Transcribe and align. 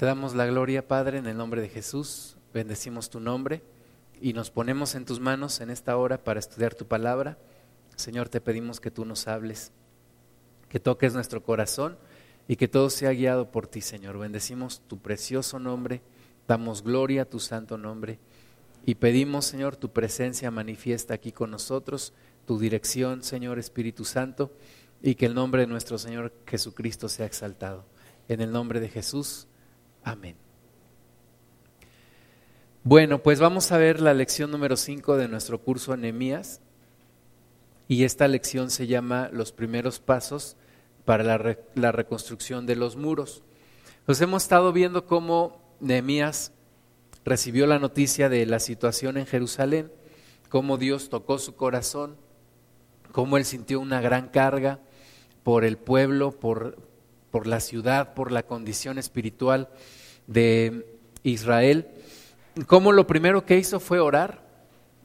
Te 0.00 0.06
damos 0.06 0.34
la 0.34 0.46
gloria, 0.46 0.88
Padre, 0.88 1.18
en 1.18 1.26
el 1.26 1.36
nombre 1.36 1.60
de 1.60 1.68
Jesús. 1.68 2.38
Bendecimos 2.54 3.10
tu 3.10 3.20
nombre 3.20 3.60
y 4.18 4.32
nos 4.32 4.50
ponemos 4.50 4.94
en 4.94 5.04
tus 5.04 5.20
manos 5.20 5.60
en 5.60 5.68
esta 5.68 5.94
hora 5.98 6.24
para 6.24 6.40
estudiar 6.40 6.74
tu 6.74 6.86
palabra. 6.86 7.36
Señor, 7.96 8.30
te 8.30 8.40
pedimos 8.40 8.80
que 8.80 8.90
tú 8.90 9.04
nos 9.04 9.28
hables, 9.28 9.72
que 10.70 10.80
toques 10.80 11.12
nuestro 11.12 11.42
corazón 11.42 11.98
y 12.48 12.56
que 12.56 12.66
todo 12.66 12.88
sea 12.88 13.10
guiado 13.10 13.50
por 13.50 13.66
ti, 13.66 13.82
Señor. 13.82 14.18
Bendecimos 14.18 14.80
tu 14.88 14.96
precioso 14.96 15.58
nombre, 15.58 16.00
damos 16.48 16.82
gloria 16.82 17.20
a 17.20 17.26
tu 17.26 17.38
santo 17.38 17.76
nombre 17.76 18.18
y 18.86 18.94
pedimos, 18.94 19.44
Señor, 19.44 19.76
tu 19.76 19.92
presencia 19.92 20.50
manifiesta 20.50 21.12
aquí 21.12 21.30
con 21.30 21.50
nosotros, 21.50 22.14
tu 22.46 22.58
dirección, 22.58 23.22
Señor 23.22 23.58
Espíritu 23.58 24.06
Santo, 24.06 24.50
y 25.02 25.16
que 25.16 25.26
el 25.26 25.34
nombre 25.34 25.60
de 25.60 25.66
nuestro 25.66 25.98
Señor 25.98 26.32
Jesucristo 26.46 27.06
sea 27.10 27.26
exaltado. 27.26 27.84
En 28.28 28.40
el 28.40 28.50
nombre 28.50 28.80
de 28.80 28.88
Jesús. 28.88 29.46
Amén. 30.02 30.36
Bueno, 32.82 33.22
pues 33.22 33.40
vamos 33.40 33.72
a 33.72 33.78
ver 33.78 34.00
la 34.00 34.14
lección 34.14 34.50
número 34.50 34.76
5 34.76 35.16
de 35.16 35.28
nuestro 35.28 35.60
curso 35.60 35.92
Anemías. 35.92 36.60
Y 37.88 38.04
esta 38.04 38.28
lección 38.28 38.70
se 38.70 38.86
llama 38.86 39.28
Los 39.32 39.52
primeros 39.52 39.98
pasos 39.98 40.56
para 41.04 41.24
la, 41.24 41.58
la 41.74 41.92
reconstrucción 41.92 42.66
de 42.66 42.76
los 42.76 42.96
muros. 42.96 43.42
Nos 44.06 44.20
hemos 44.20 44.44
estado 44.44 44.72
viendo 44.72 45.06
cómo 45.06 45.60
Nehemías 45.80 46.52
recibió 47.24 47.66
la 47.66 47.78
noticia 47.78 48.28
de 48.28 48.46
la 48.46 48.60
situación 48.60 49.16
en 49.16 49.26
Jerusalén, 49.26 49.92
cómo 50.48 50.78
Dios 50.78 51.10
tocó 51.10 51.38
su 51.38 51.56
corazón, 51.56 52.16
cómo 53.12 53.36
él 53.36 53.44
sintió 53.44 53.80
una 53.80 54.00
gran 54.00 54.28
carga 54.28 54.80
por 55.42 55.64
el 55.64 55.76
pueblo, 55.76 56.32
por, 56.32 56.76
por 57.30 57.46
la 57.46 57.60
ciudad, 57.60 58.14
por 58.14 58.32
la 58.32 58.42
condición 58.42 58.98
espiritual 58.98 59.68
de 60.26 60.86
Israel. 61.22 61.88
Como 62.66 62.92
lo 62.92 63.06
primero 63.06 63.44
que 63.44 63.58
hizo 63.58 63.80
fue 63.80 64.00
orar, 64.00 64.42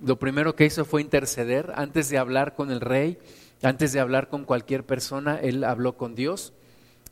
lo 0.04 0.18
primero 0.20 0.56
que 0.56 0.66
hizo 0.66 0.86
fue 0.86 1.02
interceder 1.02 1.72
antes 1.76 2.10
de 2.10 2.18
hablar 2.18 2.56
con 2.56 2.72
el 2.72 2.82
rey, 2.82 3.18
antes 3.62 3.94
de 3.94 4.00
hablar 4.00 4.30
con 4.30 4.44
cualquier 4.44 4.86
persona, 4.86 5.40
él 5.40 5.64
habló 5.64 5.98
con 5.98 6.16
Dios 6.16 6.54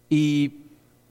y 0.09 0.63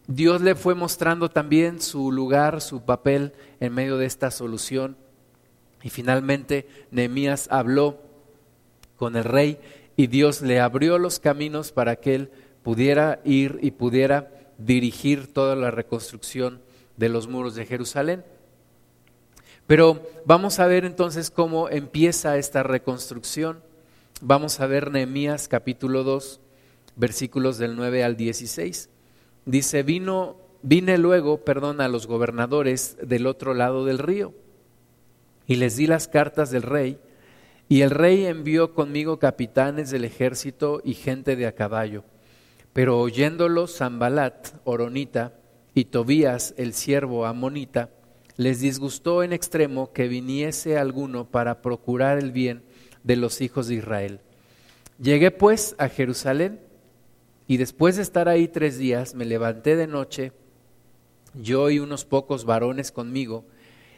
Dios 0.06 0.42
le 0.42 0.54
fue 0.54 0.74
mostrando 0.74 1.30
también 1.30 1.80
su 1.80 2.12
lugar, 2.12 2.60
su 2.60 2.84
papel 2.84 3.32
en 3.60 3.72
medio 3.72 3.96
de 3.96 4.06
esta 4.06 4.30
solución. 4.30 4.96
Y 5.82 5.90
finalmente 5.90 6.68
Nehemías 6.90 7.48
habló 7.50 8.00
con 8.96 9.16
el 9.16 9.24
rey 9.24 9.58
y 9.96 10.06
Dios 10.08 10.42
le 10.42 10.60
abrió 10.60 10.98
los 10.98 11.18
caminos 11.18 11.72
para 11.72 11.96
que 11.96 12.14
él 12.14 12.30
pudiera 12.62 13.20
ir 13.24 13.58
y 13.62 13.72
pudiera 13.72 14.30
dirigir 14.58 15.32
toda 15.32 15.56
la 15.56 15.70
reconstrucción 15.70 16.60
de 16.96 17.08
los 17.08 17.28
muros 17.28 17.54
de 17.54 17.66
Jerusalén. 17.66 18.24
Pero 19.66 20.02
vamos 20.24 20.58
a 20.58 20.66
ver 20.66 20.84
entonces 20.84 21.30
cómo 21.30 21.68
empieza 21.68 22.36
esta 22.36 22.62
reconstrucción. 22.62 23.60
Vamos 24.20 24.60
a 24.60 24.66
ver 24.66 24.90
Nehemías 24.90 25.48
capítulo 25.48 26.04
2, 26.04 26.40
versículos 26.96 27.58
del 27.58 27.76
9 27.76 28.04
al 28.04 28.16
16. 28.16 28.88
Dice, 29.46 29.82
vino, 29.82 30.36
vine 30.62 30.98
luego, 30.98 31.38
perdón, 31.38 31.80
a 31.80 31.88
los 31.88 32.06
gobernadores 32.06 32.96
del 33.02 33.26
otro 33.26 33.54
lado 33.54 33.84
del 33.84 33.98
río 33.98 34.34
y 35.46 35.56
les 35.56 35.76
di 35.76 35.86
las 35.86 36.06
cartas 36.06 36.50
del 36.50 36.62
rey. 36.62 36.98
Y 37.68 37.80
el 37.80 37.90
rey 37.90 38.26
envió 38.26 38.74
conmigo 38.74 39.18
capitanes 39.18 39.90
del 39.90 40.04
ejército 40.04 40.82
y 40.84 40.94
gente 40.94 41.36
de 41.36 41.46
a 41.46 41.52
caballo 41.52 42.04
pero 42.72 43.00
oyéndolo 43.00 43.66
Zambalat, 43.66 44.48
Oronita, 44.64 45.34
y 45.74 45.86
Tobías, 45.86 46.54
el 46.58 46.74
siervo 46.74 47.24
amonita, 47.26 47.90
les 48.36 48.60
disgustó 48.60 49.22
en 49.22 49.32
extremo 49.32 49.92
que 49.92 50.08
viniese 50.08 50.78
alguno 50.78 51.30
para 51.30 51.62
procurar 51.62 52.18
el 52.18 52.32
bien 52.32 52.62
de 53.04 53.16
los 53.16 53.40
hijos 53.40 53.68
de 53.68 53.76
Israel. 53.76 54.20
Llegué 54.98 55.30
pues 55.30 55.74
a 55.78 55.88
Jerusalén 55.88 56.60
y 57.46 57.56
después 57.56 57.96
de 57.96 58.02
estar 58.02 58.28
ahí 58.28 58.48
tres 58.48 58.78
días 58.78 59.14
me 59.14 59.24
levanté 59.24 59.76
de 59.76 59.86
noche, 59.86 60.32
yo 61.34 61.70
y 61.70 61.78
unos 61.78 62.04
pocos 62.04 62.44
varones 62.44 62.92
conmigo, 62.92 63.44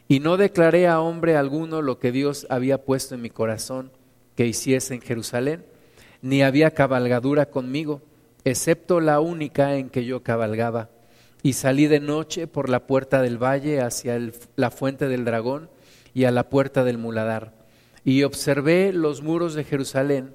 y 0.07 0.19
no 0.19 0.37
declaré 0.37 0.87
a 0.87 1.01
hombre 1.01 1.35
alguno 1.35 1.81
lo 1.81 1.99
que 1.99 2.11
Dios 2.11 2.47
había 2.49 2.83
puesto 2.85 3.15
en 3.15 3.21
mi 3.21 3.29
corazón 3.29 3.91
que 4.35 4.45
hiciese 4.45 4.93
en 4.93 5.01
Jerusalén, 5.01 5.65
ni 6.21 6.41
había 6.41 6.71
cabalgadura 6.71 7.49
conmigo 7.49 8.01
excepto 8.45 9.01
la 9.01 9.19
única 9.19 9.75
en 9.75 9.89
que 9.89 10.05
yo 10.05 10.23
cabalgaba. 10.23 10.89
Y 11.43 11.53
salí 11.53 11.87
de 11.87 11.99
noche 11.99 12.47
por 12.47 12.69
la 12.69 12.87
puerta 12.87 13.21
del 13.21 13.37
valle 13.37 13.81
hacia 13.81 14.19
la 14.55 14.71
fuente 14.71 15.07
del 15.07 15.25
dragón 15.25 15.69
y 16.13 16.23
a 16.25 16.31
la 16.31 16.49
puerta 16.49 16.83
del 16.83 16.97
muladar. 16.97 17.53
Y 18.03 18.23
observé 18.23 18.93
los 18.93 19.21
muros 19.21 19.55
de 19.55 19.63
Jerusalén 19.63 20.33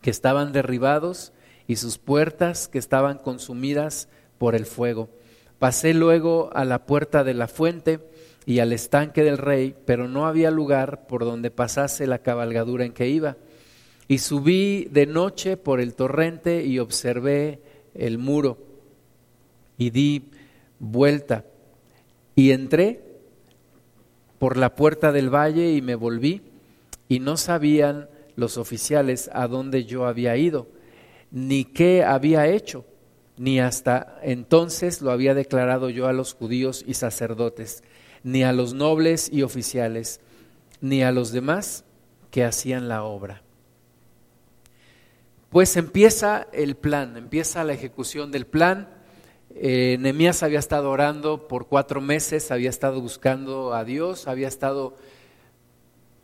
que 0.00 0.10
estaban 0.10 0.52
derribados 0.52 1.32
y 1.66 1.76
sus 1.76 1.98
puertas 1.98 2.68
que 2.68 2.78
estaban 2.78 3.18
consumidas 3.18 4.08
por 4.38 4.54
el 4.54 4.66
fuego. 4.66 5.10
Pasé 5.58 5.94
luego 5.94 6.50
a 6.54 6.64
la 6.64 6.86
puerta 6.86 7.22
de 7.22 7.34
la 7.34 7.48
fuente 7.48 8.00
y 8.46 8.60
al 8.60 8.72
estanque 8.72 9.22
del 9.22 9.38
rey, 9.38 9.76
pero 9.84 10.08
no 10.08 10.26
había 10.26 10.50
lugar 10.50 11.06
por 11.06 11.24
donde 11.24 11.50
pasase 11.50 12.06
la 12.06 12.20
cabalgadura 12.20 12.84
en 12.84 12.92
que 12.92 13.08
iba 13.08 13.36
y 14.10 14.18
subí 14.18 14.88
de 14.90 15.06
noche 15.06 15.56
por 15.56 15.80
el 15.80 15.94
torrente 15.94 16.64
y 16.64 16.80
observé 16.80 17.60
el 17.94 18.18
muro 18.18 18.58
y 19.78 19.90
di 19.90 20.30
vuelta 20.80 21.44
y 22.34 22.50
entré 22.50 23.04
por 24.40 24.56
la 24.56 24.74
puerta 24.74 25.12
del 25.12 25.32
valle 25.32 25.74
y 25.74 25.80
me 25.80 25.94
volví 25.94 26.42
y 27.08 27.20
no 27.20 27.36
sabían 27.36 28.08
los 28.34 28.58
oficiales 28.58 29.30
a 29.32 29.46
dónde 29.46 29.84
yo 29.84 30.06
había 30.06 30.36
ido, 30.36 30.66
ni 31.30 31.64
qué 31.64 32.02
había 32.02 32.48
hecho, 32.48 32.84
ni 33.36 33.60
hasta 33.60 34.18
entonces 34.24 35.02
lo 35.02 35.12
había 35.12 35.34
declarado 35.34 35.88
yo 35.88 36.08
a 36.08 36.12
los 36.12 36.34
judíos 36.34 36.84
y 36.84 36.94
sacerdotes, 36.94 37.84
ni 38.24 38.42
a 38.42 38.52
los 38.52 38.74
nobles 38.74 39.32
y 39.32 39.42
oficiales, 39.42 40.20
ni 40.80 41.04
a 41.04 41.12
los 41.12 41.30
demás 41.30 41.84
que 42.32 42.42
hacían 42.42 42.88
la 42.88 43.04
obra. 43.04 43.44
Pues 45.50 45.76
empieza 45.76 46.46
el 46.52 46.76
plan, 46.76 47.16
empieza 47.16 47.64
la 47.64 47.72
ejecución 47.72 48.30
del 48.30 48.46
plan. 48.46 48.88
Eh, 49.52 49.98
había 50.42 50.58
estado 50.60 50.90
orando 50.90 51.48
por 51.48 51.66
cuatro 51.66 52.00
meses, 52.00 52.52
había 52.52 52.70
estado 52.70 53.00
buscando 53.00 53.74
a 53.74 53.84
Dios, 53.84 54.28
había 54.28 54.46
estado 54.46 54.96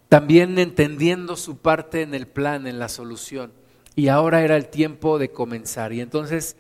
también 0.09 0.61
entendiendo 0.61 1.35
su 1.35 1.59
parte 1.59 2.03
en 2.03 2.15
el 2.15 2.29
plan, 2.29 2.69
en 2.69 2.79
la 2.79 2.89
solución. 2.89 3.53
Y 3.97 4.09
ahora 4.09 4.43
era 4.43 4.57
el 4.57 4.69
tiempo 4.69 5.19
de 5.19 5.33
comenzar. 5.33 5.93
Y 5.93 6.01
entonces 6.01 6.57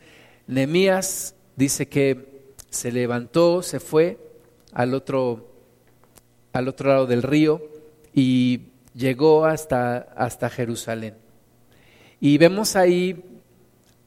Nehemías 0.48 1.36
dice 1.54 1.88
que 1.88 2.52
se 2.68 2.90
levantó, 2.90 3.62
se 3.62 3.78
fue 3.78 4.18
al 4.72 4.92
otro, 4.92 5.52
al 6.52 6.66
otro 6.66 6.90
lado 6.90 7.06
del 7.06 7.22
río 7.22 7.62
y 8.12 8.70
llegó 8.92 9.44
hasta, 9.44 9.98
hasta 9.98 10.50
Jerusalén. 10.50 11.25
Y 12.20 12.38
vemos 12.38 12.76
ahí 12.76 13.22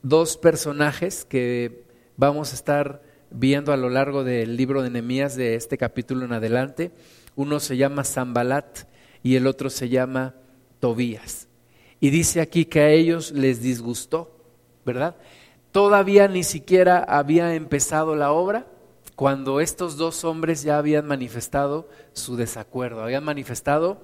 dos 0.02 0.38
personajes 0.38 1.26
que 1.26 1.84
vamos 2.18 2.52
a 2.52 2.56
estar 2.56 3.04
viendo 3.30 3.72
a 3.72 3.78
lo 3.78 3.90
largo 3.90 4.24
del 4.24 4.58
libro 4.58 4.82
de 4.82 4.90
Nehemías 4.90 5.36
de 5.36 5.54
este 5.54 5.78
capítulo 5.78 6.26
en 6.26 6.34
adelante. 6.34 6.92
Uno 7.36 7.60
se 7.60 7.78
llama 7.78 8.04
Zambalat 8.04 8.80
y 9.22 9.36
el 9.36 9.46
otro 9.46 9.70
se 9.70 9.90
llama 9.90 10.34
Tobías. 10.80 11.48
Y 12.00 12.10
dice 12.10 12.42
aquí 12.42 12.66
que 12.66 12.82
a 12.82 12.90
ellos 12.90 13.32
les 13.32 13.62
disgustó, 13.62 14.36
¿verdad? 14.86 15.16
Todavía 15.72 16.28
ni 16.28 16.44
siquiera 16.44 17.04
había 17.04 17.54
empezado 17.54 18.16
la 18.16 18.32
obra 18.32 18.66
cuando 19.16 19.60
estos 19.60 19.98
dos 19.98 20.24
hombres 20.24 20.64
ya 20.64 20.80
habían 20.80 21.06
manifestado 21.06 21.90
su 22.14 22.38
desacuerdo, 22.38 23.04
habían 23.04 23.24
manifestado 23.24 24.00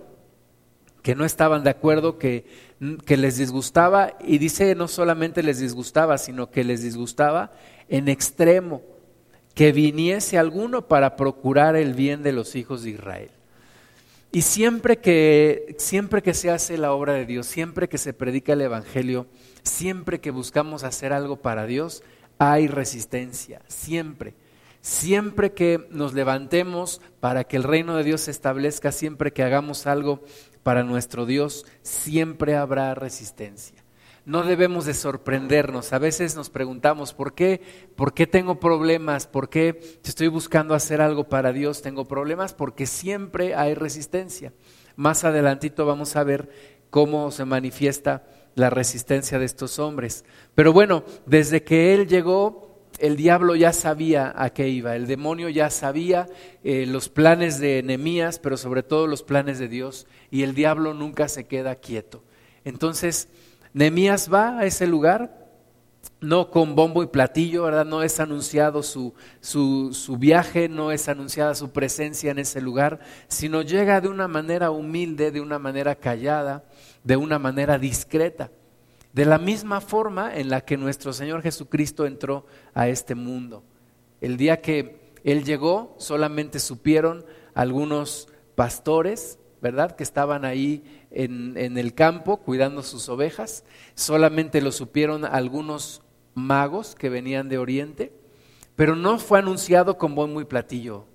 que 1.05 1.13
no 1.13 1.23
estaban 1.23 1.63
de 1.63 1.69
acuerdo, 1.69 2.17
que, 2.17 2.47
que 3.05 3.15
les 3.15 3.37
disgustaba, 3.37 4.17
y 4.25 4.39
dice 4.39 4.73
no 4.73 4.87
solamente 4.87 5.43
les 5.43 5.59
disgustaba, 5.59 6.17
sino 6.17 6.49
que 6.49 6.63
les 6.63 6.81
disgustaba 6.81 7.51
en 7.89 8.07
extremo, 8.07 8.81
que 9.53 9.71
viniese 9.71 10.39
alguno 10.39 10.87
para 10.87 11.15
procurar 11.15 11.75
el 11.75 11.93
bien 11.93 12.23
de 12.23 12.31
los 12.31 12.55
hijos 12.55 12.81
de 12.81 12.89
Israel. 12.89 13.29
Y 14.31 14.41
siempre 14.41 14.97
que, 14.97 15.75
siempre 15.77 16.23
que 16.23 16.33
se 16.33 16.49
hace 16.49 16.75
la 16.75 16.91
obra 16.91 17.13
de 17.13 17.27
Dios, 17.27 17.45
siempre 17.45 17.87
que 17.87 17.99
se 17.99 18.11
predica 18.11 18.53
el 18.53 18.61
Evangelio, 18.61 19.27
siempre 19.61 20.19
que 20.19 20.31
buscamos 20.31 20.83
hacer 20.83 21.13
algo 21.13 21.35
para 21.35 21.67
Dios, 21.67 22.01
hay 22.39 22.67
resistencia, 22.67 23.61
siempre. 23.67 24.33
Siempre 24.81 25.53
que 25.53 25.87
nos 25.89 26.13
levantemos 26.13 26.99
para 27.19 27.43
que 27.43 27.57
el 27.57 27.63
reino 27.63 27.95
de 27.95 28.03
Dios 28.03 28.21
se 28.21 28.31
establezca, 28.31 28.91
siempre 28.91 29.33
que 29.33 29.41
hagamos 29.41 29.87
algo 29.87 30.23
para 30.65 30.81
nuestro 30.81 31.27
Dios 31.27 31.63
siempre 31.83 32.55
habrá 32.55 32.95
resistencia. 32.95 33.83
no 34.25 34.41
debemos 34.41 34.85
de 34.85 34.95
sorprendernos. 34.95 35.93
A 35.93 35.99
veces 35.99 36.35
nos 36.35 36.49
preguntamos, 36.49 37.13
¿por 37.13 37.35
qué? 37.35 37.61
¿Por 37.95 38.15
qué 38.15 38.25
tengo 38.25 38.59
problemas? 38.59 39.27
¿Por 39.27 39.47
qué 39.47 39.99
estoy 40.03 40.27
buscando 40.27 40.73
hacer 40.73 41.01
algo 41.01 41.25
para 41.29 41.53
Dios? 41.53 41.83
Tengo 41.83 42.05
problemas 42.05 42.55
porque 42.55 42.87
siempre 42.87 43.53
hay 43.53 43.75
resistencia. 43.75 44.53
Más 44.95 45.23
adelantito 45.23 45.85
vamos 45.85 46.15
a 46.15 46.23
ver 46.23 46.49
cómo 46.89 47.29
se 47.29 47.45
manifiesta 47.45 48.25
la 48.55 48.71
resistencia 48.71 49.37
de 49.37 49.45
estos 49.45 49.77
hombres. 49.77 50.25
Pero 50.55 50.73
bueno, 50.73 51.03
desde 51.27 51.61
que 51.61 51.93
Él 51.93 52.07
llegó, 52.07 52.64
el 52.99 53.15
diablo 53.15 53.55
ya 53.55 53.73
sabía 53.73 54.33
a 54.35 54.49
qué 54.51 54.69
iba, 54.69 54.95
el 54.95 55.07
demonio 55.07 55.49
ya 55.49 55.69
sabía 55.69 56.27
eh, 56.63 56.85
los 56.85 57.09
planes 57.09 57.59
de 57.59 57.83
Nehemías, 57.83 58.39
pero 58.39 58.57
sobre 58.57 58.83
todo 58.83 59.07
los 59.07 59.23
planes 59.23 59.59
de 59.59 59.67
Dios, 59.67 60.07
y 60.31 60.43
el 60.43 60.55
diablo 60.55 60.93
nunca 60.93 61.27
se 61.27 61.45
queda 61.45 61.75
quieto. 61.75 62.23
Entonces, 62.63 63.27
Nehemías 63.73 64.31
va 64.31 64.59
a 64.59 64.65
ese 64.65 64.87
lugar, 64.87 65.45
no 66.21 66.49
con 66.49 66.75
bombo 66.75 67.03
y 67.03 67.07
platillo, 67.07 67.63
¿verdad? 67.63 67.85
No 67.85 68.01
es 68.01 68.19
anunciado 68.19 68.83
su, 68.83 69.13
su, 69.41 69.93
su 69.93 70.17
viaje, 70.17 70.69
no 70.69 70.91
es 70.91 71.09
anunciada 71.09 71.55
su 71.55 71.71
presencia 71.71 72.31
en 72.31 72.39
ese 72.39 72.61
lugar, 72.61 72.99
sino 73.27 73.61
llega 73.61 74.01
de 74.01 74.07
una 74.07 74.27
manera 74.27 74.71
humilde, 74.71 75.31
de 75.31 75.41
una 75.41 75.59
manera 75.59 75.95
callada, 75.95 76.63
de 77.03 77.17
una 77.17 77.39
manera 77.39 77.77
discreta 77.77 78.49
de 79.15 79.23
la 79.23 79.39
misma 79.39 79.79
forma 79.79 80.35
en 80.35 80.49
la 80.49 80.59
que 80.59 80.75
nuestro 80.75 81.13
Señor 81.13 81.41
Jesucristo 81.41 82.05
entró 82.05 82.45
a 82.73 82.89
este 82.89 83.15
mundo. 83.15 83.63
El 84.19 84.35
día 84.35 84.59
que 84.59 85.13
Él 85.23 85.45
llegó, 85.45 85.95
solamente 85.99 86.59
supieron 86.59 87.25
algunos 87.53 88.27
pastores, 88.55 89.39
¿verdad? 89.61 89.95
Que 89.95 90.03
estaban 90.03 90.43
ahí 90.43 90.83
en, 91.11 91.55
en, 91.55 91.77
el 91.77 91.93
campo 91.93 92.41
cuidando 92.41 92.83
sus 92.83 93.07
ovejas. 93.07 93.63
Solamente 93.93 94.59
lo 94.59 94.73
supieron 94.73 95.23
algunos 95.23 96.01
magos 96.33 96.93
que 96.93 97.07
venían 97.07 97.47
de 97.47 97.57
Oriente, 97.57 98.11
pero 98.75 98.97
no 98.97 99.17
fue 99.17 99.39
anunciado 99.39 99.97
con 99.97 100.13
buen 100.13 100.33
muy 100.33 100.43
platillo. 100.43 101.05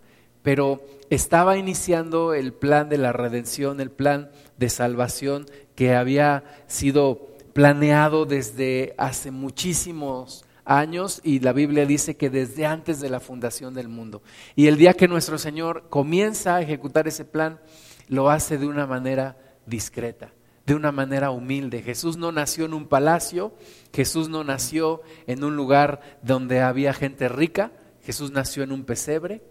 Pero 0.41 0.81
estaba 1.11 1.59
iniciando 1.59 2.33
el 2.33 2.55
plan 2.55 2.89
de 2.89 2.97
la 2.97 3.13
redención, 3.13 3.79
el 3.79 3.91
plan 3.91 4.31
de 4.57 4.71
salvación 4.71 5.45
que 5.75 5.95
había 5.95 6.45
sido 6.67 7.30
planeado 7.53 8.27
desde 8.27 8.95
hace 8.99 9.31
muchísimos 9.31 10.45
años 10.65 11.21
y 11.25 11.41
la 11.41 11.53
Biblia 11.53 11.85
dice 11.87 12.17
que 12.17 12.31
desde 12.31 12.67
antes 12.67 13.01
de 13.01 13.11
la 13.11 13.21
fundación 13.21 13.75
del 13.75 13.89
mundo. 13.89 14.23
Y 14.55 14.67
el 14.67 14.77
día 14.77 14.95
que 14.95 15.09
nuestro 15.09 15.39
Señor 15.39 15.89
comienza 15.91 16.57
a 16.57 16.63
ejecutar 16.63 17.09
ese 17.09 17.25
plan, 17.25 17.61
lo 18.09 18.31
hace 18.31 18.59
de 18.59 18.67
una 18.67 18.87
manera 18.87 19.37
discreta, 19.67 20.33
de 20.67 20.75
una 20.75 20.93
manera 20.93 21.31
humilde. 21.31 21.83
Jesús 21.83 22.17
no 22.17 22.33
nació 22.33 22.65
en 22.65 22.75
un 22.75 22.87
palacio, 22.87 23.55
Jesús 23.93 24.29
no 24.29 24.45
nació 24.45 25.03
en 25.27 25.45
un 25.45 25.57
lugar 25.57 26.01
donde 26.23 26.61
había 26.61 26.93
gente 26.93 27.29
rica, 27.29 27.73
Jesús 28.03 28.31
nació 28.31 28.63
en 28.63 28.73
un 28.73 28.85
pesebre, 28.85 29.43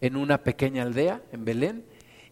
en 0.00 0.16
una 0.16 0.42
pequeña 0.42 0.82
aldea, 0.82 1.22
en 1.32 1.44
Belén, 1.44 1.84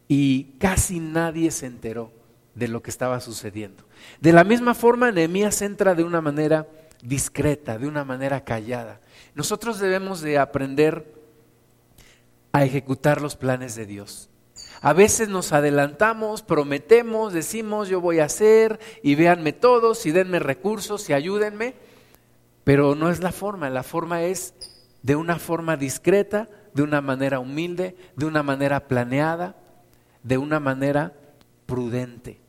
y 0.08 0.56
casi 0.58 1.00
nadie 1.00 1.50
se 1.50 1.66
enteró 1.66 2.21
de 2.54 2.69
lo 2.69 2.82
que 2.82 2.90
estaba 2.90 3.20
sucediendo. 3.20 3.84
De 4.20 4.32
la 4.32 4.44
misma 4.44 4.75
forma, 4.75 5.10
Nehemías 5.10 5.62
entra 5.62 5.94
de 5.94 6.04
una 6.04 6.20
manera 6.20 6.69
discreta, 7.02 7.78
de 7.78 7.87
una 7.87 8.04
manera 8.04 8.44
callada. 8.44 9.00
Nosotros 9.34 9.78
debemos 9.78 10.20
de 10.20 10.38
aprender 10.38 11.20
a 12.52 12.64
ejecutar 12.64 13.20
los 13.20 13.37
planes 13.37 13.75
de 13.75 13.87
Dios. 13.87 14.28
A 14.82 14.93
veces 14.93 15.28
nos 15.28 15.52
adelantamos, 15.52 16.43
prometemos, 16.43 17.32
decimos 17.32 17.88
yo 17.88 18.00
voy 18.00 18.19
a 18.19 18.25
hacer 18.25 18.81
y 19.02 19.14
véanme 19.14 19.52
todos 19.52 20.06
y 20.06 20.10
denme 20.10 20.38
recursos 20.38 21.08
y 21.08 21.12
ayúdenme, 21.12 21.75
pero 22.64 22.94
no 22.94 23.10
es 23.10 23.20
la 23.20 23.32
forma, 23.32 23.70
la 23.70 23.82
forma 23.82 24.22
es 24.22 24.54
de 25.02 25.16
una 25.16 25.38
forma 25.38 25.76
discreta, 25.76 26.49
de 26.75 26.82
una 26.82 27.00
manera 27.00 27.38
humilde, 27.38 27.96
de 28.16 28.26
una 28.26 28.43
manera 28.43 28.88
planeada, 28.88 29.56
de 30.22 30.38
una 30.38 30.60
manera 30.60 31.12
prudente. 31.66 32.41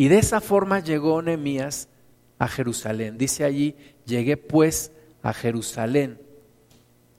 Y 0.00 0.08
de 0.08 0.16
esa 0.16 0.40
forma 0.40 0.80
llegó 0.80 1.20
Nehemías 1.20 1.86
a 2.38 2.48
Jerusalén. 2.48 3.18
Dice 3.18 3.44
allí, 3.44 3.76
llegué 4.06 4.38
pues 4.38 4.92
a 5.22 5.34
Jerusalén. 5.34 6.18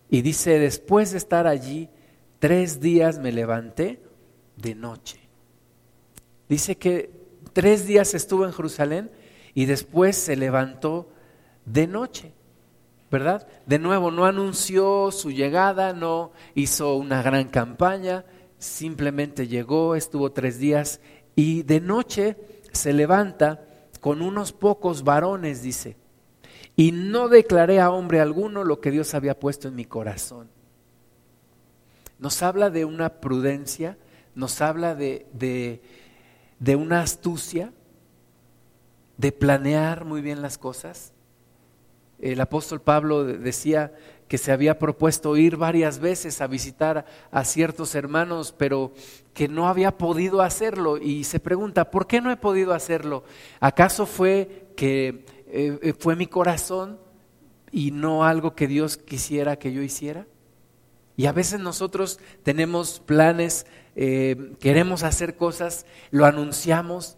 Y 0.09 0.23
dice, 0.23 0.57
después 0.57 1.11
de 1.11 1.19
estar 1.19 1.45
allí, 1.45 1.89
tres 2.39 2.79
días 2.79 3.19
me 3.19 3.31
levanté 3.31 4.01
de 4.55 4.73
noche. 4.73 5.19
Dice 6.49 6.75
que 6.75 7.11
tres 7.53 7.85
días 7.85 8.15
estuvo 8.15 8.47
en 8.47 8.51
Jerusalén 8.51 9.11
y 9.53 9.65
después 9.65 10.15
se 10.15 10.35
levantó 10.35 11.07
de 11.65 11.85
noche. 11.85 12.31
¿Verdad? 13.11 13.47
De 13.67 13.77
nuevo, 13.77 14.09
no 14.09 14.25
anunció 14.25 15.11
su 15.11 15.29
llegada, 15.29 15.93
no 15.93 16.31
hizo 16.55 16.95
una 16.95 17.21
gran 17.21 17.47
campaña, 17.49 18.25
simplemente 18.57 19.47
llegó, 19.47 19.93
estuvo 19.93 20.31
tres 20.31 20.57
días 20.57 20.99
y 21.35 21.61
de 21.61 21.79
noche 21.79 22.37
se 22.71 22.93
levanta 22.93 23.65
con 23.99 24.21
unos 24.21 24.51
pocos 24.51 25.03
varones, 25.03 25.61
dice, 25.61 25.95
y 26.75 26.91
no 26.91 27.29
declaré 27.29 27.79
a 27.79 27.91
hombre 27.91 28.19
alguno 28.19 28.63
lo 28.63 28.81
que 28.81 28.91
Dios 28.91 29.13
había 29.13 29.39
puesto 29.39 29.67
en 29.67 29.75
mi 29.75 29.85
corazón. 29.85 30.49
Nos 32.17 32.41
habla 32.43 32.69
de 32.69 32.85
una 32.85 33.21
prudencia, 33.21 33.97
nos 34.35 34.61
habla 34.61 34.95
de, 34.95 35.27
de, 36.59 36.75
una 36.75 37.01
astucia, 37.01 37.73
de 39.17 39.31
planear 39.31 40.05
muy 40.05 40.21
bien 40.21 40.41
las 40.41 40.57
cosas. 40.57 41.13
El 42.19 42.39
apóstol 42.39 42.81
Pablo 42.81 43.23
decía 43.25 43.93
que 44.31 44.37
se 44.37 44.53
había 44.53 44.79
propuesto 44.79 45.35
ir 45.35 45.57
varias 45.57 45.99
veces 45.99 46.39
a 46.39 46.47
visitar 46.47 47.05
a 47.31 47.43
ciertos 47.43 47.95
hermanos, 47.95 48.55
pero 48.57 48.93
que 49.33 49.49
no 49.49 49.67
había 49.67 49.97
podido 49.97 50.41
hacerlo. 50.41 50.95
Y 50.95 51.25
se 51.25 51.41
pregunta, 51.41 51.91
¿por 51.91 52.07
qué 52.07 52.21
no 52.21 52.31
he 52.31 52.37
podido 52.37 52.73
hacerlo? 52.73 53.25
¿Acaso 53.59 54.05
fue 54.05 54.69
que 54.77 55.25
eh, 55.47 55.77
eh, 55.81 55.93
fue 55.99 56.15
mi 56.15 56.27
corazón 56.27 56.97
y 57.73 57.91
no 57.91 58.23
algo 58.23 58.55
que 58.55 58.67
Dios 58.67 58.95
quisiera 58.95 59.59
que 59.59 59.73
yo 59.73 59.81
hiciera? 59.81 60.27
Y 61.17 61.25
a 61.25 61.33
veces 61.33 61.59
nosotros 61.59 62.17
tenemos 62.43 63.01
planes, 63.01 63.65
eh, 63.97 64.53
queremos 64.61 65.03
hacer 65.03 65.35
cosas, 65.35 65.85
lo 66.09 66.25
anunciamos 66.25 67.17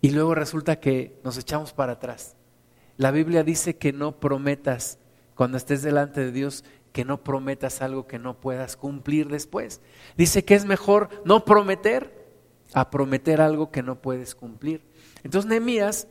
y 0.00 0.12
luego 0.12 0.36
resulta 0.36 0.78
que 0.78 1.18
nos 1.24 1.36
echamos 1.38 1.72
para 1.72 1.94
atrás. 1.94 2.36
La 2.98 3.10
Biblia 3.10 3.42
dice 3.42 3.78
que 3.78 3.92
no 3.92 4.20
prometas 4.20 5.00
cuando 5.40 5.56
estés 5.56 5.80
delante 5.80 6.20
de 6.20 6.32
Dios, 6.32 6.64
que 6.92 7.02
no 7.02 7.24
prometas 7.24 7.80
algo 7.80 8.06
que 8.06 8.18
no 8.18 8.38
puedas 8.42 8.76
cumplir 8.76 9.28
después. 9.28 9.80
Dice 10.14 10.44
que 10.44 10.54
es 10.54 10.66
mejor 10.66 11.08
no 11.24 11.46
prometer 11.46 12.30
a 12.74 12.90
prometer 12.90 13.40
algo 13.40 13.70
que 13.70 13.82
no 13.82 14.02
puedes 14.02 14.34
cumplir. 14.34 14.82
Entonces 15.24 15.48
Nehemías 15.48 16.08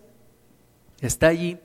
está 1.00 1.27
allí 1.27 1.59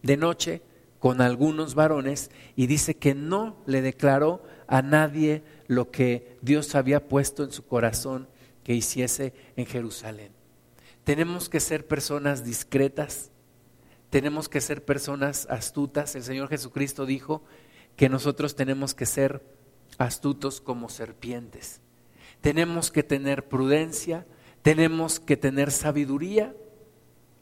de 0.00 0.16
noche 0.16 0.62
con 0.98 1.20
algunos 1.20 1.74
varones 1.74 2.30
y 2.56 2.68
dice 2.68 2.96
que 2.96 3.14
no 3.14 3.58
le 3.66 3.82
declaró 3.82 4.42
a 4.66 4.80
nadie 4.80 5.42
lo 5.66 5.90
que 5.90 6.38
Dios 6.40 6.74
había 6.74 7.06
puesto 7.06 7.44
en 7.44 7.52
su 7.52 7.66
corazón 7.66 8.28
que 8.64 8.72
hiciese 8.72 9.34
en 9.56 9.66
Jerusalén. 9.66 10.32
Tenemos 11.04 11.50
que 11.50 11.60
ser 11.60 11.86
personas 11.86 12.44
discretas, 12.44 13.29
tenemos 14.10 14.48
que 14.48 14.60
ser 14.60 14.84
personas 14.84 15.46
astutas. 15.48 16.14
El 16.16 16.24
Señor 16.24 16.48
Jesucristo 16.48 17.06
dijo 17.06 17.42
que 17.96 18.08
nosotros 18.08 18.56
tenemos 18.56 18.92
que 18.94 19.06
ser 19.06 19.42
astutos 19.98 20.60
como 20.60 20.88
serpientes. 20.88 21.80
Tenemos 22.40 22.90
que 22.90 23.02
tener 23.02 23.48
prudencia, 23.48 24.26
tenemos 24.62 25.20
que 25.20 25.36
tener 25.36 25.70
sabiduría. 25.70 26.54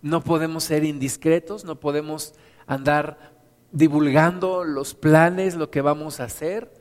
No 0.02 0.22
podemos 0.22 0.64
ser 0.64 0.84
indiscretos, 0.84 1.64
no 1.64 1.80
podemos 1.80 2.34
andar 2.66 3.32
divulgando 3.72 4.62
los 4.62 4.94
planes, 4.94 5.56
lo 5.56 5.70
que 5.70 5.80
vamos 5.80 6.20
a 6.20 6.24
hacer, 6.24 6.72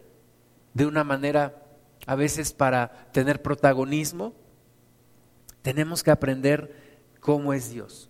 de 0.73 0.85
una 0.85 1.03
manera 1.03 1.63
a 2.05 2.15
veces 2.15 2.51
para 2.51 3.09
tener 3.13 3.41
protagonismo. 3.41 4.33
Tenemos 5.61 6.03
que 6.03 6.11
aprender 6.11 6.75
cómo 7.19 7.53
es 7.53 7.71
Dios, 7.71 8.09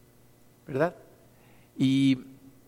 ¿verdad? 0.65 0.95
Y 1.77 2.25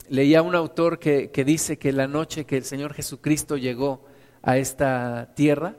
leía 0.07 0.41
un 0.41 0.55
autor 0.55 0.99
que, 0.99 1.31
que 1.31 1.43
dice 1.43 1.77
que 1.77 1.91
la 1.91 2.07
noche 2.07 2.45
que 2.45 2.57
el 2.57 2.63
Señor 2.63 2.93
Jesucristo 2.93 3.57
llegó 3.57 4.05
a 4.41 4.57
esta 4.57 5.33
tierra, 5.35 5.75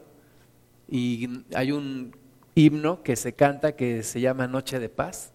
y 0.88 1.44
hay 1.54 1.70
un 1.70 2.16
himno 2.54 3.02
que 3.02 3.14
se 3.14 3.34
canta 3.34 3.76
que 3.76 4.02
se 4.02 4.20
llama 4.20 4.48
Noche 4.48 4.80
de 4.80 4.88
Paz, 4.88 5.32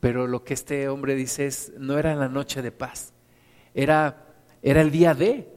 pero 0.00 0.26
lo 0.26 0.42
que 0.42 0.54
este 0.54 0.88
hombre 0.88 1.14
dice 1.14 1.46
es, 1.46 1.72
no 1.78 1.96
era 1.96 2.16
la 2.16 2.28
noche 2.28 2.60
de 2.60 2.72
paz, 2.72 3.12
era, 3.72 4.26
era 4.60 4.80
el 4.80 4.90
día 4.90 5.14
de, 5.14 5.48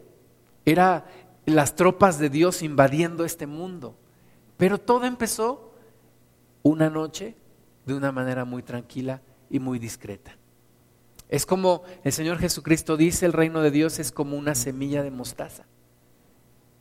era 0.66 1.08
las 1.48 1.76
tropas 1.76 2.20
de 2.20 2.30
Dios 2.30 2.62
invadiendo 2.62 3.26
este 3.26 3.48
mundo. 3.48 3.98
Pero 4.58 4.78
todo 4.78 5.06
empezó 5.06 5.74
una 6.62 6.92
noche 6.92 7.36
de 7.88 7.96
una 7.96 8.12
manera 8.12 8.46
muy 8.46 8.62
tranquila 8.62 9.22
y 9.50 9.60
muy 9.60 9.80
discreta. 9.80 10.38
Es 11.30 11.46
como 11.46 11.84
el 12.04 12.12
Señor 12.12 12.38
Jesucristo 12.38 12.98
dice, 12.98 13.26
el 13.26 13.34
reino 13.34 13.62
de 13.62 13.72
Dios 13.72 14.00
es 14.00 14.12
como 14.12 14.38
una 14.38 14.56
semilla 14.56 15.04
de 15.04 15.12
mostaza, 15.12 15.66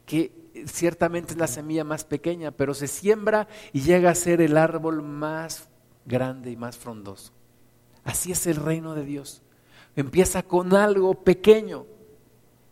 que 0.06 0.32
ciertamente 0.66 1.32
es 1.32 1.38
la 1.38 1.46
semilla 1.46 1.84
más 1.84 2.04
pequeña, 2.04 2.50
pero 2.50 2.74
se 2.74 2.86
siembra 2.86 3.48
y 3.72 3.80
llega 3.80 4.10
a 4.10 4.14
ser 4.14 4.40
el 4.40 4.56
árbol 4.56 5.02
más 5.02 5.68
grande 6.04 6.50
y 6.50 6.56
más 6.56 6.76
frondoso. 6.76 7.32
Así 8.04 8.32
es 8.32 8.46
el 8.46 8.56
reino 8.56 8.94
de 8.94 9.04
Dios. 9.04 9.42
Empieza 9.96 10.42
con 10.42 10.74
algo 10.74 11.24
pequeño, 11.24 11.86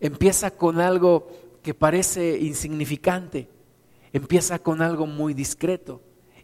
empieza 0.01 0.51
con 0.51 0.81
algo 0.81 1.29
que 1.63 1.73
parece 1.73 2.39
insignificante, 2.39 3.49
empieza 4.13 4.59
con 4.59 4.83
algo 4.83 5.07
muy 5.07 5.33
discreto 5.33 6.03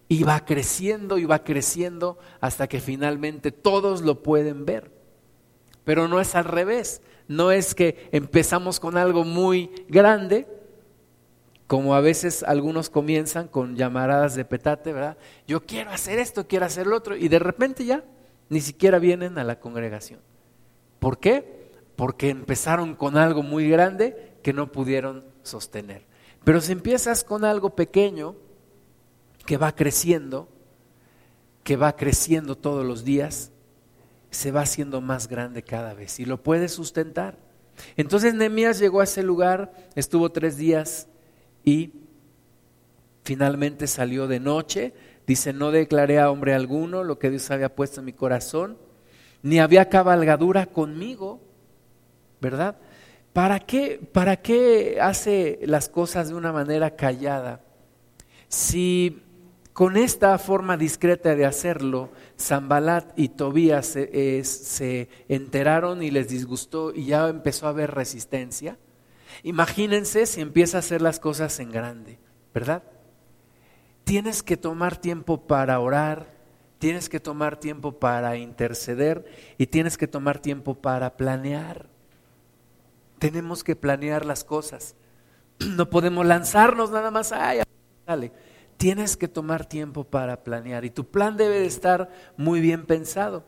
y 0.09 0.23
va 0.23 0.45
creciendo 0.45 1.19
y 1.19 1.27
va 1.27 1.45
creciendo 1.45 2.19
hasta 2.41 2.67
que 2.67 2.81
finalmente 2.81 3.53
todos 3.53 4.01
lo 4.01 4.23
pueden 4.23 4.65
ver. 4.65 4.98
Pero 5.89 6.07
no 6.07 6.21
es 6.21 6.35
al 6.35 6.45
revés, 6.45 7.01
no 7.29 7.51
es 7.51 7.75
que 7.75 8.11
empezamos 8.13 8.79
con 8.79 8.99
algo 8.99 9.25
muy 9.25 9.71
grande, 9.89 10.47
como 11.67 11.95
a 11.95 12.03
veces 12.03 12.43
algunos 12.43 12.91
comienzan 12.91 13.49
con 13.49 13.75
llamaradas 13.75 14.35
de 14.35 14.45
petate, 14.45 14.93
¿verdad? 14.93 15.17
Yo 15.47 15.65
quiero 15.65 15.89
hacer 15.89 16.19
esto, 16.19 16.47
quiero 16.47 16.67
hacer 16.67 16.87
lo 16.87 16.95
otro, 16.95 17.17
y 17.17 17.29
de 17.29 17.39
repente 17.39 17.87
ya 17.87 18.05
ni 18.51 18.61
siquiera 18.61 18.99
vienen 18.99 19.39
a 19.39 19.45
la 19.45 19.61
congregación. 19.61 20.21
¿Por 20.99 21.17
qué? 21.17 21.71
Porque 21.97 22.29
empezaron 22.29 22.95
con 22.95 23.17
algo 23.17 23.43
muy 23.43 23.71
grande 23.71 24.35
que 24.43 24.53
no 24.53 24.71
pudieron 24.71 25.25
sostener. 25.43 26.05
Pero 26.45 26.61
si 26.61 26.73
empiezas 26.73 27.25
con 27.25 27.47
algo 27.47 27.71
pequeño, 27.71 28.37
que 29.47 29.57
va 29.57 29.75
creciendo, 29.75 30.51
que 31.65 31.79
va 31.79 31.97
creciendo 31.97 32.59
todos 32.59 32.85
los 32.85 33.07
días, 33.07 33.53
se 34.31 34.51
va 34.51 34.63
haciendo 34.63 35.01
más 35.01 35.29
grande 35.29 35.63
cada 35.63 35.95
vez 35.95 36.21
y 36.21 36.25
lo 36.25 36.43
puede 36.43 36.69
sustentar. 36.69 37.39
Entonces 37.97 38.35
Nehemías 38.35 38.79
llegó 38.79 39.01
a 39.01 39.05
ese 39.05 39.23
lugar, 39.23 39.73
estuvo 39.95 40.31
tres 40.31 40.57
días 40.57 41.09
y 41.65 41.93
finalmente 43.23 43.87
salió 43.87 44.27
de 44.27 44.41
noche. 44.41 44.95
Dice, 45.27 45.53
no 45.53 45.71
declaré 45.71 46.19
a 46.19 46.31
hombre 46.31 46.55
alguno 46.55 47.05
lo 47.05 47.19
que 47.19 47.31
Dios 47.31 47.51
había 47.51 47.75
puesto 47.75 48.01
en 48.01 48.07
mi 48.07 48.13
corazón, 48.13 48.79
ni 49.43 49.59
había 49.59 49.89
cabalgadura 49.89 50.67
conmigo, 50.67 51.41
¿verdad? 52.41 52.77
¿Para 53.33 53.61
qué, 53.61 54.01
¿Para 54.13 54.37
qué 54.37 54.99
hace 55.01 55.61
las 55.63 55.89
cosas 55.89 56.29
de 56.29 56.35
una 56.35 56.53
manera 56.53 56.97
callada? 56.97 57.61
Si 58.49 59.23
con 59.79 59.97
esta 59.97 60.37
forma 60.39 60.77
discreta 60.77 61.37
de 61.37 61.47
hacerlo, 61.47 62.11
Zambalat 62.37 63.17
y 63.17 63.29
Tobías 63.29 63.87
se, 63.87 65.09
enteraron 65.29 66.03
y 66.03 66.11
les 66.11 66.27
disgustó 66.27 66.93
y 66.93 67.05
ya 67.05 67.29
empezó 67.29 67.67
a 67.67 67.69
haber 67.69 67.93
resistencia. 67.93 68.77
Imagínense 69.45 70.27
si 70.27 70.41
empieza 70.41 70.79
a 70.79 70.81
hacer 70.81 71.01
las 71.01 71.21
cosas 71.21 71.61
en 71.61 71.71
grande, 71.71 72.19
¿verdad? 72.53 72.83
Tienes 74.03 74.43
que 74.43 74.57
tomar 74.57 74.97
tiempo 74.97 75.47
para 75.47 75.79
orar, 75.79 76.27
tienes 76.81 77.09
que 77.09 77.21
tomar 77.21 77.61
tiempo 77.61 78.01
para 78.01 78.37
interceder 78.37 79.27
y 79.59 79.69
tienes 79.69 79.97
que 79.97 80.09
tomar 80.09 80.41
tiempo 80.41 80.75
para 80.75 81.17
planear. 81.17 81.87
Tenemos 83.21 83.63
que 83.63 83.77
planear 83.77 84.27
las 84.27 84.43
cosas. 84.43 84.97
No 85.61 85.89
podemos 85.89 86.27
lanzarnos 86.27 86.91
nada 86.91 87.13
más, 87.13 87.31
ay, 87.31 87.61
dale 88.05 88.33
tienes 88.79 89.17
que 89.17 89.29
tomar 89.29 89.67
tiempo 89.67 90.05
para 90.05 90.43
planear 90.43 90.85
y 90.85 90.91
tu 90.91 91.05
plan 91.05 91.37
debe 91.37 91.61
de 91.61 91.67
estar 91.67 92.09
muy 92.37 92.61
bien 92.61 92.87
pensado. 92.87 93.45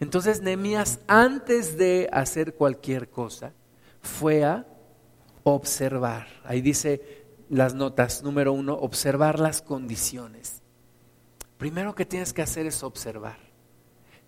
Entonces 0.00 0.42
Nehemías 0.42 1.00
antes 1.06 1.78
de 1.78 2.08
hacer 2.12 2.54
cualquier 2.54 3.08
cosa 3.08 3.52
fue 4.02 4.44
a 4.44 4.66
observar. 5.44 6.26
Ahí 6.44 6.60
dice 6.60 7.20
las 7.48 7.74
notas, 7.74 8.22
número 8.22 8.52
uno, 8.52 8.74
observar 8.74 9.38
las 9.38 9.62
condiciones. 9.62 10.62
Primero 11.56 11.94
que 11.94 12.04
tienes 12.06 12.32
que 12.32 12.42
hacer 12.42 12.66
es 12.66 12.82
observar. 12.82 13.38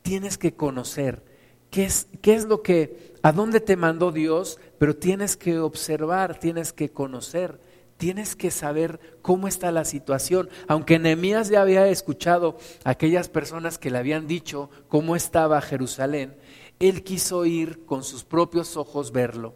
Tienes 0.02 0.38
que 0.38 0.54
conocer 0.54 1.24
qué 1.70 1.84
es, 1.84 2.06
qué 2.20 2.34
es 2.34 2.44
lo 2.44 2.62
que, 2.62 3.14
a 3.22 3.32
dónde 3.32 3.60
te 3.60 3.76
mandó 3.76 4.12
Dios, 4.12 4.60
pero 4.78 4.94
tienes 4.94 5.36
que 5.36 5.58
observar, 5.58 6.38
tienes 6.38 6.72
que 6.72 6.90
conocer 6.90 7.60
Tienes 7.96 8.34
que 8.34 8.50
saber 8.50 8.98
cómo 9.22 9.48
está 9.48 9.70
la 9.70 9.84
situación. 9.84 10.48
Aunque 10.66 10.98
Nehemías 10.98 11.48
ya 11.48 11.62
había 11.62 11.86
escuchado 11.88 12.56
a 12.84 12.90
aquellas 12.90 13.28
personas 13.28 13.78
que 13.78 13.90
le 13.90 13.98
habían 13.98 14.26
dicho 14.26 14.70
cómo 14.88 15.16
estaba 15.16 15.60
Jerusalén, 15.60 16.36
él 16.80 17.04
quiso 17.04 17.44
ir 17.44 17.84
con 17.84 18.02
sus 18.02 18.24
propios 18.24 18.76
ojos 18.76 19.12
verlo 19.12 19.54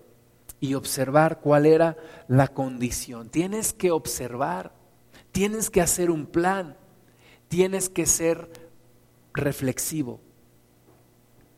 y 0.60 0.74
observar 0.74 1.40
cuál 1.40 1.66
era 1.66 1.96
la 2.28 2.48
condición. 2.48 3.28
Tienes 3.28 3.72
que 3.72 3.90
observar, 3.90 4.72
tienes 5.32 5.70
que 5.70 5.80
hacer 5.80 6.10
un 6.10 6.26
plan, 6.26 6.76
tienes 7.48 7.88
que 7.88 8.06
ser 8.06 8.50
reflexivo 9.34 10.20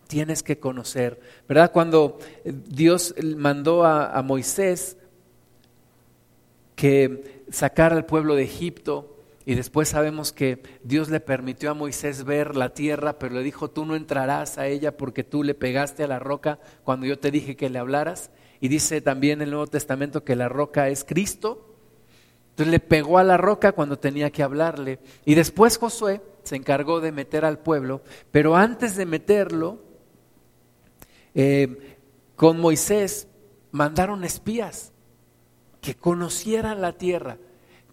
tienes 0.08 0.42
que 0.42 0.58
conocer, 0.58 1.20
¿verdad? 1.46 1.70
Cuando 1.70 2.18
Dios 2.44 3.14
mandó 3.36 3.84
a, 3.84 4.10
a, 4.10 4.22
Moisés 4.22 4.96
que 6.78 7.42
sacar 7.50 7.92
al 7.92 8.06
pueblo 8.06 8.36
de 8.36 8.44
Egipto 8.44 9.16
y 9.44 9.56
después 9.56 9.88
sabemos 9.88 10.32
que 10.32 10.62
Dios 10.84 11.08
le 11.08 11.18
permitió 11.18 11.72
a 11.72 11.74
Moisés 11.74 12.22
ver 12.22 12.54
la 12.54 12.72
tierra, 12.72 13.18
pero 13.18 13.34
le 13.34 13.42
dijo, 13.42 13.68
tú 13.68 13.84
no 13.84 13.96
entrarás 13.96 14.58
a 14.58 14.68
ella 14.68 14.96
porque 14.96 15.24
tú 15.24 15.42
le 15.42 15.54
pegaste 15.54 16.04
a 16.04 16.06
la 16.06 16.20
roca 16.20 16.60
cuando 16.84 17.04
yo 17.04 17.18
te 17.18 17.32
dije 17.32 17.56
que 17.56 17.68
le 17.68 17.80
hablaras. 17.80 18.30
Y 18.60 18.68
dice 18.68 19.00
también 19.00 19.42
el 19.42 19.50
Nuevo 19.50 19.66
Testamento 19.66 20.22
que 20.22 20.36
la 20.36 20.48
roca 20.48 20.88
es 20.88 21.02
Cristo. 21.02 21.74
Entonces 22.50 22.70
le 22.70 22.78
pegó 22.78 23.18
a 23.18 23.24
la 23.24 23.38
roca 23.38 23.72
cuando 23.72 23.98
tenía 23.98 24.30
que 24.30 24.44
hablarle. 24.44 25.00
Y 25.24 25.34
después 25.34 25.78
Josué 25.78 26.20
se 26.44 26.54
encargó 26.54 27.00
de 27.00 27.10
meter 27.10 27.44
al 27.44 27.58
pueblo, 27.58 28.02
pero 28.30 28.54
antes 28.54 28.94
de 28.94 29.04
meterlo, 29.04 29.80
eh, 31.34 31.96
con 32.36 32.60
Moisés 32.60 33.26
mandaron 33.72 34.22
espías 34.22 34.92
que 35.88 35.94
conocieran 35.94 36.82
la 36.82 36.92
tierra, 36.98 37.38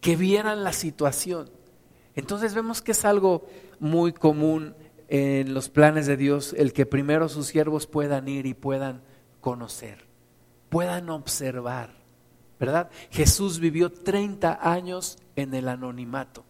que 0.01 0.17
vieran 0.17 0.65
la 0.65 0.73
situación. 0.73 1.49
Entonces 2.13 2.53
vemos 2.53 2.81
que 2.81 2.91
es 2.91 3.05
algo 3.05 3.47
muy 3.79 4.11
común 4.11 4.75
en 5.07 5.53
los 5.53 5.69
planes 5.69 6.05
de 6.05 6.17
Dios 6.17 6.53
el 6.57 6.73
que 6.73 6.85
primero 6.85 7.29
sus 7.29 7.47
siervos 7.47 7.87
puedan 7.87 8.27
ir 8.27 8.47
y 8.47 8.53
puedan 8.53 9.01
conocer, 9.39 10.07
puedan 10.67 11.09
observar, 11.09 11.91
¿verdad? 12.59 12.89
Jesús 13.11 13.61
vivió 13.61 13.89
30 13.89 14.59
años 14.61 15.17
en 15.37 15.53
el 15.53 15.69
anonimato, 15.69 16.43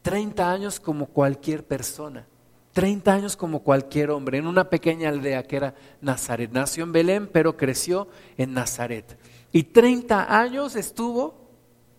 30 0.00 0.50
años 0.50 0.80
como 0.80 1.04
cualquier 1.04 1.66
persona, 1.66 2.26
30 2.72 3.12
años 3.12 3.36
como 3.36 3.58
cualquier 3.62 4.10
hombre, 4.10 4.38
en 4.38 4.46
una 4.46 4.70
pequeña 4.70 5.10
aldea 5.10 5.42
que 5.42 5.56
era 5.56 5.74
Nazaret. 6.00 6.50
Nació 6.50 6.84
en 6.84 6.92
Belén, 6.92 7.28
pero 7.30 7.58
creció 7.58 8.08
en 8.38 8.54
Nazaret. 8.54 9.18
Y 9.52 9.64
30 9.64 10.40
años 10.40 10.76
estuvo 10.76 11.50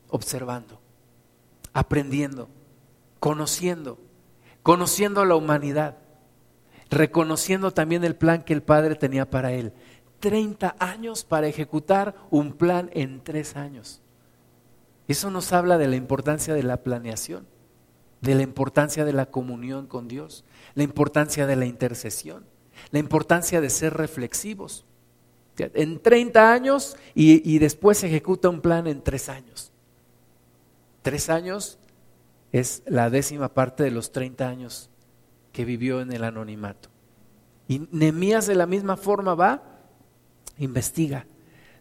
observando, 0.09 0.81
aprendiendo, 1.71 2.49
conociendo, 3.19 3.99
conociendo 4.63 5.21
a 5.21 5.25
la 5.25 5.35
humanidad, 5.35 5.97
reconociendo 6.89 7.71
también 7.71 8.03
el 8.03 8.15
plan 8.15 8.43
que 8.43 8.53
el 8.53 8.63
Padre 8.63 8.95
tenía 8.95 9.29
para 9.29 9.51
él. 9.51 9.71
30 10.19 10.75
años 10.79 11.23
para 11.23 11.47
ejecutar 11.47 12.15
un 12.31 12.53
plan 12.53 12.89
en 12.93 13.23
tres 13.23 13.55
años. 13.55 14.01
Eso 15.07 15.29
nos 15.29 15.51
habla 15.53 15.77
de 15.77 15.87
la 15.87 15.95
importancia 15.95 16.53
de 16.53 16.63
la 16.63 16.77
planeación, 16.77 17.45
de 18.21 18.35
la 18.35 18.41
importancia 18.41 19.05
de 19.05 19.13
la 19.13 19.27
comunión 19.27 19.85
con 19.85 20.07
Dios, 20.07 20.45
la 20.75 20.83
importancia 20.83 21.45
de 21.45 21.57
la 21.57 21.65
intercesión, 21.65 22.45
la 22.91 22.99
importancia 22.99 23.61
de 23.61 23.69
ser 23.69 23.93
reflexivos 23.93 24.85
en 25.57 25.99
30 25.99 26.51
años 26.51 26.97
y, 27.13 27.59
después 27.59 27.99
se 27.99 28.07
ejecuta 28.07 28.49
un 28.49 28.61
plan 28.61 28.87
en 28.87 29.01
tres 29.01 29.29
años. 29.29 29.71
Tres 31.01 31.29
años 31.29 31.77
es 32.51 32.83
la 32.85 33.09
décima 33.09 33.53
parte 33.53 33.83
de 33.83 33.91
los 33.91 34.11
30 34.11 34.47
años 34.47 34.89
que 35.51 35.65
vivió 35.65 36.01
en 36.01 36.11
el 36.11 36.23
anonimato. 36.23 36.89
Y 37.67 37.87
Nemías 37.91 38.47
de 38.47 38.55
la 38.55 38.65
misma 38.65 38.97
forma 38.97 39.35
va, 39.35 39.63
investiga. 40.57 41.25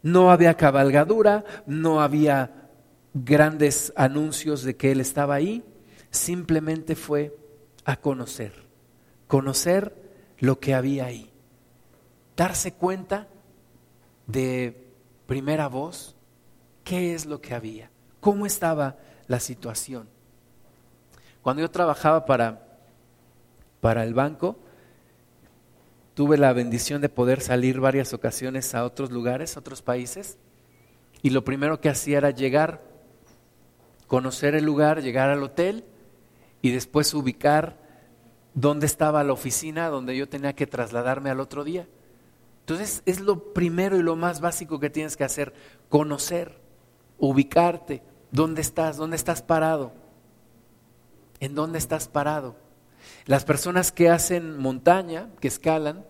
No 0.03 0.31
había 0.31 0.57
cabalgadura, 0.57 1.45
no 1.67 2.01
había 2.01 2.69
grandes 3.15 3.93
anuncios 3.97 4.63
de 4.63 4.77
que 4.77 4.93
él 4.93 5.01
estaba 5.01 5.35
ahí, 5.35 5.63
simplemente 6.11 6.97
fue 6.97 7.37
a 7.85 7.97
conocer, 7.97 8.53
conocer 9.27 9.95
lo 10.39 10.59
que 10.59 10.75
había 10.75 11.07
ahí, 11.07 11.31
darse 12.37 12.73
cuenta 12.73 13.29
de 14.27 14.93
primera 15.27 15.69
voz 15.69 16.17
qué 16.85 17.15
es 17.15 17.27
lo 17.27 17.41
que 17.41 17.55
había, 17.55 17.91
cómo 18.21 18.47
estaba 18.47 18.97
la 19.27 19.41
situación. 19.41 20.09
Cuando 21.43 21.63
yo 21.63 21.71
trabajaba 21.71 22.25
para, 22.25 22.79
para 23.81 24.05
el 24.05 24.15
banco, 24.15 24.57
tuve 26.15 26.39
la 26.39 26.53
bendición 26.53 27.01
de 27.01 27.09
poder 27.09 27.41
salir 27.41 27.81
varias 27.81 28.13
ocasiones 28.13 28.75
a 28.75 28.85
otros 28.85 29.11
lugares, 29.11 29.57
a 29.57 29.61
otros 29.61 29.83
países, 29.83 30.39
y 31.23 31.31
lo 31.31 31.45
primero 31.45 31.81
que 31.81 31.89
hacía 31.89 32.19
era 32.19 32.31
llegar, 32.31 32.83
conocer 34.07 34.55
el 34.55 34.65
lugar, 34.65 35.03
llegar 35.03 35.31
al 35.31 35.43
hotel 35.43 35.85
y 36.61 36.71
después 36.71 37.15
ubicar 37.15 37.79
dónde 38.55 38.87
estaba 38.87 39.25
la 39.25 39.33
oficina 39.33 39.89
donde 39.89 40.17
yo 40.17 40.29
tenía 40.29 40.53
que 40.53 40.67
trasladarme 40.67 41.31
al 41.31 41.41
otro 41.41 41.65
día. 41.65 41.89
Entonces 42.63 43.03
es 43.07 43.21
lo 43.21 43.53
primero 43.53 43.97
y 43.97 44.03
lo 44.03 44.15
más 44.15 44.41
básico 44.41 44.79
que 44.79 44.89
tienes 44.89 45.17
que 45.17 45.25
hacer, 45.25 45.53
conocer, 45.89 46.61
ubicarte, 47.19 48.03
dónde 48.31 48.63
estás, 48.63 48.97
dónde 48.97 49.17
estás 49.17 49.43
parado, 49.43 49.93
en 51.41 51.57
dónde 51.57 51.79
estás 51.79 52.07
parado. 52.07 52.55
Las 53.27 53.45
personas 53.45 53.91
que 53.91 54.09
hacen 54.09 54.59
montaña, 54.59 55.29
que 55.41 55.49
escalan, 55.49 56.05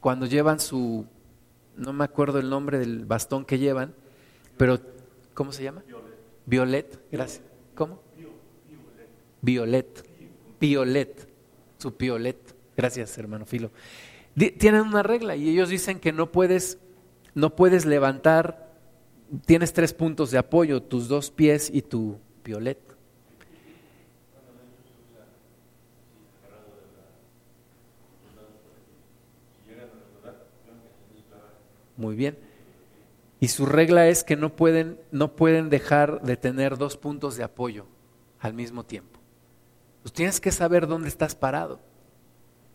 cuando 0.00 0.26
llevan 0.26 0.58
su, 0.58 1.06
no 1.76 1.92
me 1.92 2.04
acuerdo 2.04 2.40
el 2.40 2.50
nombre 2.50 2.78
del 2.78 3.06
bastón 3.06 3.44
que 3.44 3.58
llevan, 3.58 3.94
pero 4.56 4.80
¿cómo 5.32 5.52
se 5.52 5.62
llama? 5.62 5.84
Violet, 6.44 7.00
gracias. 7.12 7.42
¿Cómo? 7.76 8.00
Violet. 9.40 10.04
Violet. 10.58 11.28
Su 11.78 11.94
piolet. 11.96 12.36
Gracias, 12.76 13.16
hermano 13.18 13.46
Filo. 13.46 13.70
Tienen 14.38 14.82
una 14.82 15.02
regla 15.02 15.34
y 15.34 15.48
ellos 15.48 15.68
dicen 15.68 15.98
que 15.98 16.12
no 16.12 16.30
puedes, 16.30 16.78
no 17.34 17.56
puedes 17.56 17.86
levantar, 17.86 18.72
tienes 19.46 19.72
tres 19.72 19.92
puntos 19.92 20.30
de 20.30 20.38
apoyo, 20.38 20.80
tus 20.80 21.08
dos 21.08 21.32
pies 21.32 21.70
y 21.72 21.82
tu 21.82 22.18
violet. 22.44 22.78
Muy 31.96 32.14
bien. 32.14 32.38
Y 33.40 33.48
su 33.48 33.66
regla 33.66 34.06
es 34.06 34.22
que 34.22 34.36
no 34.36 34.54
pueden, 34.54 35.00
no 35.10 35.34
pueden 35.34 35.68
dejar 35.68 36.22
de 36.22 36.36
tener 36.36 36.78
dos 36.78 36.96
puntos 36.96 37.36
de 37.36 37.42
apoyo 37.42 37.86
al 38.38 38.54
mismo 38.54 38.84
tiempo. 38.84 39.18
Tienes 40.12 40.40
que 40.40 40.52
saber 40.52 40.86
dónde 40.86 41.08
estás 41.08 41.34
parado. 41.34 41.80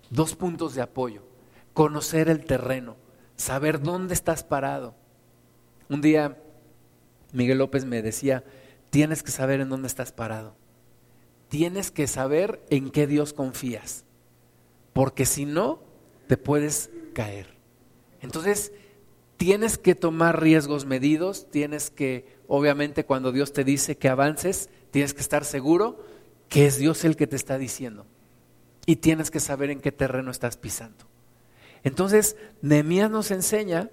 Dos 0.09 0.35
puntos 0.35 0.75
de 0.75 0.81
apoyo. 0.81 1.32
Conocer 1.73 2.29
el 2.29 2.45
terreno. 2.45 2.95
Saber 3.35 3.81
dónde 3.81 4.13
estás 4.13 4.43
parado. 4.43 4.95
Un 5.89 6.01
día 6.01 6.37
Miguel 7.33 7.57
López 7.57 7.83
me 7.83 8.01
decía, 8.01 8.43
tienes 8.89 9.23
que 9.23 9.31
saber 9.31 9.59
en 9.59 9.69
dónde 9.69 9.87
estás 9.87 10.11
parado. 10.11 10.55
Tienes 11.49 11.91
que 11.91 12.07
saber 12.07 12.63
en 12.69 12.91
qué 12.91 13.07
Dios 13.07 13.33
confías. 13.33 14.05
Porque 14.93 15.25
si 15.25 15.45
no, 15.45 15.81
te 16.27 16.37
puedes 16.37 16.91
caer. 17.13 17.55
Entonces, 18.21 18.71
tienes 19.37 19.77
que 19.77 19.95
tomar 19.95 20.41
riesgos 20.41 20.85
medidos, 20.85 21.49
tienes 21.49 21.89
que, 21.89 22.37
obviamente 22.47 23.03
cuando 23.03 23.31
Dios 23.31 23.51
te 23.51 23.63
dice 23.63 23.97
que 23.97 24.09
avances, 24.09 24.69
tienes 24.91 25.13
que 25.13 25.21
estar 25.21 25.43
seguro 25.43 26.05
que 26.47 26.67
es 26.67 26.77
Dios 26.77 27.03
el 27.03 27.15
que 27.15 27.27
te 27.27 27.35
está 27.35 27.57
diciendo. 27.57 28.05
Y 28.85 28.97
tienes 28.97 29.31
que 29.31 29.39
saber 29.39 29.71
en 29.71 29.81
qué 29.81 29.91
terreno 29.91 30.29
estás 30.29 30.57
pisando. 30.57 31.05
Entonces, 31.83 32.37
Nehemías 32.61 33.11
nos 33.11 33.31
enseña, 33.31 33.89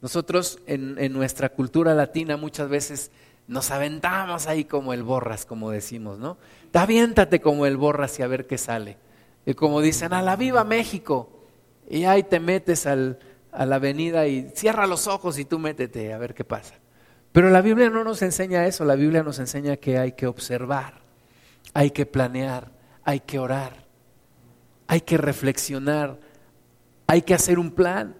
nosotros 0.00 0.58
en, 0.66 1.12
nuestra 1.12 1.48
cultura 1.48 1.94
latina 1.94 2.36
muchas 2.36 2.68
veces 2.68 3.10
nos 3.46 3.70
aventamos 3.70 4.46
ahí 4.46 4.64
como 4.64 4.92
el 4.92 5.02
borras, 5.02 5.46
como 5.46 5.70
decimos, 5.70 6.18
¿no? 6.18 6.38
Aviéntate 6.72 7.40
como 7.40 7.66
el 7.66 7.76
borras 7.76 8.18
y 8.18 8.22
a 8.22 8.26
ver 8.26 8.46
qué 8.46 8.58
sale. 8.58 8.98
Y 9.46 9.54
como 9.54 9.80
dicen, 9.80 10.12
a 10.12 10.22
la 10.22 10.36
viva 10.36 10.64
México. 10.64 11.30
Y 11.88 12.04
ahí 12.04 12.22
te 12.22 12.40
metes 12.40 12.86
al, 12.86 13.18
a 13.54 13.64
la 13.66 13.76
avenida 13.76 14.26
y 14.26 14.50
cierra 14.54 14.86
los 14.86 15.06
ojos 15.06 15.38
y 15.38 15.44
tú 15.44 15.58
métete 15.58 16.12
a 16.12 16.18
ver 16.18 16.34
qué 16.34 16.44
pasa. 16.44 16.74
Pero 17.32 17.50
la 17.50 17.62
Biblia 17.62 17.90
no 17.90 18.04
nos 18.04 18.22
enseña 18.22 18.66
eso, 18.66 18.84
la 18.84 18.96
Biblia 18.96 19.22
nos 19.22 19.38
enseña 19.38 19.76
que 19.76 19.98
hay 19.98 20.12
que 20.12 20.26
observar, 20.26 21.00
hay 21.72 21.90
que 21.90 22.06
planear, 22.06 22.70
hay 23.02 23.20
que 23.20 23.38
orar, 23.38 23.86
hay 24.86 25.00
que 25.00 25.16
reflexionar, 25.16 26.18
hay 27.06 27.22
que 27.22 27.34
hacer 27.34 27.58
un 27.58 27.70
plan. 27.70 28.16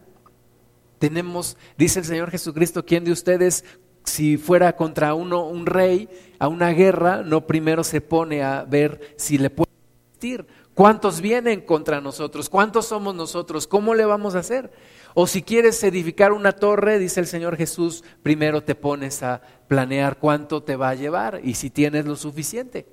Tenemos, 0.99 1.57
dice 1.77 2.01
el 2.01 2.05
Señor 2.05 2.31
Jesucristo, 2.31 2.85
¿quién 2.85 3.05
de 3.05 3.13
ustedes 3.13 3.65
si 4.05 4.37
fuera 4.37 4.77
contra 4.77 5.15
uno 5.15 5.47
un 5.47 5.67
rey 5.67 6.09
a 6.39 6.49
una 6.49 6.71
guerra, 6.71 7.23
no 7.23 7.47
primero 7.47 7.85
se 7.85 8.01
pone 8.01 8.43
a 8.43 8.65
ver 8.65 9.15
si 9.17 9.39
le 9.39 9.51
puede 9.51 9.71
resistir? 10.13 10.47
¿Cuántos 10.75 11.21
vienen 11.21 11.61
contra 11.61 12.01
nosotros? 12.01 12.49
¿Cuántos 12.49 12.87
somos 12.87 13.15
nosotros? 13.15 13.67
¿Cómo 13.69 13.95
le 13.95 14.05
vamos 14.05 14.35
a 14.35 14.41
hacer? 14.41 14.73
O 15.15 15.29
si 15.29 15.43
quieres 15.43 15.83
edificar 15.85 16.33
una 16.33 16.53
torre, 16.53 16.99
dice 16.99 17.21
el 17.21 17.29
Señor 17.29 17.57
Jesús, 17.57 18.03
primero 18.25 18.65
te 18.65 18.75
pones 18.75 19.23
a 19.23 19.41
planear 19.69 20.19
cuánto 20.19 20.65
te 20.65 20.75
va 20.75 20.89
a 20.89 20.95
llevar 20.97 21.41
y 21.45 21.55
si 21.55 21.71
tienes 21.71 22.07
lo 22.07 22.17
suficiente. 22.17 22.87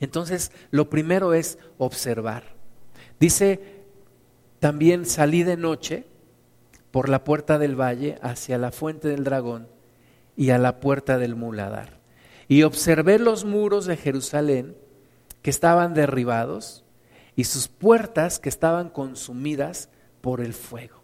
Entonces, 0.00 0.50
lo 0.70 0.88
primero 0.88 1.34
es 1.34 1.58
observar. 1.76 2.54
Dice, 3.20 3.81
también 4.62 5.06
salí 5.06 5.42
de 5.42 5.56
noche 5.56 6.06
por 6.92 7.08
la 7.08 7.24
puerta 7.24 7.58
del 7.58 7.74
valle 7.74 8.20
hacia 8.22 8.58
la 8.58 8.70
fuente 8.70 9.08
del 9.08 9.24
dragón 9.24 9.66
y 10.36 10.50
a 10.50 10.58
la 10.58 10.78
puerta 10.78 11.18
del 11.18 11.34
muladar. 11.34 11.98
Y 12.46 12.62
observé 12.62 13.18
los 13.18 13.44
muros 13.44 13.86
de 13.86 13.96
Jerusalén 13.96 14.76
que 15.42 15.50
estaban 15.50 15.94
derribados 15.94 16.84
y 17.34 17.42
sus 17.42 17.66
puertas 17.66 18.38
que 18.38 18.48
estaban 18.48 18.88
consumidas 18.88 19.88
por 20.20 20.40
el 20.40 20.54
fuego 20.54 21.02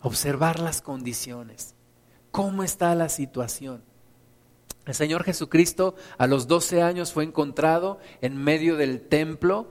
observar 0.00 0.58
las 0.58 0.82
condiciones, 0.82 1.76
cómo 2.32 2.64
está 2.64 2.92
la 2.96 3.08
situación. 3.08 3.84
El 4.86 4.94
Señor 4.94 5.22
Jesucristo 5.22 5.94
a 6.18 6.26
los 6.26 6.48
12 6.48 6.82
años 6.82 7.12
fue 7.12 7.22
encontrado 7.22 8.00
en 8.22 8.36
medio 8.36 8.76
del 8.76 9.02
templo, 9.02 9.68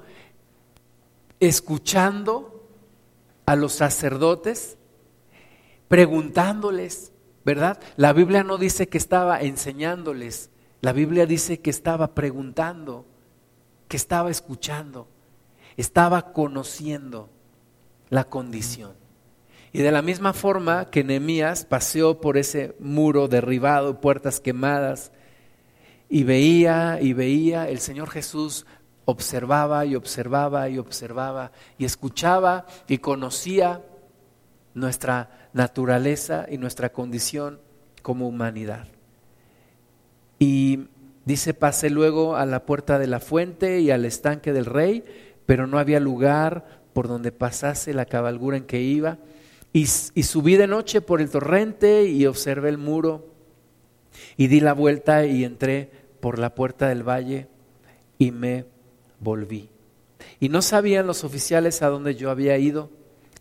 escuchando 1.42 2.55
a 3.46 3.56
los 3.56 3.74
sacerdotes, 3.74 4.78
preguntándoles, 5.88 7.12
¿verdad? 7.44 7.80
La 7.96 8.14
Biblia 8.14 8.44
no 8.44 8.58
dice 8.58 8.88
que 8.88 8.98
estaba 8.98 9.42
enseñándoles, 9.42 10.50
la 10.82 10.94
Biblia 10.94 11.26
dice 11.26 11.62
que 11.62 11.70
estaba 11.70 12.14
preguntando, 12.14 13.06
que 13.88 13.98
estaba 13.98 14.32
escuchando, 14.32 15.08
estaba 15.78 16.34
conociendo 16.34 17.30
la 18.10 18.26
condición. 18.26 18.94
Y 19.72 19.80
de 19.80 19.92
la 19.92 20.02
misma 20.02 20.34
forma 20.34 20.90
que 20.90 21.04
Nehemías 21.04 21.66
paseó 21.66 22.22
por 22.22 22.38
ese 22.38 22.76
muro 22.80 23.28
derribado, 23.28 24.00
puertas 24.00 24.40
quemadas, 24.40 25.12
y 26.08 26.24
veía 26.24 27.00
y 27.02 27.14
veía, 27.14 27.68
el 27.68 27.80
Señor 27.80 28.10
Jesús 28.10 28.66
observaba 29.06 29.86
y 29.86 29.96
observaba 29.96 30.70
y 30.70 30.78
observaba 30.78 31.52
y 31.78 31.86
escuchaba 31.86 32.66
y 32.88 32.98
conocía 32.98 33.82
nuestra 34.74 35.50
naturaleza 35.54 36.46
y 36.50 36.58
nuestra 36.58 36.92
condición 36.92 37.60
como 38.02 38.28
humanidad. 38.28 38.88
Y 40.38 40.88
dice, 41.24 41.54
pasé 41.54 41.90
luego 41.90 42.36
a 42.36 42.46
la 42.46 42.66
puerta 42.66 43.00
de 43.00 43.08
la 43.08 43.20
fuente 43.20 43.80
y 43.80 43.92
al 43.92 44.06
estanque 44.06 44.54
del 44.54 44.66
rey, 44.66 45.06
pero 45.46 45.66
no 45.66 45.80
había 45.80 46.00
lugar 46.00 46.84
por 46.94 47.08
donde 47.08 47.32
pasase 47.32 47.94
la 47.94 48.06
cabalgura 48.06 48.58
en 48.58 48.66
que 48.66 48.82
iba 48.82 49.18
y, 49.76 49.88
subí 49.88 50.56
de 50.56 50.68
noche 50.68 51.02
por 51.02 51.20
el 51.20 51.30
torrente 51.30 52.06
y 52.06 52.26
observé 52.28 52.70
el 52.70 52.78
muro 52.78 53.34
y 54.38 54.48
di 54.48 54.62
la 54.62 54.72
vuelta 54.72 55.26
y 55.26 55.44
entré 55.44 55.92
por 56.22 56.40
la 56.40 56.56
puerta 56.56 56.88
del 56.88 57.04
valle 57.04 57.50
y 58.18 58.32
me 58.32 58.64
volví. 59.26 59.70
Y 60.40 60.48
no 60.48 60.62
sabían 60.62 61.08
los 61.08 61.26
oficiales 61.26 61.82
a 61.82 61.90
dónde 61.90 62.16
yo 62.16 62.32
había 62.32 62.58
ido, 62.58 62.90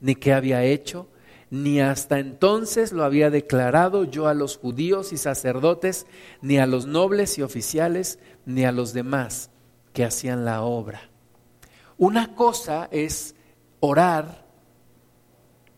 ni 0.00 0.16
qué 0.16 0.32
había 0.32 0.64
hecho, 0.64 1.06
ni 1.50 1.80
hasta 1.80 2.18
entonces 2.18 2.90
lo 2.90 3.04
había 3.04 3.30
declarado 3.30 4.02
yo 4.02 4.26
a 4.26 4.34
los 4.34 4.56
judíos 4.56 5.12
y 5.12 5.16
sacerdotes, 5.16 6.06
ni 6.42 6.58
a 6.58 6.66
los 6.66 6.86
nobles 6.86 7.38
y 7.38 7.42
oficiales, 7.42 8.18
ni 8.44 8.64
a 8.64 8.72
los 8.72 8.92
demás 8.92 9.50
que 9.92 10.04
hacían 10.04 10.44
la 10.44 10.62
obra. 10.62 11.10
Una 11.96 12.34
cosa 12.34 12.88
es 12.90 13.36
orar 13.78 14.44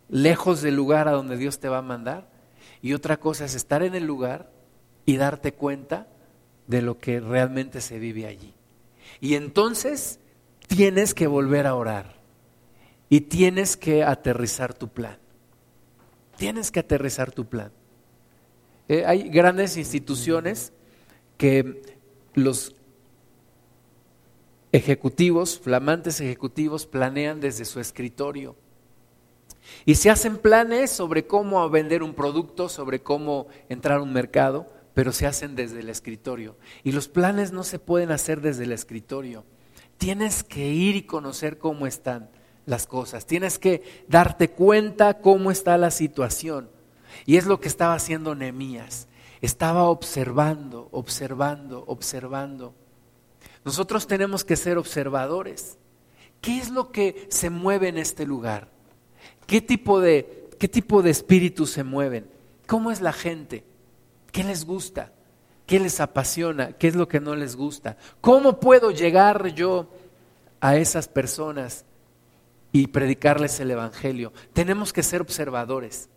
lejos 0.09 0.63
del 0.63 0.77
lugar 0.77 1.09
a 1.09 1.13
donde 1.13 1.37
Dios 1.37 1.59
te 1.59 1.69
va 1.69 1.79
a 1.79 1.83
mandar. 1.83 2.31
Y 2.81 2.95
otra 2.95 3.19
cosa 3.19 3.45
es 3.45 3.55
estar 3.55 3.83
en 3.83 3.95
el 3.95 4.05
lugar 4.05 4.51
y 5.05 5.17
darte 5.17 5.53
cuenta 5.53 6.09
de 6.67 6.83
lo 6.83 6.99
que 6.99 7.21
realmente 7.21 7.81
se 7.81 7.99
vive 7.99 8.27
allí. 8.27 8.55
Y 9.21 9.35
entonces 9.35 10.21
tienes 10.67 11.15
que 11.15 11.27
volver 11.27 11.67
a 11.67 11.75
orar 11.75 12.17
y 13.09 13.23
tienes 13.23 13.77
que 13.77 14.03
aterrizar 14.03 14.75
tu 14.75 14.89
plan. 14.89 15.19
Tienes 16.37 16.71
que 16.71 16.81
aterrizar 16.81 17.33
tu 17.33 17.47
plan. 17.47 17.73
Eh, 18.89 19.05
hay 19.07 19.29
grandes 19.29 19.77
instituciones 19.77 20.73
que 21.37 21.83
los 22.35 22.75
ejecutivos, 24.73 25.59
flamantes 25.59 26.21
ejecutivos, 26.21 26.87
planean 26.87 27.41
desde 27.41 27.65
su 27.65 27.81
escritorio 27.81 28.57
Y 29.85 29.95
se 29.97 30.11
hacen 30.11 30.37
planes 30.37 30.91
sobre 30.91 31.27
cómo 31.27 31.69
vender 31.71 32.03
un 32.03 32.15
producto, 32.15 32.69
sobre 32.69 33.01
cómo 33.01 33.49
entrar 33.69 33.99
a 33.99 34.03
un 34.03 34.13
mercado, 34.13 34.67
pero 34.97 35.13
se 35.13 35.27
hacen 35.27 35.57
desde 35.57 35.81
el 35.81 35.91
escritorio. 35.91 36.57
Y 36.83 36.93
los 36.93 37.07
planes 37.07 37.53
no 37.53 37.65
se 37.65 37.79
pueden 37.79 38.11
hacer 38.11 38.41
desde 38.41 38.65
el 38.65 38.73
escritorio. 38.73 39.45
Tienes 39.99 40.43
que 40.43 40.71
ir 40.71 40.97
y 40.97 41.03
conocer 41.03 41.59
cómo 41.59 41.87
están 41.87 42.31
las 42.65 42.87
cosas. 42.87 43.27
Tienes 43.27 43.59
que 43.59 43.83
darte 44.09 44.49
cuenta 44.49 45.21
cómo 45.21 45.51
está 45.51 45.77
la 45.77 45.91
situación. 45.91 46.71
Y 47.27 47.37
es 47.37 47.45
lo 47.45 47.61
que 47.61 47.69
estaba 47.69 47.93
haciendo 47.93 48.35
Nehemías. 48.35 49.07
Estaba 49.43 49.85
observando, 49.91 50.89
observando, 50.93 51.85
observando. 51.87 52.75
Nosotros 53.67 54.07
tenemos 54.07 54.45
que 54.45 54.57
ser 54.57 54.79
observadores. 54.79 55.77
¿Qué 56.41 56.57
es 56.57 56.71
lo 56.71 56.91
que 56.91 57.27
se 57.29 57.51
mueve 57.51 57.89
en 57.89 57.99
este 57.99 58.25
lugar? 58.25 58.71
¿Qué 59.47 59.61
tipo 59.61 60.01
de, 60.01 60.49
qué 60.59 60.69
tipo 60.69 61.03
de 61.03 61.11
espíritus 61.11 61.69
se 61.69 61.85
mueven? 61.85 62.31
¿Cómo 62.67 62.91
es 62.91 63.03
la 63.03 63.13
gente? 63.13 63.63
¿Qué 64.37 64.45
les 64.45 64.67
gusta? 64.67 65.13
¿Qué 65.65 65.81
les 65.81 65.99
apasiona? 65.99 66.73
¿Qué 66.73 66.89
es 66.89 66.95
lo 66.95 67.09
que 67.09 67.21
no 67.21 67.35
les 67.35 67.57
gusta? 67.57 67.97
¿Cómo 68.21 68.61
puedo 68.61 68.91
llegar 68.91 69.55
yo 69.55 69.89
a 70.61 70.77
esas 70.77 71.09
personas 71.09 71.87
y 72.71 72.89
predicarles 72.89 73.59
el 73.61 73.71
Evangelio? 73.71 74.35
Tenemos 74.53 74.93
que 74.93 75.03
ser 75.03 75.23
observadores. 75.23 76.11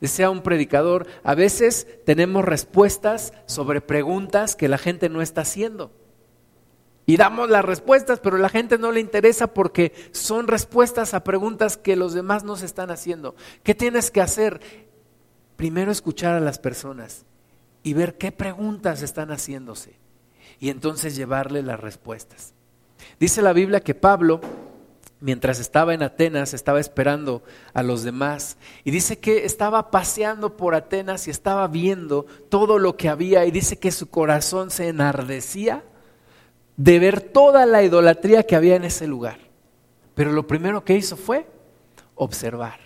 Decía 0.00 0.30
un 0.30 0.42
predicador, 0.42 1.06
a 1.22 1.36
veces 1.36 1.86
tenemos 2.04 2.44
respuestas 2.44 3.32
sobre 3.46 3.80
preguntas 3.80 4.56
que 4.56 4.66
la 4.66 4.76
gente 4.76 5.08
no 5.08 5.22
está 5.22 5.42
haciendo. 5.42 5.92
Y 7.06 7.18
damos 7.18 7.50
las 7.50 7.64
respuestas, 7.64 8.18
pero 8.18 8.36
la 8.36 8.48
gente 8.48 8.78
no 8.78 8.90
le 8.90 8.98
interesa 8.98 9.54
porque 9.54 9.92
son 10.10 10.48
respuestas 10.48 11.14
a 11.14 11.22
preguntas 11.22 11.76
que 11.76 11.94
los 11.94 12.14
demás 12.14 12.42
no 12.42 12.56
se 12.56 12.66
están 12.66 12.90
haciendo. 12.90 13.36
¿Qué 13.62 13.76
tienes 13.76 14.10
que 14.10 14.22
hacer? 14.22 14.60
Primero 15.54 15.92
escuchar 15.92 16.34
a 16.34 16.40
las 16.40 16.58
personas 16.58 17.26
y 17.82 17.94
ver 17.94 18.18
qué 18.18 18.32
preguntas 18.32 19.02
están 19.02 19.30
haciéndose 19.30 19.98
y 20.58 20.68
entonces 20.68 21.16
llevarle 21.16 21.62
las 21.62 21.80
respuestas. 21.80 22.52
Dice 23.18 23.42
la 23.42 23.52
Biblia 23.52 23.80
que 23.80 23.94
Pablo, 23.94 24.40
mientras 25.20 25.58
estaba 25.58 25.94
en 25.94 26.02
Atenas, 26.02 26.52
estaba 26.54 26.80
esperando 26.80 27.42
a 27.72 27.82
los 27.82 28.02
demás 28.02 28.58
y 28.84 28.90
dice 28.90 29.18
que 29.18 29.44
estaba 29.44 29.90
paseando 29.90 30.56
por 30.56 30.74
Atenas 30.74 31.26
y 31.26 31.30
estaba 31.30 31.66
viendo 31.68 32.26
todo 32.48 32.78
lo 32.78 32.96
que 32.96 33.08
había 33.08 33.46
y 33.46 33.50
dice 33.50 33.78
que 33.78 33.90
su 33.90 34.10
corazón 34.10 34.70
se 34.70 34.88
enardecía 34.88 35.82
de 36.76 36.98
ver 36.98 37.20
toda 37.20 37.66
la 37.66 37.82
idolatría 37.82 38.42
que 38.42 38.56
había 38.56 38.76
en 38.76 38.84
ese 38.84 39.06
lugar. 39.06 39.38
Pero 40.14 40.32
lo 40.32 40.46
primero 40.46 40.84
que 40.84 40.96
hizo 40.96 41.16
fue 41.16 41.46
observar, 42.14 42.80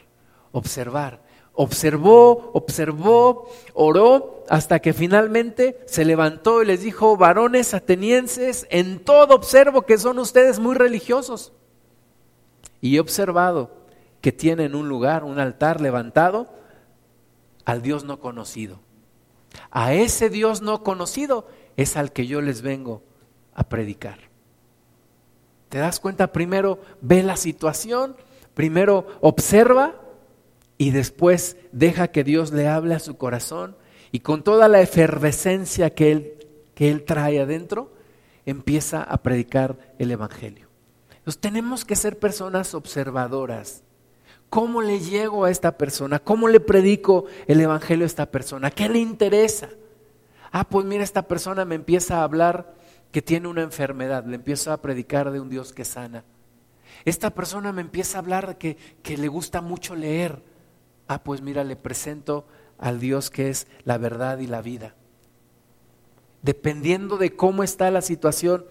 observar. 0.52 1.23
Observó, 1.54 2.50
observó, 2.52 3.48
oró, 3.74 4.44
hasta 4.48 4.80
que 4.80 4.92
finalmente 4.92 5.80
se 5.86 6.04
levantó 6.04 6.62
y 6.62 6.66
les 6.66 6.82
dijo, 6.82 7.16
varones 7.16 7.74
atenienses, 7.74 8.66
en 8.70 8.98
todo 8.98 9.34
observo 9.34 9.82
que 9.82 9.98
son 9.98 10.18
ustedes 10.18 10.58
muy 10.58 10.74
religiosos. 10.74 11.52
Y 12.80 12.96
he 12.96 13.00
observado 13.00 13.70
que 14.20 14.32
tienen 14.32 14.74
un 14.74 14.88
lugar, 14.88 15.24
un 15.24 15.38
altar 15.38 15.80
levantado 15.80 16.48
al 17.64 17.82
Dios 17.82 18.04
no 18.04 18.20
conocido. 18.20 18.80
A 19.70 19.94
ese 19.94 20.30
Dios 20.30 20.60
no 20.60 20.82
conocido 20.82 21.46
es 21.76 21.96
al 21.96 22.12
que 22.12 22.26
yo 22.26 22.40
les 22.40 22.62
vengo 22.62 23.02
a 23.54 23.64
predicar. 23.64 24.18
¿Te 25.68 25.78
das 25.78 26.00
cuenta? 26.00 26.32
Primero 26.32 26.78
ve 27.00 27.22
la 27.22 27.36
situación, 27.36 28.16
primero 28.54 29.06
observa 29.20 29.94
y 30.78 30.90
después 30.90 31.56
deja 31.72 32.08
que 32.08 32.24
Dios 32.24 32.52
le 32.52 32.68
hable 32.68 32.94
a 32.94 33.00
su 33.00 33.16
corazón 33.16 33.76
y 34.12 34.20
con 34.20 34.42
toda 34.42 34.68
la 34.68 34.80
efervescencia 34.80 35.90
que 35.90 36.12
él, 36.12 36.34
que 36.74 36.90
él 36.90 37.04
trae 37.04 37.40
adentro, 37.40 37.92
empieza 38.46 39.02
a 39.02 39.22
predicar 39.22 39.78
el 39.98 40.10
Evangelio. 40.10 40.68
Entonces 41.10 41.40
tenemos 41.40 41.84
que 41.84 41.96
ser 41.96 42.18
personas 42.18 42.74
observadoras. 42.74 43.82
¿Cómo 44.50 44.82
le 44.82 45.00
llego 45.00 45.44
a 45.44 45.50
esta 45.50 45.76
persona? 45.76 46.18
¿Cómo 46.18 46.48
le 46.48 46.60
predico 46.60 47.24
el 47.46 47.60
Evangelio 47.60 48.04
a 48.04 48.06
esta 48.06 48.30
persona? 48.30 48.70
¿Qué 48.70 48.88
le 48.88 48.98
interesa? 48.98 49.68
Ah, 50.52 50.68
pues 50.68 50.86
mira, 50.86 51.02
esta 51.02 51.22
persona 51.22 51.64
me 51.64 51.74
empieza 51.74 52.18
a 52.18 52.22
hablar 52.22 52.74
que 53.10 53.22
tiene 53.22 53.48
una 53.48 53.62
enfermedad, 53.62 54.24
le 54.26 54.36
empiezo 54.36 54.70
a 54.70 54.80
predicar 54.80 55.32
de 55.32 55.40
un 55.40 55.48
Dios 55.48 55.72
que 55.72 55.84
sana. 55.84 56.24
Esta 57.04 57.30
persona 57.30 57.72
me 57.72 57.80
empieza 57.80 58.18
a 58.18 58.20
hablar 58.20 58.58
que, 58.58 58.76
que 59.02 59.16
le 59.16 59.28
gusta 59.28 59.60
mucho 59.60 59.96
leer. 59.96 60.42
Ah, 61.08 61.22
pues 61.22 61.42
mira, 61.42 61.64
le 61.64 61.76
presento 61.76 62.46
al 62.78 63.00
Dios 63.00 63.30
que 63.30 63.50
es 63.50 63.66
la 63.84 63.98
verdad 63.98 64.38
y 64.38 64.46
la 64.46 64.62
vida. 64.62 64.94
Dependiendo 66.42 67.16
de 67.16 67.34
cómo 67.36 67.62
está 67.62 67.90
la 67.90 68.02
situación, 68.02 68.64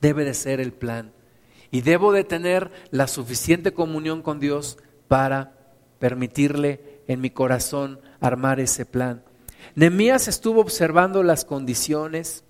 debe 0.00 0.24
de 0.24 0.34
ser 0.34 0.60
el 0.60 0.72
plan. 0.72 1.12
Y 1.70 1.80
debo 1.80 2.12
de 2.12 2.24
tener 2.24 2.70
la 2.90 3.06
suficiente 3.06 3.72
comunión 3.72 4.20
con 4.20 4.40
Dios 4.40 4.78
para 5.08 5.54
permitirle 5.98 7.00
en 7.06 7.20
mi 7.20 7.30
corazón 7.30 8.00
armar 8.20 8.60
ese 8.60 8.84
plan. 8.84 9.22
Nemías 9.74 10.28
estuvo 10.28 10.60
observando 10.60 11.22
las 11.22 11.44
condiciones, 11.44 12.44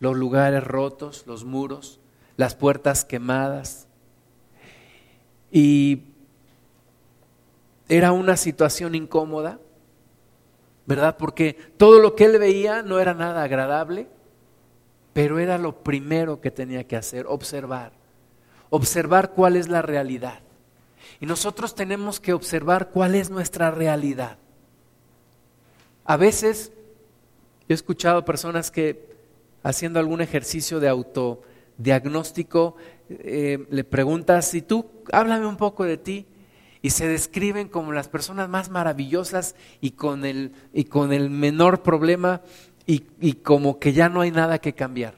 los 0.00 0.16
lugares 0.16 0.64
rotos, 0.64 1.24
los 1.26 1.44
muros, 1.44 2.00
las 2.36 2.54
puertas 2.54 3.04
quemadas. 3.04 3.86
Y 5.50 6.11
era 7.92 8.12
una 8.12 8.38
situación 8.38 8.94
incómoda, 8.94 9.58
¿verdad? 10.86 11.18
Porque 11.18 11.58
todo 11.76 12.00
lo 12.00 12.16
que 12.16 12.24
él 12.24 12.38
veía 12.38 12.82
no 12.82 12.98
era 12.98 13.12
nada 13.12 13.42
agradable, 13.42 14.08
pero 15.12 15.38
era 15.38 15.58
lo 15.58 15.84
primero 15.84 16.40
que 16.40 16.50
tenía 16.50 16.84
que 16.84 16.96
hacer, 16.96 17.26
observar, 17.26 17.92
observar 18.70 19.32
cuál 19.32 19.56
es 19.56 19.68
la 19.68 19.82
realidad. 19.82 20.40
Y 21.20 21.26
nosotros 21.26 21.74
tenemos 21.74 22.18
que 22.18 22.32
observar 22.32 22.88
cuál 22.88 23.14
es 23.14 23.28
nuestra 23.28 23.70
realidad. 23.70 24.38
A 26.06 26.16
veces, 26.16 26.72
he 27.68 27.74
escuchado 27.74 28.24
personas 28.24 28.70
que 28.70 29.06
haciendo 29.62 30.00
algún 30.00 30.22
ejercicio 30.22 30.80
de 30.80 30.88
autodiagnóstico, 30.88 32.74
eh, 33.10 33.66
le 33.68 33.84
preguntas, 33.84 34.46
si 34.46 34.62
tú, 34.62 34.86
háblame 35.12 35.46
un 35.46 35.58
poco 35.58 35.84
de 35.84 35.98
ti, 35.98 36.26
y 36.82 36.90
se 36.90 37.06
describen 37.06 37.68
como 37.68 37.92
las 37.92 38.08
personas 38.08 38.48
más 38.48 38.68
maravillosas 38.68 39.54
y 39.80 39.92
con 39.92 40.24
el, 40.24 40.52
y 40.74 40.84
con 40.84 41.12
el 41.12 41.30
menor 41.30 41.82
problema 41.82 42.42
y, 42.86 43.06
y 43.20 43.34
como 43.34 43.78
que 43.78 43.92
ya 43.92 44.08
no 44.08 44.20
hay 44.20 44.32
nada 44.32 44.58
que 44.58 44.74
cambiar. 44.74 45.14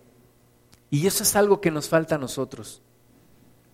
Y 0.91 1.07
eso 1.07 1.23
es 1.23 1.35
algo 1.35 1.63
que 1.63 1.71
nos 1.71 1.89
falta 1.89 2.17
a 2.17 2.19
nosotros, 2.19 2.83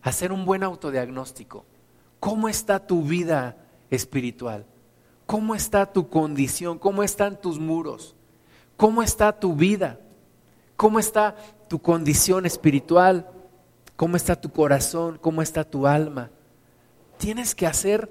hacer 0.02 0.32
un 0.32 0.46
buen 0.46 0.62
autodiagnóstico. 0.62 1.66
¿Cómo 2.20 2.48
está 2.48 2.86
tu 2.86 3.02
vida 3.02 3.56
espiritual? 3.90 4.64
¿Cómo 5.26 5.54
está 5.54 5.92
tu 5.92 6.08
condición? 6.08 6.78
¿Cómo 6.78 7.02
están 7.02 7.40
tus 7.40 7.58
muros? 7.58 8.14
¿Cómo 8.76 9.02
está 9.02 9.38
tu 9.38 9.54
vida? 9.54 9.98
¿Cómo 10.76 10.98
está 10.98 11.36
tu 11.68 11.80
condición 11.80 12.46
espiritual? 12.46 13.28
¿Cómo 13.96 14.16
está 14.16 14.40
tu 14.40 14.50
corazón? 14.50 15.18
¿Cómo 15.20 15.42
está 15.42 15.64
tu 15.64 15.86
alma? 15.86 16.30
Tienes 17.20 17.54
que 17.54 17.66
hacer 17.66 18.10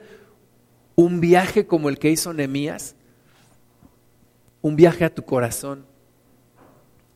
un 0.95 1.19
viaje 1.19 1.65
como 1.65 1.89
el 1.89 1.97
que 1.97 2.11
hizo 2.11 2.31
Nehemías, 2.31 2.95
un 4.61 4.75
viaje 4.75 5.03
a 5.03 5.13
tu 5.13 5.25
corazón 5.25 5.83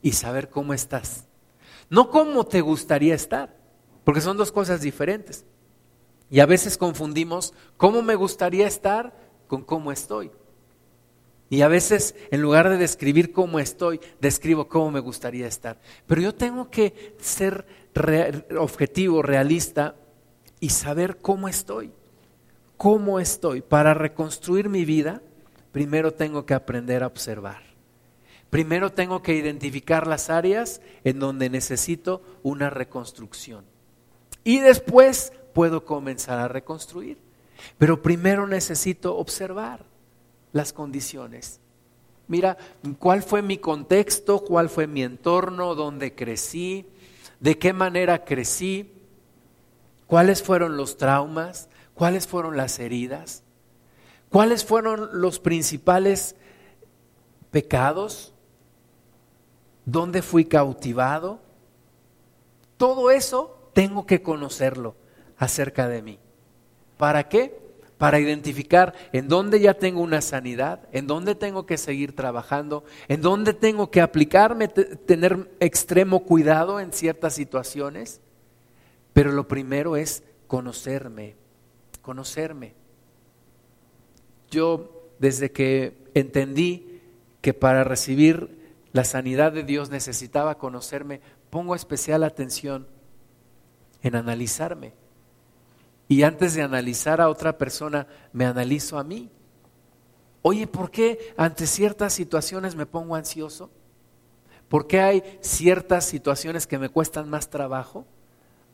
y 0.01 0.13
saber 0.13 0.49
cómo 0.49 0.73
estás. 0.73 1.25
No 1.91 2.09
cómo 2.09 2.47
te 2.47 2.61
gustaría 2.61 3.13
estar, 3.13 3.55
porque 4.03 4.21
son 4.21 4.37
dos 4.37 4.51
cosas 4.51 4.81
diferentes. 4.81 5.45
Y 6.31 6.39
a 6.39 6.47
veces 6.47 6.79
confundimos 6.79 7.53
cómo 7.77 8.01
me 8.01 8.15
gustaría 8.15 8.65
estar 8.65 9.15
con 9.47 9.61
cómo 9.63 9.91
estoy. 9.91 10.31
Y 11.51 11.61
a 11.61 11.67
veces, 11.67 12.15
en 12.31 12.41
lugar 12.41 12.69
de 12.69 12.77
describir 12.77 13.31
cómo 13.31 13.59
estoy, 13.59 13.99
describo 14.19 14.67
cómo 14.67 14.89
me 14.89 14.99
gustaría 14.99 15.45
estar. 15.45 15.79
Pero 16.07 16.21
yo 16.21 16.33
tengo 16.33 16.71
que 16.71 17.15
ser 17.19 17.67
objetivo, 18.57 19.21
realista 19.21 19.95
y 20.63 20.69
saber 20.69 21.17
cómo 21.17 21.49
estoy. 21.49 21.91
¿Cómo 22.77 23.19
estoy? 23.19 23.59
Para 23.59 23.93
reconstruir 23.93 24.69
mi 24.69 24.85
vida, 24.85 25.21
primero 25.73 26.13
tengo 26.13 26.45
que 26.45 26.53
aprender 26.53 27.03
a 27.03 27.07
observar. 27.07 27.63
Primero 28.49 28.93
tengo 28.93 29.21
que 29.21 29.35
identificar 29.35 30.07
las 30.07 30.29
áreas 30.29 30.79
en 31.03 31.19
donde 31.19 31.49
necesito 31.49 32.21
una 32.43 32.69
reconstrucción. 32.69 33.65
Y 34.45 34.61
después 34.61 35.33
puedo 35.53 35.83
comenzar 35.83 36.39
a 36.39 36.47
reconstruir. 36.47 37.17
Pero 37.77 38.01
primero 38.01 38.47
necesito 38.47 39.17
observar 39.17 39.83
las 40.53 40.71
condiciones. 40.71 41.59
Mira, 42.29 42.57
cuál 42.99 43.21
fue 43.21 43.41
mi 43.41 43.57
contexto, 43.57 44.39
cuál 44.39 44.69
fue 44.69 44.87
mi 44.87 45.03
entorno, 45.03 45.75
dónde 45.75 46.15
crecí, 46.15 46.85
de 47.41 47.57
qué 47.57 47.73
manera 47.73 48.23
crecí, 48.23 49.02
cuáles 50.13 50.43
fueron 50.43 50.77
los 50.77 50.97
traumas, 50.97 51.69
¿Cuáles 51.95 52.27
fueron 52.27 52.55
las 52.55 52.77
heridas? 52.77 53.43
¿Cuáles 54.29 54.63
fueron 54.63 55.21
los 55.21 55.39
principales 55.39 56.35
pecados? 57.51 58.33
¿Dónde 59.85 60.21
fui 60.21 60.45
cautivado? 60.45 61.39
Todo 62.77 63.11
eso 63.11 63.69
tengo 63.73 64.05
que 64.05 64.21
conocerlo 64.21 64.95
acerca 65.37 65.87
de 65.87 66.01
mí. 66.01 66.19
¿Para 66.97 67.29
qué? 67.29 67.59
Para 67.97 68.19
identificar 68.19 68.93
en 69.13 69.27
dónde 69.27 69.59
ya 69.59 69.75
tengo 69.75 70.01
una 70.01 70.21
sanidad, 70.21 70.87
en 70.91 71.05
dónde 71.07 71.35
tengo 71.35 71.65
que 71.65 71.77
seguir 71.77 72.15
trabajando, 72.15 72.83
en 73.07 73.21
dónde 73.21 73.53
tengo 73.53 73.91
que 73.91 74.01
aplicarme, 74.01 74.67
tener 74.67 75.51
extremo 75.59 76.23
cuidado 76.23 76.79
en 76.79 76.91
ciertas 76.91 77.33
situaciones. 77.33 78.19
Pero 79.13 79.31
lo 79.31 79.47
primero 79.47 79.95
es 79.95 80.23
conocerme, 80.47 81.35
conocerme. 82.01 82.73
Yo 84.49 85.09
desde 85.19 85.51
que 85.51 85.97
entendí 86.13 87.01
que 87.41 87.53
para 87.53 87.83
recibir 87.83 88.77
la 88.91 89.03
sanidad 89.03 89.51
de 89.51 89.63
Dios 89.63 89.89
necesitaba 89.89 90.57
conocerme, 90.57 91.21
pongo 91.49 91.75
especial 91.75 92.23
atención 92.23 92.87
en 94.01 94.15
analizarme. 94.15 94.93
Y 96.07 96.23
antes 96.23 96.53
de 96.53 96.61
analizar 96.61 97.21
a 97.21 97.29
otra 97.29 97.57
persona, 97.57 98.07
me 98.33 98.45
analizo 98.45 98.99
a 98.99 99.03
mí. 99.03 99.31
Oye, 100.41 100.67
¿por 100.67 100.91
qué 100.91 101.33
ante 101.37 101.65
ciertas 101.65 102.13
situaciones 102.13 102.75
me 102.75 102.85
pongo 102.85 103.15
ansioso? 103.15 103.71
¿Por 104.67 104.87
qué 104.87 104.99
hay 104.99 105.23
ciertas 105.41 106.05
situaciones 106.05 106.67
que 106.67 106.77
me 106.77 106.89
cuestan 106.89 107.29
más 107.29 107.49
trabajo? 107.49 108.05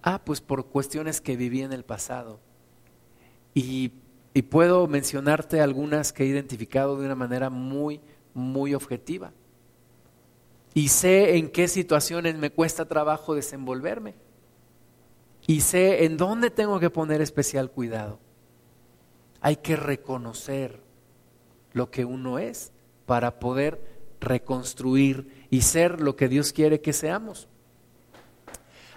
Ah, 0.01 0.21
pues 0.23 0.41
por 0.41 0.67
cuestiones 0.67 1.21
que 1.21 1.35
viví 1.35 1.61
en 1.61 1.73
el 1.73 1.83
pasado. 1.83 2.39
Y, 3.53 3.93
y 4.33 4.43
puedo 4.43 4.87
mencionarte 4.87 5.61
algunas 5.61 6.13
que 6.13 6.23
he 6.23 6.27
identificado 6.27 6.97
de 6.97 7.05
una 7.05 7.15
manera 7.15 7.49
muy, 7.49 7.99
muy 8.33 8.73
objetiva. 8.73 9.33
Y 10.73 10.89
sé 10.89 11.37
en 11.37 11.49
qué 11.49 11.67
situaciones 11.67 12.35
me 12.35 12.51
cuesta 12.51 12.85
trabajo 12.85 13.35
desenvolverme 13.35 14.15
y 15.47 15.61
sé 15.61 16.05
en 16.05 16.15
dónde 16.17 16.51
tengo 16.51 16.79
que 16.79 16.91
poner 16.91 17.21
especial 17.21 17.71
cuidado. 17.71 18.19
Hay 19.41 19.55
que 19.55 19.75
reconocer 19.75 20.79
lo 21.73 21.89
que 21.89 22.05
uno 22.05 22.37
es 22.37 22.71
para 23.05 23.39
poder 23.39 23.99
reconstruir 24.19 25.47
y 25.49 25.61
ser 25.61 26.01
lo 26.01 26.15
que 26.15 26.27
Dios 26.27 26.53
quiere 26.53 26.81
que 26.81 26.93
seamos. 26.93 27.47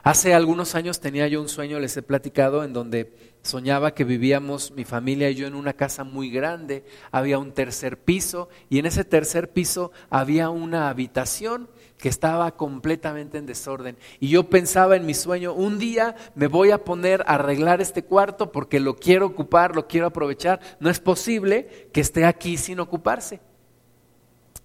Hace 0.05 0.35
algunos 0.35 0.75
años 0.75 0.99
tenía 0.99 1.29
yo 1.29 1.41
un 1.41 1.49
sueño, 1.49 1.79
les 1.79 1.97
he 1.97 2.03
platicado, 2.03 2.65
en 2.65 2.73
donde 2.73 3.13
soñaba 3.43 3.95
que 3.95 4.03
vivíamos 4.03 4.73
mi 4.73 4.85
familia 4.85 5.31
y 5.31 5.37
yo 5.37 5.47
en 5.47 5.55
una 5.55 5.75
casa 5.75 6.03
muy 6.03 6.29
grande, 6.29 6.85
había 7.13 7.39
un 7.39 7.53
tercer 7.53 7.99
piso 7.99 8.49
y 8.69 8.81
en 8.81 8.87
ese 8.87 9.05
tercer 9.05 9.53
piso 9.53 9.93
había 10.11 10.51
una 10.51 10.89
habitación 10.89 11.69
que 11.99 12.09
estaba 12.09 12.57
completamente 12.57 13.39
en 13.39 13.47
desorden. 13.47 13.97
Y 14.19 14.29
yo 14.29 14.51
pensaba 14.51 14.97
en 14.97 15.07
mi 15.07 15.15
sueño, 15.15 15.55
un 15.55 15.79
día 15.79 16.17
me 16.35 16.49
voy 16.49 16.73
a 16.73 16.83
poner 16.83 17.23
a 17.23 17.35
arreglar 17.35 17.81
este 17.81 18.03
cuarto 18.03 18.51
porque 18.51 18.81
lo 18.81 18.97
quiero 18.97 19.27
ocupar, 19.27 19.77
lo 19.77 19.87
quiero 19.87 20.09
aprovechar. 20.09 20.59
No 20.81 20.91
es 20.91 20.99
posible 20.99 21.89
que 21.93 22.01
esté 22.01 22.25
aquí 22.25 22.57
sin 22.57 22.81
ocuparse. 22.81 23.39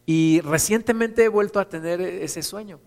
Y 0.08 0.42
recientemente 0.42 1.26
he 1.26 1.28
vuelto 1.28 1.60
a 1.60 1.70
tener 1.70 2.02
ese 2.02 2.42
sueño. 2.42 2.80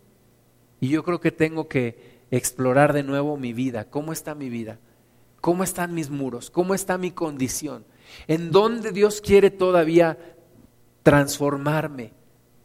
Y 0.81 0.89
yo 0.89 1.05
creo 1.05 1.21
que 1.21 1.31
tengo 1.31 1.69
que 1.69 2.20
explorar 2.31 2.93
de 2.93 3.03
nuevo 3.03 3.37
mi 3.37 3.53
vida. 3.53 3.85
¿Cómo 3.91 4.13
está 4.13 4.35
mi 4.35 4.49
vida? 4.49 4.79
¿Cómo 5.41 5.65
están 5.65 5.95
mis 5.95 6.11
muros? 6.11 6.51
¿Cómo 6.51 6.75
está 6.75 6.99
mi 6.99 7.11
condición? 7.11 7.85
¿En 8.27 8.51
dónde 8.51 8.93
Dios 8.93 9.21
quiere 9.21 9.51
todavía 9.51 10.19
transformarme, 11.03 12.13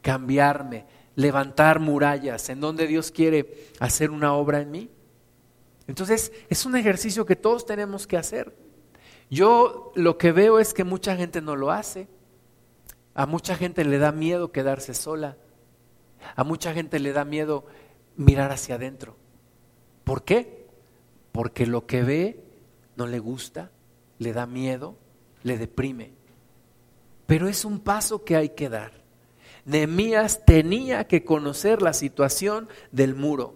cambiarme, 0.02 0.86
levantar 1.16 1.80
murallas? 1.80 2.50
¿En 2.50 2.60
dónde 2.60 2.88
Dios 2.88 3.12
quiere 3.12 3.70
hacer 3.80 4.12
una 4.12 4.34
obra 4.34 4.62
en 4.62 4.72
mí? 4.72 4.90
Entonces, 5.88 6.32
es 6.50 6.66
un 6.66 6.76
ejercicio 6.76 7.26
que 7.26 7.36
todos 7.36 7.66
tenemos 7.66 8.08
que 8.08 8.18
hacer. 8.18 8.56
Yo 9.30 9.92
lo 9.96 10.18
que 10.18 10.32
veo 10.32 10.60
es 10.60 10.74
que 10.74 10.84
mucha 10.84 11.16
gente 11.16 11.42
no 11.42 11.56
lo 11.56 11.72
hace. 11.72 12.08
A 13.14 13.26
mucha 13.26 13.56
gente 13.56 13.86
le 13.86 13.98
da 13.98 14.12
miedo 14.12 14.52
quedarse 14.52 14.94
sola. 14.94 15.38
A 16.36 16.44
mucha 16.44 16.74
gente 16.74 17.00
le 17.00 17.14
da 17.14 17.24
miedo 17.24 17.66
mirar 18.18 18.52
hacia 18.52 18.76
adentro. 18.76 19.16
¿Por 20.06 20.24
qué? 20.24 20.66
Porque 21.34 21.66
lo 21.66 21.86
que 21.86 22.04
ve 22.04 22.40
no 22.96 23.08
le 23.08 23.20
gusta, 23.20 23.72
le 24.20 24.32
da 24.32 24.46
miedo, 24.46 24.96
le 25.44 25.58
deprime. 25.58 26.14
Pero 27.26 27.50
es 27.50 27.66
un 27.66 27.80
paso 27.80 28.24
que 28.24 28.38
hay 28.38 28.50
que 28.50 28.70
dar. 28.70 28.94
Nehemías 29.66 30.46
tenía 30.46 31.08
que 31.08 31.26
conocer 31.26 31.82
la 31.82 31.94
situación 31.94 32.70
del 32.92 33.16
muro 33.16 33.56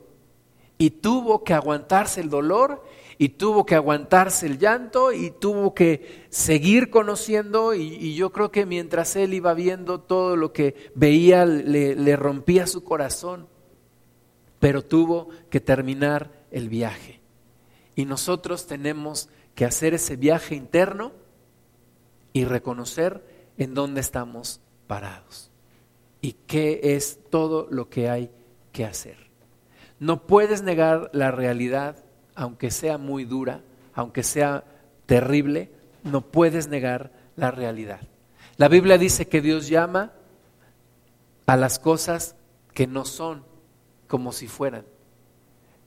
y 0.79 0.89
tuvo 0.89 1.43
que 1.43 1.53
aguantarse 1.53 2.19
el 2.19 2.29
dolor 2.29 2.83
y 3.19 3.29
tuvo 3.29 3.65
que 3.65 3.75
aguantarse 3.75 4.47
el 4.47 4.57
llanto 4.57 5.11
y 5.11 5.29
tuvo 5.29 5.75
que 5.75 6.25
seguir 6.29 6.89
conociendo 6.89 7.75
y, 7.75 8.15
yo 8.15 8.31
creo 8.31 8.49
que 8.49 8.65
mientras 8.65 9.15
él 9.17 9.33
iba 9.33 9.53
viendo 9.53 9.99
todo 9.99 10.35
lo 10.35 10.51
que 10.51 10.91
veía 10.95 11.45
le, 11.45 11.95
le 11.95 12.15
rompía 12.15 12.65
su 12.65 12.83
corazón, 12.83 13.47
pero 14.59 14.83
tuvo 14.83 15.29
que 15.49 15.59
terminar 15.59 16.38
el 16.51 16.69
viaje. 16.69 17.19
Y 17.95 18.05
nosotros 18.05 18.67
tenemos 18.67 19.29
que 19.55 19.65
hacer 19.65 19.93
ese 19.93 20.15
viaje 20.15 20.55
interno 20.55 21.11
y 22.33 22.45
reconocer 22.45 23.23
en 23.57 23.73
dónde 23.73 24.01
estamos 24.01 24.61
parados 24.87 25.51
y 26.21 26.33
qué 26.47 26.79
es 26.95 27.19
todo 27.29 27.67
lo 27.69 27.89
que 27.89 28.09
hay 28.09 28.31
que 28.71 28.85
hacer. 28.85 29.29
No 29.99 30.25
puedes 30.27 30.61
negar 30.61 31.09
la 31.13 31.31
realidad, 31.31 31.97
aunque 32.35 32.71
sea 32.71 32.97
muy 32.97 33.25
dura, 33.25 33.61
aunque 33.93 34.23
sea 34.23 34.63
terrible, 35.05 35.71
no 36.03 36.21
puedes 36.21 36.67
negar 36.67 37.11
la 37.35 37.51
realidad. 37.51 37.99
La 38.57 38.67
Biblia 38.67 38.97
dice 38.97 39.27
que 39.27 39.41
Dios 39.41 39.67
llama 39.67 40.13
a 41.45 41.57
las 41.57 41.79
cosas 41.79 42.35
que 42.73 42.87
no 42.87 43.05
son 43.05 43.43
como 44.07 44.31
si 44.31 44.47
fueran. 44.47 44.85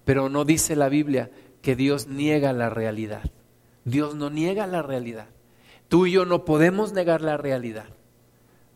Pero 0.05 0.29
no 0.29 0.45
dice 0.45 0.77
la 0.77 0.89
Biblia 0.89 1.31
que 1.61 1.77
Dios 1.77 2.07
niega 2.07 2.53
la 2.53 2.71
realidad. 2.71 3.23
Dios 3.85 4.15
no 4.15 4.31
niega 4.31 4.67
la 4.67 4.83
realidad. 4.83 5.29
Tú 5.89 6.07
y 6.07 6.13
yo 6.13 6.25
no 6.25 6.45
podemos 6.45 6.93
negar 6.93 7.21
la 7.21 7.37
realidad. 7.37 7.87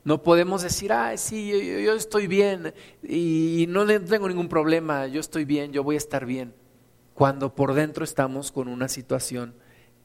No 0.04 0.22
podemos 0.22 0.62
decir, 0.62 0.92
ah, 0.92 1.16
sí, 1.16 1.50
yo, 1.84 1.94
estoy 1.94 2.28
bien 2.28 2.72
y 3.02 3.66
no 3.68 3.84
tengo 4.04 4.28
ningún 4.28 4.48
problema, 4.48 5.08
yo 5.08 5.18
estoy 5.18 5.44
bien, 5.44 5.72
yo 5.72 5.82
voy 5.82 5.96
a 5.96 5.98
estar 5.98 6.26
bien. 6.26 6.54
Cuando 7.12 7.56
por 7.56 7.74
dentro 7.74 8.04
estamos 8.04 8.52
con 8.52 8.68
una 8.68 8.86
situación 8.86 9.54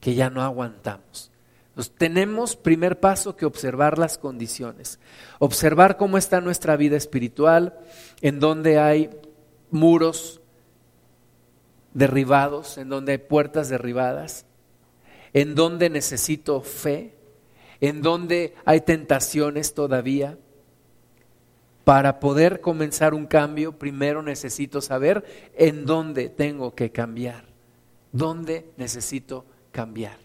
que 0.00 0.16
ya 0.16 0.28
no 0.28 0.42
aguantamos. 0.42 1.30
Entonces, 1.68 1.94
tenemos, 1.96 2.56
primer 2.56 2.98
paso, 3.00 3.36
que 3.36 3.46
observar 3.46 3.96
las 3.96 4.18
condiciones. 4.18 4.98
Observar 5.38 5.96
cómo 5.96 6.18
está 6.18 6.40
nuestra 6.40 6.76
vida 6.76 6.96
espiritual, 6.96 7.78
en 8.20 8.40
donde 8.40 8.78
hay 8.78 9.08
muros 9.70 10.41
derribados, 11.94 12.78
en 12.78 12.88
donde 12.88 13.12
hay 13.12 13.18
puertas 13.18 13.68
derribadas, 13.68 14.46
en 15.32 15.54
donde 15.54 15.90
necesito 15.90 16.60
fe, 16.62 17.14
en 17.80 18.02
donde 18.02 18.54
hay 18.64 18.80
tentaciones 18.80 19.74
todavía. 19.74 20.38
Para 21.84 22.20
poder 22.20 22.60
comenzar 22.60 23.12
un 23.12 23.26
cambio, 23.26 23.76
primero 23.76 24.22
necesito 24.22 24.80
saber 24.80 25.50
en 25.54 25.84
dónde 25.84 26.28
tengo 26.28 26.76
que 26.76 26.92
cambiar, 26.92 27.44
dónde 28.12 28.70
necesito 28.76 29.44
cambiar. 29.72 30.16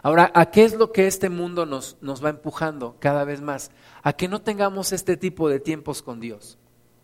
Ahora, 0.00 0.30
¿a 0.34 0.50
qué 0.50 0.64
es 0.64 0.74
lo 0.74 0.92
que 0.92 1.08
este 1.08 1.28
mundo 1.28 1.66
nos, 1.66 1.96
nos 2.00 2.24
va 2.24 2.30
empujando 2.30 2.96
cada 3.00 3.24
vez 3.24 3.40
más? 3.40 3.72
A 4.02 4.12
que 4.12 4.28
no 4.28 4.42
tengamos 4.42 4.92
este 4.92 5.16
tipo 5.16 5.48
de 5.48 5.60
tiempos 5.60 6.02
con 6.02 6.20
Dios, 6.20 6.56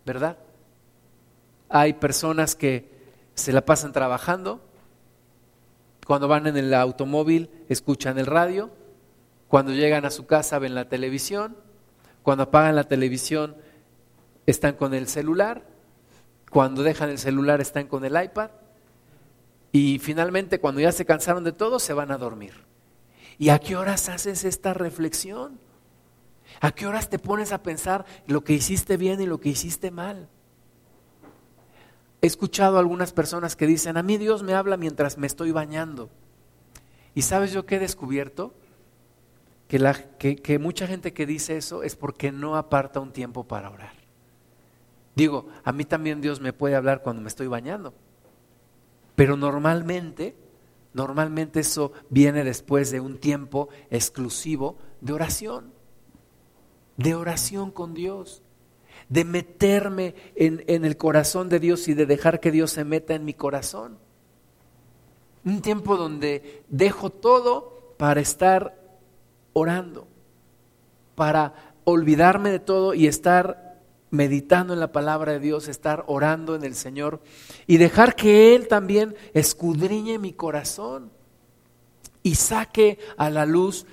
¿verdad? 0.05 0.37
Hay 1.67 1.93
personas 1.93 2.55
que 2.55 2.98
se 3.39 3.53
la 3.53 3.65
pasan 3.65 3.91
trabajando, 3.91 4.61
cuando 6.05 6.27
van 6.27 6.47
en 6.47 6.57
el 6.57 6.73
automóvil 6.73 7.49
escuchan 7.69 8.17
el 8.17 8.25
radio, 8.25 8.71
cuando 9.47 9.73
llegan 9.73 10.05
a 10.05 10.11
su 10.11 10.25
casa 10.25 10.59
ven 10.59 10.75
la 10.75 10.89
televisión, 10.89 11.55
cuando 12.23 12.43
apagan 12.43 12.75
la 12.75 12.85
televisión 12.85 13.55
están 14.45 14.75
con 14.75 14.93
el 14.93 15.07
celular, 15.07 15.63
cuando 16.49 16.83
dejan 16.83 17.09
el 17.09 17.19
celular 17.19 17.61
están 17.61 17.87
con 17.87 18.05
el 18.05 18.21
iPad 18.21 18.49
y 19.71 19.99
finalmente 19.99 20.59
cuando 20.59 20.81
ya 20.81 20.91
se 20.91 21.05
cansaron 21.05 21.43
de 21.43 21.51
todo 21.51 21.79
se 21.79 21.93
van 21.93 22.11
a 22.11 22.17
dormir. 22.17 22.53
¿Y 23.37 23.49
a 23.49 23.59
qué 23.59 23.77
horas 23.77 24.09
haces 24.09 24.43
esta 24.43 24.73
reflexión? 24.73 25.59
¿A 26.59 26.71
qué 26.71 26.87
horas 26.87 27.09
te 27.09 27.19
pones 27.19 27.51
a 27.51 27.61
pensar 27.61 28.05
lo 28.25 28.43
que 28.43 28.53
hiciste 28.53 28.97
bien 28.97 29.21
y 29.21 29.25
lo 29.25 29.39
que 29.39 29.49
hiciste 29.49 29.91
mal? 29.91 30.27
He 32.21 32.27
escuchado 32.27 32.77
a 32.77 32.79
algunas 32.79 33.13
personas 33.13 33.55
que 33.55 33.67
dicen, 33.67 33.97
a 33.97 34.03
mí 34.03 34.17
Dios 34.17 34.43
me 34.43 34.53
habla 34.53 34.77
mientras 34.77 35.17
me 35.17 35.27
estoy 35.27 35.51
bañando. 35.51 36.09
¿Y 37.15 37.21
sabes 37.21 37.51
yo 37.51 37.65
qué 37.65 37.75
he 37.75 37.79
descubierto? 37.79 38.53
Que, 39.67 39.79
la, 39.79 39.93
que, 39.93 40.35
que 40.35 40.59
mucha 40.59 40.87
gente 40.87 41.13
que 41.13 41.25
dice 41.25 41.55
eso 41.55 41.83
es 41.83 41.95
porque 41.95 42.31
no 42.31 42.57
aparta 42.57 42.99
un 42.99 43.13
tiempo 43.13 43.47
para 43.47 43.69
orar. 43.69 43.93
Digo, 45.15 45.47
a 45.63 45.71
mí 45.71 45.85
también 45.85 46.21
Dios 46.21 46.39
me 46.39 46.53
puede 46.53 46.75
hablar 46.75 47.01
cuando 47.01 47.21
me 47.21 47.27
estoy 47.27 47.47
bañando. 47.47 47.93
Pero 49.15 49.35
normalmente, 49.35 50.35
normalmente 50.93 51.59
eso 51.59 51.91
viene 52.09 52.43
después 52.43 52.89
de 52.91 52.99
un 52.99 53.17
tiempo 53.17 53.69
exclusivo 53.89 54.77
de 55.01 55.13
oración, 55.13 55.73
de 56.95 57.15
oración 57.15 57.71
con 57.71 57.93
Dios, 57.93 58.41
de 59.09 59.25
meterme 59.25 60.15
en, 60.35 60.63
en 60.67 60.85
el 60.85 60.95
corazón 60.95 61.49
de 61.49 61.59
Dios 61.59 61.87
y 61.87 61.93
de 61.93 62.05
dejar 62.05 62.39
que 62.39 62.51
Dios 62.51 62.71
se 62.71 62.85
meta 62.85 63.15
en 63.15 63.25
mi 63.25 63.33
corazón. 63.33 63.97
Un 65.43 65.61
tiempo 65.61 65.97
donde 65.97 66.63
dejo 66.69 67.09
todo 67.09 67.95
para 67.97 68.21
estar 68.21 68.79
orando, 69.53 70.07
para 71.15 71.73
olvidarme 71.83 72.51
de 72.51 72.59
todo 72.59 72.93
y 72.93 73.07
estar 73.07 73.69
meditando 74.11 74.73
en 74.73 74.79
la 74.79 74.91
palabra 74.91 75.33
de 75.33 75.39
Dios, 75.39 75.67
estar 75.67 76.03
orando 76.07 76.55
en 76.55 76.63
el 76.63 76.75
Señor 76.75 77.21
y 77.67 77.77
dejar 77.77 78.15
que 78.15 78.55
Él 78.55 78.67
también 78.67 79.15
escudriñe 79.33 80.17
mi 80.17 80.33
corazón 80.33 81.11
y 82.23 82.35
saque 82.35 82.99
a 83.17 83.29
la 83.29 83.45
luz 83.45 83.85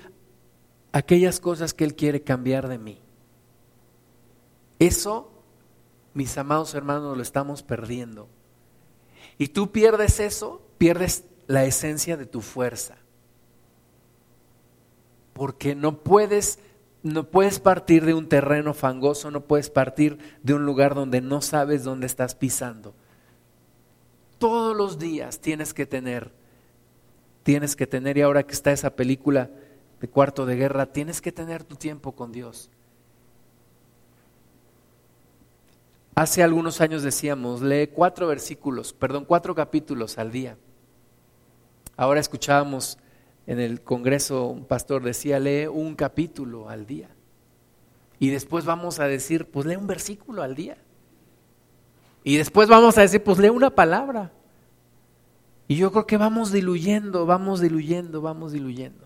aquellas 0.91 1.39
cosas 1.39 1.73
que 1.73 1.83
Él 1.83 1.95
quiere 1.95 2.21
cambiar 2.21 2.67
de 2.67 2.77
mí. 2.77 3.01
Eso, 4.79 5.31
mis 6.13 6.37
amados 6.37 6.73
hermanos, 6.73 7.15
lo 7.15 7.23
estamos 7.23 7.63
perdiendo. 7.63 8.27
Y 9.37 9.49
tú 9.49 9.71
pierdes 9.71 10.19
eso, 10.19 10.61
pierdes 10.77 11.25
la 11.47 11.65
esencia 11.65 12.17
de 12.17 12.25
tu 12.25 12.41
fuerza. 12.41 12.97
Porque 15.33 15.75
no 15.75 15.99
puedes 15.99 16.59
no 17.03 17.29
puedes 17.29 17.59
partir 17.59 18.05
de 18.05 18.13
un 18.13 18.27
terreno 18.27 18.73
fangoso, 18.73 19.31
no 19.31 19.41
puedes 19.41 19.69
partir 19.69 20.17
de 20.43 20.53
un 20.53 20.65
lugar 20.65 20.95
donde 20.95 21.21
no 21.21 21.41
sabes 21.41 21.83
dónde 21.83 22.07
estás 22.07 22.35
pisando. 22.35 22.93
Todos 24.39 24.75
los 24.75 24.99
días 24.99 25.39
tienes 25.39 25.73
que 25.73 25.85
tener, 25.85 26.31
tienes 27.43 27.75
que 27.75 27.87
tener, 27.87 28.17
y 28.17 28.21
ahora 28.21 28.43
que 28.43 28.53
está 28.53 28.71
esa 28.71 28.95
película 28.95 29.49
de 29.99 30.07
cuarto 30.09 30.45
de 30.45 30.55
guerra, 30.55 30.91
tienes 30.91 31.21
que 31.21 31.31
tener 31.31 31.63
tu 31.63 31.75
tiempo 31.75 32.13
con 32.13 32.31
Dios. 32.31 32.69
Hace 36.17 36.41
algunos 36.41 36.81
años 36.81 37.03
decíamos, 37.03 37.61
lee 37.61 37.91
cuatro 37.93 38.25
versículos, 38.25 38.91
perdón, 38.91 39.23
cuatro 39.23 39.53
capítulos 39.53 40.17
al 40.17 40.31
día. 40.31 40.57
Ahora 41.95 42.19
escuchábamos 42.19 42.97
en 43.45 43.59
el 43.59 43.81
Congreso 43.83 44.47
un 44.47 44.65
pastor 44.65 45.03
decía, 45.03 45.39
lee 45.39 45.67
un 45.67 45.93
capítulo 45.93 46.71
al 46.71 46.87
día. 46.87 47.09
Y 48.17 48.31
después 48.31 48.65
vamos 48.65 48.99
a 48.99 49.07
decir, 49.07 49.51
pues 49.51 49.67
lee 49.67 49.75
un 49.75 49.85
versículo 49.85 50.41
al 50.41 50.55
día. 50.55 50.77
Y 52.23 52.37
después 52.37 52.67
vamos 52.67 52.97
a 52.97 53.01
decir, 53.01 53.23
pues 53.23 53.37
lee 53.37 53.49
una 53.49 53.69
palabra. 53.69 54.31
Y 55.67 55.75
yo 55.75 55.91
creo 55.91 56.07
que 56.07 56.17
vamos 56.17 56.51
diluyendo, 56.51 57.27
vamos 57.27 57.61
diluyendo, 57.61 58.23
vamos 58.23 58.53
diluyendo. 58.53 59.05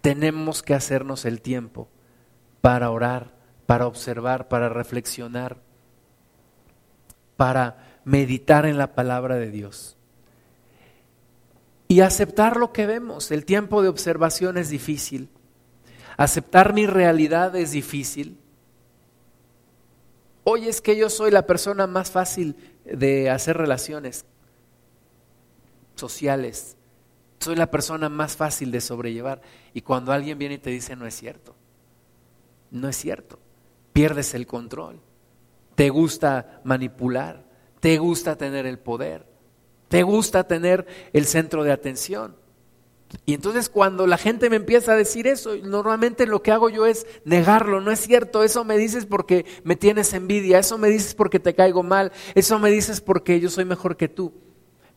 Tenemos 0.00 0.64
que 0.64 0.74
hacernos 0.74 1.24
el 1.26 1.40
tiempo 1.40 1.86
para 2.60 2.90
orar, 2.90 3.30
para 3.66 3.86
observar, 3.86 4.48
para 4.48 4.68
reflexionar, 4.68 5.58
para 7.36 8.00
meditar 8.04 8.66
en 8.66 8.78
la 8.78 8.94
palabra 8.94 9.36
de 9.36 9.50
Dios 9.50 9.96
y 11.92 12.00
aceptar 12.00 12.56
lo 12.56 12.72
que 12.72 12.86
vemos. 12.86 13.30
El 13.30 13.44
tiempo 13.44 13.82
de 13.82 13.88
observación 13.88 14.56
es 14.56 14.70
difícil. 14.70 15.28
Aceptar 16.16 16.72
mi 16.72 16.86
realidad 16.86 17.54
es 17.54 17.72
difícil. 17.72 18.38
Hoy 20.42 20.68
es 20.68 20.80
que 20.80 20.96
yo 20.96 21.10
soy 21.10 21.30
la 21.30 21.46
persona 21.46 21.86
más 21.86 22.10
fácil 22.10 22.56
de 22.86 23.28
hacer 23.28 23.58
relaciones 23.58 24.24
sociales. 25.94 26.78
Soy 27.40 27.56
la 27.56 27.70
persona 27.70 28.08
más 28.08 28.36
fácil 28.36 28.70
de 28.70 28.80
sobrellevar. 28.80 29.42
Y 29.74 29.82
cuando 29.82 30.12
alguien 30.12 30.38
viene 30.38 30.54
y 30.54 30.58
te 30.60 30.70
dice 30.70 30.96
no 30.96 31.06
es 31.06 31.14
cierto, 31.14 31.54
no 32.70 32.88
es 32.88 32.96
cierto, 32.96 33.38
pierdes 33.92 34.32
el 34.32 34.46
control. 34.46 34.98
Te 35.74 35.90
gusta 35.90 36.60
manipular, 36.64 37.44
te 37.80 37.98
gusta 37.98 38.36
tener 38.36 38.66
el 38.66 38.78
poder. 38.78 39.26
Te 39.88 40.02
gusta 40.04 40.44
tener 40.44 40.86
el 41.12 41.26
centro 41.26 41.64
de 41.64 41.72
atención. 41.72 42.34
Y 43.26 43.34
entonces 43.34 43.68
cuando 43.68 44.06
la 44.06 44.16
gente 44.16 44.48
me 44.48 44.56
empieza 44.56 44.92
a 44.92 44.96
decir 44.96 45.26
eso, 45.26 45.54
normalmente 45.56 46.26
lo 46.26 46.42
que 46.42 46.50
hago 46.50 46.70
yo 46.70 46.86
es 46.86 47.06
negarlo, 47.26 47.82
no 47.82 47.90
es 47.90 48.00
cierto, 48.00 48.42
eso 48.42 48.64
me 48.64 48.78
dices 48.78 49.04
porque 49.04 49.44
me 49.64 49.76
tienes 49.76 50.14
envidia, 50.14 50.58
eso 50.58 50.78
me 50.78 50.88
dices 50.88 51.14
porque 51.14 51.40
te 51.40 51.54
caigo 51.54 51.82
mal, 51.82 52.10
eso 52.34 52.58
me 52.58 52.70
dices 52.70 53.02
porque 53.02 53.38
yo 53.38 53.50
soy 53.50 53.66
mejor 53.66 53.98
que 53.98 54.08
tú. 54.08 54.32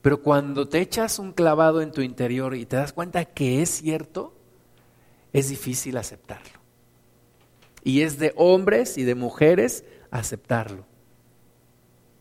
Pero 0.02 0.22
cuando 0.22 0.70
te 0.70 0.80
echas 0.80 1.20
un 1.20 1.34
clavado 1.34 1.82
en 1.82 1.92
tu 1.92 2.02
interior 2.02 2.56
y 2.56 2.66
te 2.66 2.78
das 2.78 2.94
cuenta 2.94 3.26
que 3.26 3.62
es 3.62 3.70
cierto, 3.70 4.34
es 5.34 5.50
difícil 5.50 5.98
aceptarlo. 5.98 6.62
Y 7.84 8.02
es 8.02 8.18
de 8.18 8.32
hombres 8.38 8.98
y 8.98 9.04
de 9.04 9.16
mujeres 9.16 9.84
aceptarlo. 10.20 10.86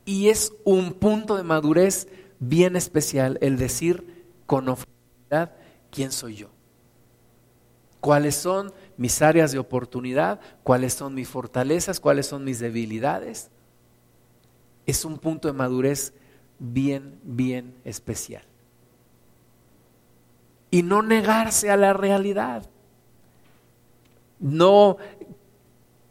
Y 0.05 0.29
es 0.29 0.53
un 0.65 0.93
punto 0.93 1.37
de 1.37 1.43
madurez 1.43 2.09
bien 2.39 2.77
especial 2.77 3.39
el 3.41 3.57
decir 3.57 4.25
con 4.47 4.69
oportunidad 4.69 5.53
quién 5.91 6.13
soy 6.13 6.37
yo. 6.37 6.49
¿Cuáles 8.01 8.35
son 8.35 8.73
mis 8.99 9.23
áreas 9.23 9.53
de 9.53 9.59
oportunidad? 9.59 10.41
¿Cuáles 10.63 10.93
son 10.93 11.15
mis 11.15 11.29
fortalezas? 11.29 12.01
¿Cuáles 12.01 12.27
son 12.27 12.45
mis 12.45 12.59
debilidades? 12.59 13.51
Es 14.85 15.07
un 15.07 15.19
punto 15.19 15.49
de 15.49 15.55
madurez 15.55 16.13
bien, 16.59 17.19
bien 17.23 17.75
especial. 17.85 18.45
Y 20.71 20.83
no 20.83 21.01
negarse 21.01 21.71
a 21.71 21.79
la 21.79 21.95
realidad. 21.95 22.69
No 24.39 24.99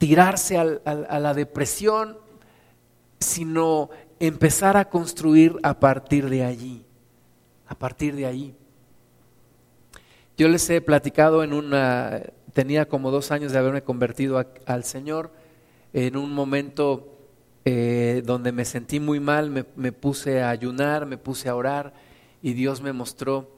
tirarse 0.04 0.58
a 0.58 1.20
la 1.22 1.34
depresión, 1.34 2.18
sino 3.20 3.90
empezar 4.20 4.76
a 4.76 4.90
construir 4.90 5.56
a 5.64 5.80
partir 5.80 6.30
de 6.30 6.44
allí, 6.44 6.84
a 7.68 7.76
partir 7.76 8.14
de 8.14 8.26
allí. 8.26 8.54
Yo 10.36 10.50
les 10.50 10.70
he 10.70 10.82
platicado 10.82 11.42
en 11.42 11.54
una, 11.54 12.22
tenía 12.52 12.86
como 12.90 13.12
dos 13.12 13.32
años 13.32 13.54
de 13.54 13.60
haberme 13.60 13.84
convertido 13.84 14.46
al 14.66 14.84
Señor, 14.84 15.32
en 15.94 16.18
un 16.18 16.34
momento 16.34 17.18
eh, 17.64 18.24
donde 18.26 18.52
me 18.52 18.66
sentí 18.66 19.00
muy 19.00 19.22
mal, 19.22 19.52
me, 19.52 19.94
puse 19.94 20.42
a 20.42 20.50
ayunar, 20.50 21.06
me 21.06 21.18
puse 21.18 21.48
a 21.48 21.56
orar 21.56 21.94
y 22.42 22.52
Dios 22.52 22.82
me 22.82 22.92
mostró, 22.92 23.56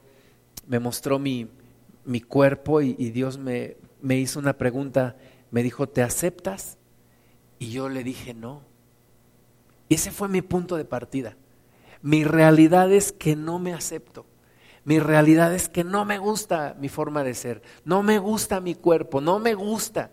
me 0.67 0.77
mostró 0.77 1.17
mi, 1.17 1.47
mi 2.03 2.21
cuerpo 2.21 2.84
y, 2.84 2.95
y 2.99 3.10
Dios 3.10 3.39
me, 3.39 3.77
me 3.99 4.19
hizo 4.19 4.38
una 4.38 4.53
pregunta, 4.53 5.15
me 5.55 5.63
dijo, 5.63 5.87
¿te 5.87 6.03
aceptas? 6.03 6.77
Y 7.59 7.71
yo 7.71 7.87
le 7.87 8.03
dije, 8.03 8.33
no. 8.33 8.61
Ese 9.87 10.11
fue 10.11 10.27
mi 10.27 10.41
punto 10.41 10.75
de 10.75 10.83
partida. 10.83 11.37
Mi 12.01 12.25
realidad 12.25 12.91
es 12.91 13.13
que 13.13 13.37
no 13.37 13.57
me 13.57 13.73
acepto. 13.73 14.25
Mi 14.83 14.99
realidad 14.99 15.53
es 15.53 15.69
que 15.69 15.85
no 15.85 16.03
me 16.03 16.17
gusta 16.17 16.75
mi 16.77 16.89
forma 16.89 17.23
de 17.23 17.35
ser. 17.35 17.61
No 17.85 18.03
me 18.03 18.19
gusta 18.19 18.59
mi 18.59 18.75
cuerpo. 18.75 19.21
No 19.21 19.39
me 19.39 19.53
gusta 19.53 20.11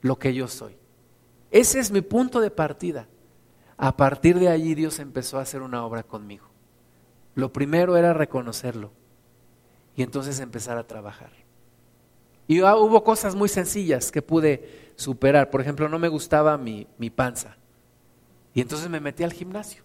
lo 0.00 0.18
que 0.18 0.32
yo 0.32 0.48
soy. 0.48 0.78
Ese 1.50 1.80
es 1.80 1.90
mi 1.90 2.00
punto 2.00 2.40
de 2.40 2.50
partida. 2.50 3.08
A 3.76 3.94
partir 3.94 4.38
de 4.38 4.48
allí 4.48 4.74
Dios 4.74 5.00
empezó 5.00 5.38
a 5.38 5.42
hacer 5.42 5.60
una 5.60 5.84
obra 5.84 6.02
conmigo. 6.02 6.46
Lo 7.34 7.52
primero 7.52 7.98
era 7.98 8.14
reconocerlo 8.14 8.90
y 9.94 10.02
entonces 10.02 10.40
empezar 10.40 10.78
a 10.78 10.86
trabajar. 10.86 11.47
Y 12.48 12.62
hubo 12.62 13.04
cosas 13.04 13.34
muy 13.34 13.50
sencillas 13.50 14.10
que 14.10 14.22
pude 14.22 14.90
superar. 14.96 15.50
Por 15.50 15.60
ejemplo, 15.60 15.86
no 15.88 15.98
me 15.98 16.08
gustaba 16.08 16.56
mi, 16.56 16.86
mi 16.96 17.10
panza. 17.10 17.58
Y 18.54 18.62
entonces 18.62 18.88
me 18.88 19.00
metí 19.00 19.22
al 19.22 19.34
gimnasio. 19.34 19.84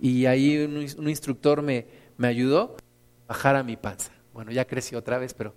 Y 0.00 0.24
ahí 0.24 0.64
un, 0.64 1.08
instructor 1.08 1.60
me, 1.60 1.86
me 2.16 2.28
ayudó 2.28 2.76
a 3.26 3.34
bajar 3.34 3.56
a 3.56 3.62
mi 3.62 3.76
panza. 3.76 4.10
Bueno, 4.32 4.52
ya 4.52 4.66
creció 4.66 4.98
otra 4.98 5.18
vez, 5.18 5.34
pero, 5.34 5.54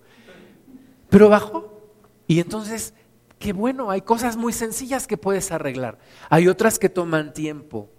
pero 1.10 1.30
bajó. 1.30 1.82
Y 2.28 2.42
entonces, 2.42 2.94
qué 3.40 3.54
bueno, 3.54 3.92
hay 3.92 4.02
cosas 4.02 4.36
muy 4.36 4.52
sencillas 4.52 5.08
que 5.08 5.16
puedes 5.16 5.54
arreglar. 5.54 6.00
Hay 6.30 6.50
otras 6.50 6.80
que 6.80 6.90
toman 6.90 7.34
tiempo, 7.34 7.90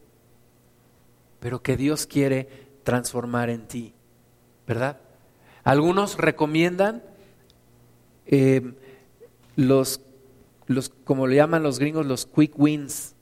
pero 1.41 1.62
que 1.62 1.79
Dios 1.79 2.07
quiere 2.07 2.68
transformar 2.83 3.49
en 3.49 3.66
ti, 3.66 3.95
¿verdad? 4.66 4.99
Algunos 5.64 6.18
recomiendan 6.18 7.03
eh, 8.27 8.75
los, 9.57 10.01
los, 10.66 10.91
como 11.05 11.27
le 11.27 11.37
llaman 11.37 11.62
los 11.62 11.79
gringos, 11.79 12.07
los 12.07 12.27
quick 12.27 12.59
wins 12.59 13.14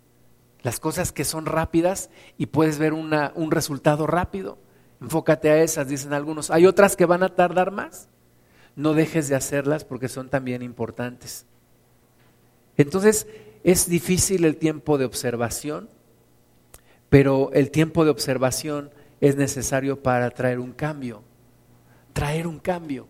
las 0.62 0.80
cosas 0.80 1.12
que 1.12 1.24
son 1.24 1.46
rápidas 1.46 2.10
y 2.36 2.46
puedes 2.46 2.78
ver 2.78 2.92
una, 2.92 3.32
un 3.34 3.50
resultado 3.50 4.06
rápido. 4.06 4.58
Enfócate 5.00 5.50
a 5.50 5.62
esas, 5.62 5.88
dicen 5.88 6.12
algunos. 6.12 6.50
Hay 6.50 6.66
otras 6.66 6.96
que 6.96 7.06
van 7.06 7.22
a 7.22 7.34
tardar 7.34 7.70
más. 7.70 8.08
No 8.76 8.92
dejes 8.94 9.28
de 9.28 9.36
hacerlas 9.36 9.84
porque 9.84 10.08
son 10.08 10.28
también 10.28 10.62
importantes. 10.62 11.46
Entonces, 12.76 13.26
es 13.64 13.88
difícil 13.88 14.44
el 14.44 14.56
tiempo 14.56 14.98
de 14.98 15.04
observación, 15.04 15.88
pero 17.08 17.50
el 17.52 17.70
tiempo 17.70 18.04
de 18.04 18.10
observación 18.10 18.90
es 19.20 19.36
necesario 19.36 20.02
para 20.02 20.30
traer 20.30 20.60
un 20.60 20.72
cambio. 20.72 21.22
Traer 22.12 22.46
un 22.46 22.58
cambio. 22.58 23.08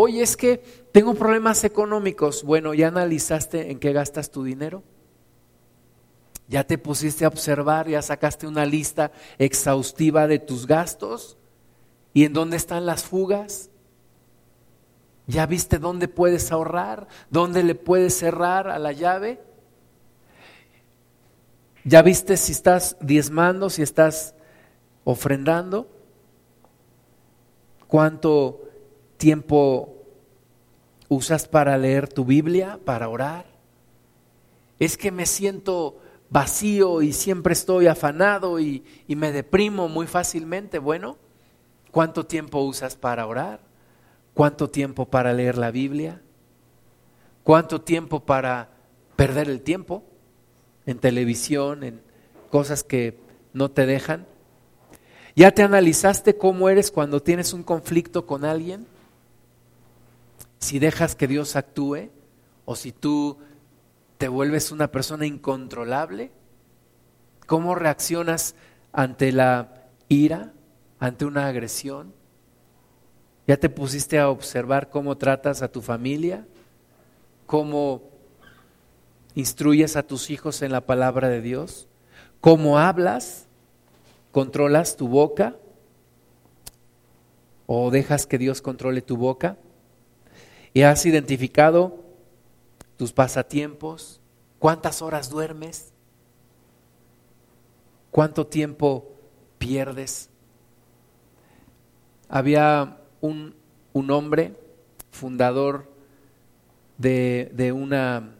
Oye, 0.00 0.22
es 0.22 0.36
que 0.36 0.58
tengo 0.92 1.14
problemas 1.14 1.64
económicos. 1.64 2.44
Bueno, 2.44 2.72
¿ya 2.72 2.86
analizaste 2.86 3.72
en 3.72 3.80
qué 3.80 3.92
gastas 3.92 4.30
tu 4.30 4.44
dinero? 4.44 4.84
¿Ya 6.46 6.62
te 6.62 6.78
pusiste 6.78 7.24
a 7.24 7.28
observar? 7.28 7.88
¿Ya 7.88 8.00
sacaste 8.00 8.46
una 8.46 8.64
lista 8.64 9.10
exhaustiva 9.38 10.28
de 10.28 10.38
tus 10.38 10.68
gastos? 10.68 11.36
¿Y 12.14 12.26
en 12.26 12.32
dónde 12.32 12.56
están 12.56 12.86
las 12.86 13.02
fugas? 13.02 13.70
¿Ya 15.26 15.46
viste 15.46 15.80
dónde 15.80 16.06
puedes 16.06 16.52
ahorrar? 16.52 17.08
¿Dónde 17.28 17.64
le 17.64 17.74
puedes 17.74 18.16
cerrar 18.16 18.68
a 18.68 18.78
la 18.78 18.92
llave? 18.92 19.42
¿Ya 21.82 22.02
viste 22.02 22.36
si 22.36 22.52
estás 22.52 22.96
diezmando, 23.00 23.68
si 23.68 23.82
estás 23.82 24.36
ofrendando? 25.02 25.88
¿Cuánto 27.88 28.67
tiempo 29.18 29.94
usas 31.08 31.46
para 31.46 31.76
leer 31.76 32.08
tu 32.08 32.24
Biblia, 32.24 32.78
para 32.84 33.08
orar? 33.08 33.46
Es 34.78 34.96
que 34.96 35.10
me 35.10 35.26
siento 35.26 35.98
vacío 36.30 37.02
y 37.02 37.12
siempre 37.12 37.52
estoy 37.52 37.86
afanado 37.86 38.60
y, 38.60 38.84
y, 39.06 39.16
me 39.16 39.32
deprimo 39.32 39.88
muy 39.88 40.06
fácilmente. 40.06 40.78
Bueno, 40.78 41.16
¿cuánto 41.90 42.24
tiempo 42.24 42.60
usas 42.60 42.96
para 42.96 43.26
orar? 43.26 43.60
¿Cuánto 44.34 44.70
tiempo 44.70 45.06
para 45.06 45.32
leer 45.32 45.58
la 45.58 45.70
Biblia? 45.70 46.22
¿Cuánto 47.42 47.80
tiempo 47.80 48.20
para 48.20 48.70
perder 49.16 49.48
el 49.48 49.62
tiempo 49.62 50.04
en 50.86 50.98
televisión, 50.98 51.82
en 51.82 52.00
cosas 52.50 52.84
que 52.84 53.18
no 53.52 53.70
te 53.70 53.86
dejan? 53.86 54.26
¿Ya 55.34 55.50
te 55.52 55.62
analizaste 55.62 56.36
cómo 56.36 56.68
eres 56.68 56.90
cuando 56.90 57.22
tienes 57.22 57.52
un 57.52 57.62
conflicto 57.62 58.26
con 58.26 58.44
alguien? 58.44 58.86
Si 60.58 60.78
dejas 60.78 61.14
que 61.14 61.26
Dios 61.26 61.56
actúe 61.56 62.10
o 62.64 62.76
si 62.76 62.92
tú 62.92 63.38
te 64.18 64.28
vuelves 64.28 64.72
una 64.72 64.90
persona 64.90 65.24
incontrolable? 65.24 66.32
¿Cómo 67.46 67.74
reaccionas 67.74 68.56
ante 68.92 69.32
la 69.32 69.86
ira, 70.08 70.52
ante 70.98 71.24
una 71.24 71.46
agresión? 71.46 72.12
¿Ya 73.46 73.56
te 73.56 73.70
pusiste 73.70 74.18
a 74.18 74.28
observar 74.28 74.90
cómo 74.90 75.16
tratas 75.16 75.62
a 75.62 75.68
tu 75.68 75.80
familia? 75.80 76.46
¿Cómo 77.46 78.02
instruyes 79.34 79.96
a 79.96 80.02
tus 80.02 80.28
hijos 80.28 80.60
en 80.60 80.72
la 80.72 80.84
palabra 80.84 81.28
de 81.28 81.40
Dios? 81.40 81.88
¿Cómo 82.40 82.78
hablas? 82.78 83.46
¿Controlas 84.32 84.96
tu 84.96 85.08
boca? 85.08 85.56
¿O 87.66 87.90
dejas 87.90 88.26
que 88.26 88.36
Dios 88.36 88.60
controle 88.60 89.00
tu 89.00 89.16
boca? 89.16 89.56
¿Y 90.72 90.82
has 90.82 91.04
identificado 91.06 92.08
tus 92.98 93.12
pasatiempos, 93.12 94.20
cuántas 94.58 95.02
horas 95.02 95.30
duermes, 95.30 95.92
cuánto 98.10 98.46
tiempo 98.46 99.14
pierdes. 99.58 100.28
Había 102.28 102.98
un, 103.20 103.54
un 103.92 104.10
hombre, 104.10 104.54
fundador 105.12 105.90
de, 106.98 107.50
de, 107.54 107.70
una, 107.70 108.34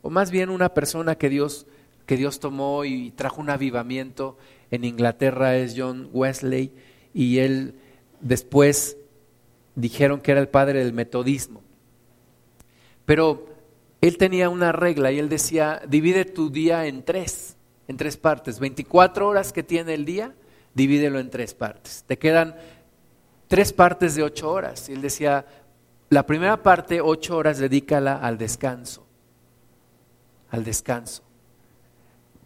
o 0.00 0.08
más 0.08 0.30
bien 0.30 0.48
una 0.48 0.72
persona 0.72 1.16
que 1.16 1.28
Dios, 1.28 1.66
que 2.06 2.16
Dios 2.16 2.40
tomó 2.40 2.86
y 2.86 3.10
trajo 3.10 3.40
un 3.42 3.50
avivamiento 3.50 4.38
en 4.70 4.84
Inglaterra, 4.84 5.56
es 5.56 5.74
John 5.76 6.08
Wesley, 6.12 6.72
y 7.12 7.38
él 7.38 7.74
después 8.20 8.96
dijeron 9.74 10.20
que 10.20 10.32
era 10.32 10.40
el 10.40 10.48
padre 10.48 10.80
del 10.80 10.92
metodismo. 10.92 11.62
Pero 13.04 13.46
él 14.00 14.16
tenía 14.16 14.48
una 14.48 14.72
regla 14.72 15.12
y 15.12 15.18
él 15.18 15.28
decía, 15.28 15.82
divide 15.88 16.24
tu 16.24 16.50
día 16.50 16.86
en 16.86 17.04
tres, 17.04 17.56
en 17.88 17.96
tres 17.96 18.16
partes. 18.16 18.58
24 18.58 19.26
horas 19.26 19.52
que 19.52 19.62
tiene 19.62 19.94
el 19.94 20.04
día, 20.04 20.34
divídelo 20.74 21.18
en 21.18 21.30
tres 21.30 21.54
partes. 21.54 22.04
Te 22.06 22.18
quedan 22.18 22.56
tres 23.48 23.72
partes 23.72 24.14
de 24.14 24.22
ocho 24.22 24.50
horas. 24.50 24.88
Y 24.88 24.92
él 24.92 25.02
decía, 25.02 25.44
la 26.08 26.26
primera 26.26 26.62
parte, 26.62 27.00
ocho 27.00 27.36
horas, 27.36 27.58
dedícala 27.58 28.16
al 28.16 28.38
descanso. 28.38 29.06
Al 30.50 30.64
descanso. 30.64 31.22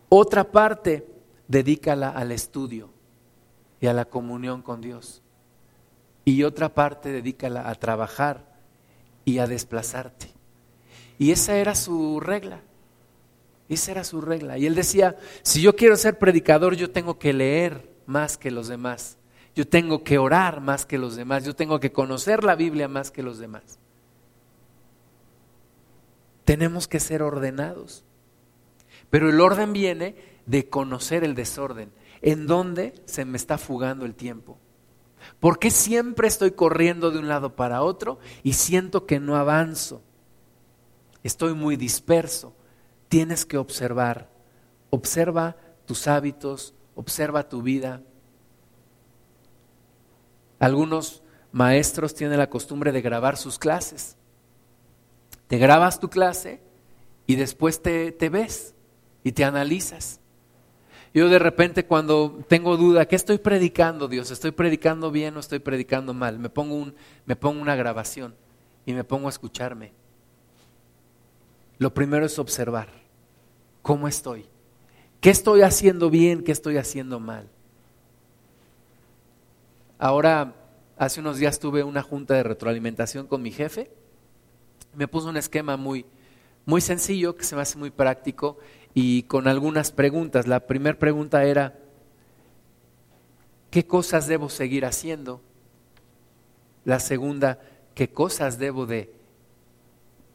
Otra 0.09 0.45
parte, 0.45 1.07
dedícala 1.49 2.11
al 2.11 2.33
estudio 2.33 2.91
y 3.81 3.87
a 3.87 3.93
la 3.93 4.05
comunión 4.05 4.63
con 4.63 4.81
Dios. 4.81 5.24
Y 6.25 6.43
otra 6.43 6.75
parte, 6.75 7.11
dedícala 7.11 7.69
a 7.69 7.75
trabajar 7.75 8.47
y 9.25 9.39
a 9.39 9.47
desplazarte. 9.47 10.29
Y 11.19 11.31
esa 11.31 11.57
era 11.57 11.75
su 11.75 12.21
regla. 12.21 12.61
Esa 13.69 13.93
era 13.93 14.05
su 14.05 14.21
regla. 14.21 14.59
Y 14.59 14.67
él 14.67 14.75
decía, 14.75 15.17
si 15.43 15.61
yo 15.63 15.77
quiero 15.77 15.97
ser 15.97 16.19
predicador, 16.19 16.77
yo 16.77 16.91
tengo 16.91 17.19
que 17.19 17.33
leer 17.33 17.91
más 18.07 18.37
que 18.37 18.51
los 18.51 18.69
demás. 18.69 19.19
Yo 19.55 19.67
tengo 19.67 20.03
que 20.03 20.19
orar 20.19 20.61
más 20.61 20.85
que 20.85 20.99
los 20.99 21.17
demás. 21.17 21.45
Yo 21.45 21.55
tengo 21.55 21.81
que 21.81 21.93
conocer 21.93 22.45
la 22.45 22.57
Biblia 22.57 22.89
más 22.89 23.11
que 23.11 23.23
los 23.23 23.39
demás. 23.39 23.79
Tenemos 26.45 26.89
que 26.89 27.01
ser 27.01 27.23
ordenados. 27.23 28.05
Pero 29.11 29.31
el 29.31 29.41
orden 29.41 29.73
viene 29.73 30.17
de 30.47 30.69
conocer 30.69 31.25
el 31.25 31.35
desorden. 31.35 31.93
¿En 32.21 32.47
dónde 32.47 32.95
se 33.07 33.25
me 33.25 33.37
está 33.37 33.59
fugando 33.59 34.05
el 34.05 34.15
tiempo? 34.15 34.59
¿Por 35.41 35.59
qué 35.59 35.71
siempre 35.71 36.29
estoy 36.29 36.53
corriendo 36.53 37.11
de 37.11 37.19
un 37.19 37.29
lado 37.29 37.57
para 37.57 37.83
otro 37.83 38.19
y 38.43 38.55
siento 38.55 39.07
que 39.07 39.21
no 39.21 39.37
avanzo? 39.37 40.03
estoy 41.25 41.55
muy 41.55 41.77
disperso. 41.77 42.55
Tienes 43.09 43.45
que 43.45 43.57
observar. 43.57 44.31
Observa 44.91 45.57
tus 45.87 46.07
hábitos, 46.07 46.75
observa 46.95 47.49
tu 47.49 47.63
vida. 47.63 48.03
Algunos 50.61 51.23
maestros 51.51 52.15
tienen 52.15 52.39
la 52.39 52.49
costumbre 52.49 52.93
de 52.93 53.03
grabar 53.03 53.37
sus 53.37 53.59
clases. 53.59 54.17
Te 55.49 55.59
grabas 55.59 55.99
tu 55.99 56.09
clase 56.09 56.63
y 57.27 57.35
después 57.35 57.83
te, 57.83 58.13
te 58.13 58.29
ves 58.29 58.75
y 59.25 59.33
te 59.33 59.45
analizas. 59.45 60.21
Yo 61.15 61.29
de 61.29 61.39
repente 61.39 61.87
cuando 61.87 62.41
tengo 62.49 62.77
duda, 62.77 63.07
¿qué 63.07 63.15
estoy 63.15 63.39
predicando, 63.39 64.09
Dios? 64.09 64.33
¿Estoy 64.33 64.51
predicando 64.51 65.13
bien 65.13 65.37
o 65.37 65.41
estoy 65.41 65.61
predicando 65.61 66.13
mal? 66.13 66.41
Me 66.41 66.51
pongo, 66.51 66.75
un, 66.75 66.93
me 67.25 67.37
pongo 67.37 67.63
una 67.63 67.77
grabación 67.77 68.35
y 68.85 68.93
me 68.95 69.05
pongo 69.05 69.29
a 69.29 69.31
escucharme. 69.31 69.93
Lo 71.79 71.95
primero 71.95 72.27
es 72.27 72.37
observar 72.41 72.89
cómo 73.81 74.09
estoy. 74.09 74.47
¿Qué 75.21 75.31
estoy 75.31 75.63
haciendo 75.63 76.11
bien? 76.11 76.43
¿Qué 76.43 76.51
estoy 76.51 76.79
haciendo 76.79 77.21
mal? 77.21 77.49
Ahora, 80.01 80.53
hace 80.97 81.21
unos 81.21 81.39
días 81.39 81.61
tuve 81.61 81.85
una 81.85 82.03
junta 82.03 82.35
de 82.35 82.43
retroalimentación 82.43 83.29
con 83.29 83.41
mi 83.41 83.53
jefe. 83.53 83.89
Me 84.95 85.07
puso 85.07 85.29
un 85.29 85.37
esquema 85.37 85.77
muy, 85.77 86.07
muy 86.67 86.81
sencillo, 86.81 87.37
que 87.37 87.45
se 87.45 87.55
me 87.55 87.63
hace 87.63 87.79
muy 87.79 87.91
práctico, 87.91 88.59
y 88.95 89.25
con 89.25 89.49
algunas 89.49 89.91
preguntas. 89.91 90.47
La 90.47 90.61
primera 90.61 90.99
pregunta 90.99 91.45
era, 91.45 91.79
¿qué 93.71 93.87
cosas 93.87 94.27
debo 94.27 94.49
seguir 94.49 94.87
haciendo? 94.87 95.43
La 96.85 97.01
segunda, 97.01 97.59
¿qué 97.95 98.09
cosas 98.09 98.59
debo 98.59 98.87
de 98.87 99.13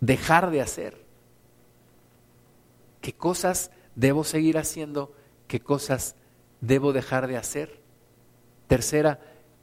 dejar 0.01 0.51
de 0.51 0.62
hacer? 0.62 1.10
qué 3.01 3.14
cosas 3.14 3.72
debo 3.95 4.24
seguir 4.24 4.57
haciendo, 4.57 5.14
qué 5.47 5.60
cosas 5.60 6.16
debo 6.62 6.93
dejar 6.93 7.28
de 7.28 7.38
hacer. 7.38 7.82
Tercera, 8.68 9.20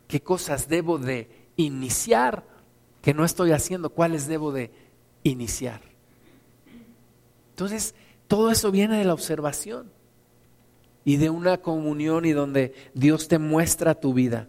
qué 0.09 0.21
cosas 0.23 0.69
debo 0.69 0.99
de 0.99 1.31
iniciar 1.57 2.45
que 3.03 3.15
no 3.15 3.25
estoy 3.25 3.53
haciendo, 3.53 3.91
cuáles 3.91 4.27
debo 4.27 4.53
de 4.53 4.71
iniciar. 5.23 5.81
Entonces, 7.51 7.95
todo 8.29 8.51
eso 8.51 8.71
viene 8.71 8.99
de 8.99 9.05
la 9.05 9.15
observación 9.15 9.91
y 11.05 11.17
de 11.17 11.31
una 11.31 11.59
comunión 11.59 12.25
y 12.25 12.33
donde 12.33 12.75
Dios 12.95 13.29
te 13.29 13.39
muestra 13.39 13.95
tu 13.95 14.13
vida 14.15 14.49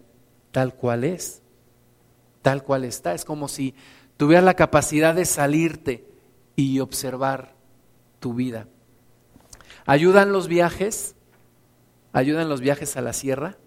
tal 0.52 0.74
cual 0.74 1.04
es, 1.04 1.42
tal 2.42 2.64
cual 2.64 2.84
está. 2.84 3.14
Es 3.14 3.26
como 3.26 3.48
si 3.48 3.76
tuvieras 4.18 4.44
la 4.44 4.56
capacidad 4.56 5.14
de 5.14 5.26
salirte 5.26 6.08
y 6.56 6.80
observar 6.80 7.54
tu 8.20 8.34
vida. 8.34 8.68
¿Ayudan 9.86 10.32
los 10.32 10.48
viajes? 10.48 11.16
¿Ayudan 12.14 12.50
los 12.50 12.62
viajes 12.62 12.98
a 12.98 13.02
la 13.02 13.14
sierra? 13.14 13.58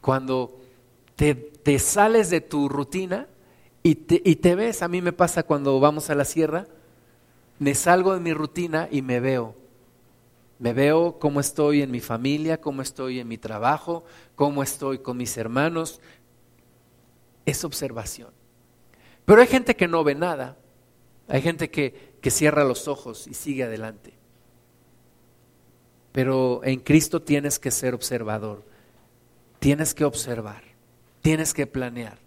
cuando 0.00 0.60
te, 1.16 1.78
sales 1.78 2.30
de 2.30 2.40
tu 2.40 2.68
rutina 2.68 3.28
y 3.82 3.94
te, 3.94 4.22
y 4.24 4.36
te 4.36 4.54
ves, 4.54 4.82
a 4.82 4.88
mí 4.88 5.02
me 5.02 5.12
pasa 5.12 5.42
cuando 5.42 5.78
vamos 5.80 6.08
a 6.08 6.14
la 6.14 6.24
sierra, 6.24 6.66
me 7.58 7.74
salgo 7.74 8.14
de 8.14 8.20
mi 8.20 8.32
rutina 8.32 8.88
y 8.90 9.02
me 9.02 9.20
veo. 9.20 9.56
Me 10.58 10.72
veo 10.72 11.18
cómo 11.18 11.40
estoy 11.40 11.82
en 11.82 11.90
mi 11.90 12.00
familia, 12.00 12.60
cómo 12.60 12.82
estoy 12.82 13.20
en 13.20 13.28
mi 13.28 13.38
trabajo, 13.38 14.04
cómo 14.34 14.62
estoy 14.62 14.98
con 14.98 15.16
mis 15.16 15.36
hermanos. 15.36 16.00
Es 17.46 17.64
observación. 17.64 18.30
Pero 19.24 19.40
hay 19.40 19.46
gente 19.46 19.76
que 19.76 19.88
no 19.88 20.02
ve 20.04 20.14
nada. 20.14 20.56
Hay 21.28 21.42
gente 21.42 21.70
que, 21.70 22.16
que 22.20 22.30
cierra 22.30 22.64
los 22.64 22.88
ojos 22.88 23.26
y 23.28 23.34
sigue 23.34 23.64
adelante. 23.64 24.14
Pero 26.12 26.60
en 26.64 26.80
Cristo 26.80 27.22
tienes 27.22 27.58
que 27.58 27.70
ser 27.70 27.94
observador. 27.94 28.64
Tienes 29.58 29.94
que 29.94 30.04
observar. 30.04 30.62
Tienes 31.20 31.54
que 31.54 31.66
planear. 31.66 32.18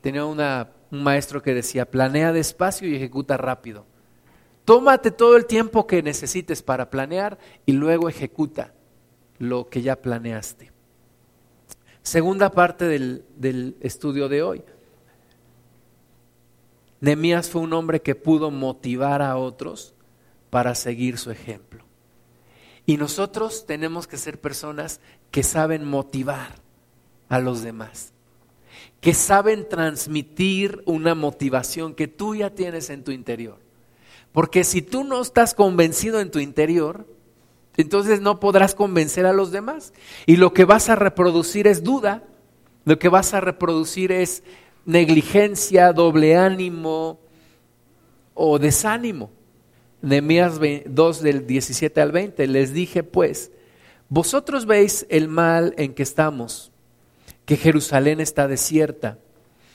Tenía 0.00 0.24
una, 0.24 0.70
un 0.90 1.02
maestro 1.02 1.42
que 1.42 1.54
decía, 1.54 1.90
planea 1.90 2.32
despacio 2.32 2.88
y 2.88 2.94
ejecuta 2.94 3.36
rápido. 3.36 3.86
Tómate 4.64 5.10
todo 5.10 5.36
el 5.36 5.46
tiempo 5.46 5.86
que 5.86 6.02
necesites 6.02 6.62
para 6.62 6.90
planear 6.90 7.38
y 7.66 7.72
luego 7.72 8.08
ejecuta 8.08 8.72
lo 9.38 9.68
que 9.68 9.82
ya 9.82 9.96
planeaste. 10.00 10.72
Segunda 12.02 12.50
parte 12.50 12.86
del, 12.86 13.24
del 13.36 13.76
estudio 13.80 14.28
de 14.28 14.42
hoy. 14.42 14.62
Nemías 17.00 17.50
fue 17.50 17.60
un 17.60 17.72
hombre 17.74 18.00
que 18.00 18.14
pudo 18.14 18.50
motivar 18.50 19.20
a 19.20 19.36
otros 19.36 19.94
para 20.48 20.74
seguir 20.74 21.18
su 21.18 21.30
ejemplo. 21.30 21.84
Y 22.86 22.96
nosotros 22.96 23.66
tenemos 23.66 24.06
que 24.06 24.16
ser 24.16 24.40
personas 24.40 25.00
que 25.30 25.42
saben 25.42 25.84
motivar 25.84 26.54
a 27.28 27.40
los 27.40 27.62
demás, 27.62 28.12
que 29.00 29.14
saben 29.14 29.68
transmitir 29.68 30.82
una 30.86 31.14
motivación 31.14 31.94
que 31.94 32.08
tú 32.08 32.34
ya 32.34 32.50
tienes 32.50 32.90
en 32.90 33.04
tu 33.04 33.10
interior. 33.10 33.63
Porque 34.34 34.64
si 34.64 34.82
tú 34.82 35.04
no 35.04 35.22
estás 35.22 35.54
convencido 35.54 36.18
en 36.18 36.32
tu 36.32 36.40
interior, 36.40 37.06
entonces 37.76 38.20
no 38.20 38.40
podrás 38.40 38.74
convencer 38.74 39.26
a 39.26 39.32
los 39.32 39.52
demás. 39.52 39.92
Y 40.26 40.38
lo 40.38 40.52
que 40.52 40.64
vas 40.64 40.88
a 40.88 40.96
reproducir 40.96 41.68
es 41.68 41.84
duda, 41.84 42.24
lo 42.84 42.98
que 42.98 43.08
vas 43.08 43.32
a 43.32 43.40
reproducir 43.40 44.10
es 44.10 44.42
negligencia, 44.86 45.92
doble 45.92 46.36
ánimo 46.36 47.20
o 48.34 48.58
desánimo. 48.58 49.30
Nehemías 50.02 50.58
2 50.84 51.22
del 51.22 51.46
17 51.46 52.00
al 52.00 52.10
20, 52.10 52.48
les 52.48 52.72
dije 52.72 53.04
pues, 53.04 53.52
vosotros 54.08 54.66
veis 54.66 55.06
el 55.10 55.28
mal 55.28 55.74
en 55.78 55.94
que 55.94 56.02
estamos, 56.02 56.72
que 57.44 57.56
Jerusalén 57.56 58.20
está 58.20 58.48
desierta 58.48 59.16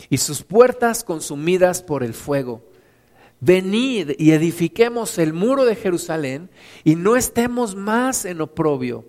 y 0.09 0.17
sus 0.17 0.43
puertas 0.43 1.05
consumidas 1.05 1.81
por 1.81 2.03
el 2.03 2.13
fuego 2.13 2.68
venid 3.41 4.11
y 4.17 4.31
edifiquemos 4.31 5.17
el 5.17 5.33
muro 5.33 5.65
de 5.65 5.75
Jerusalén 5.75 6.49
y 6.83 6.95
no 6.95 7.15
estemos 7.15 7.75
más 7.75 8.25
en 8.25 8.41
oprobio. 8.41 9.05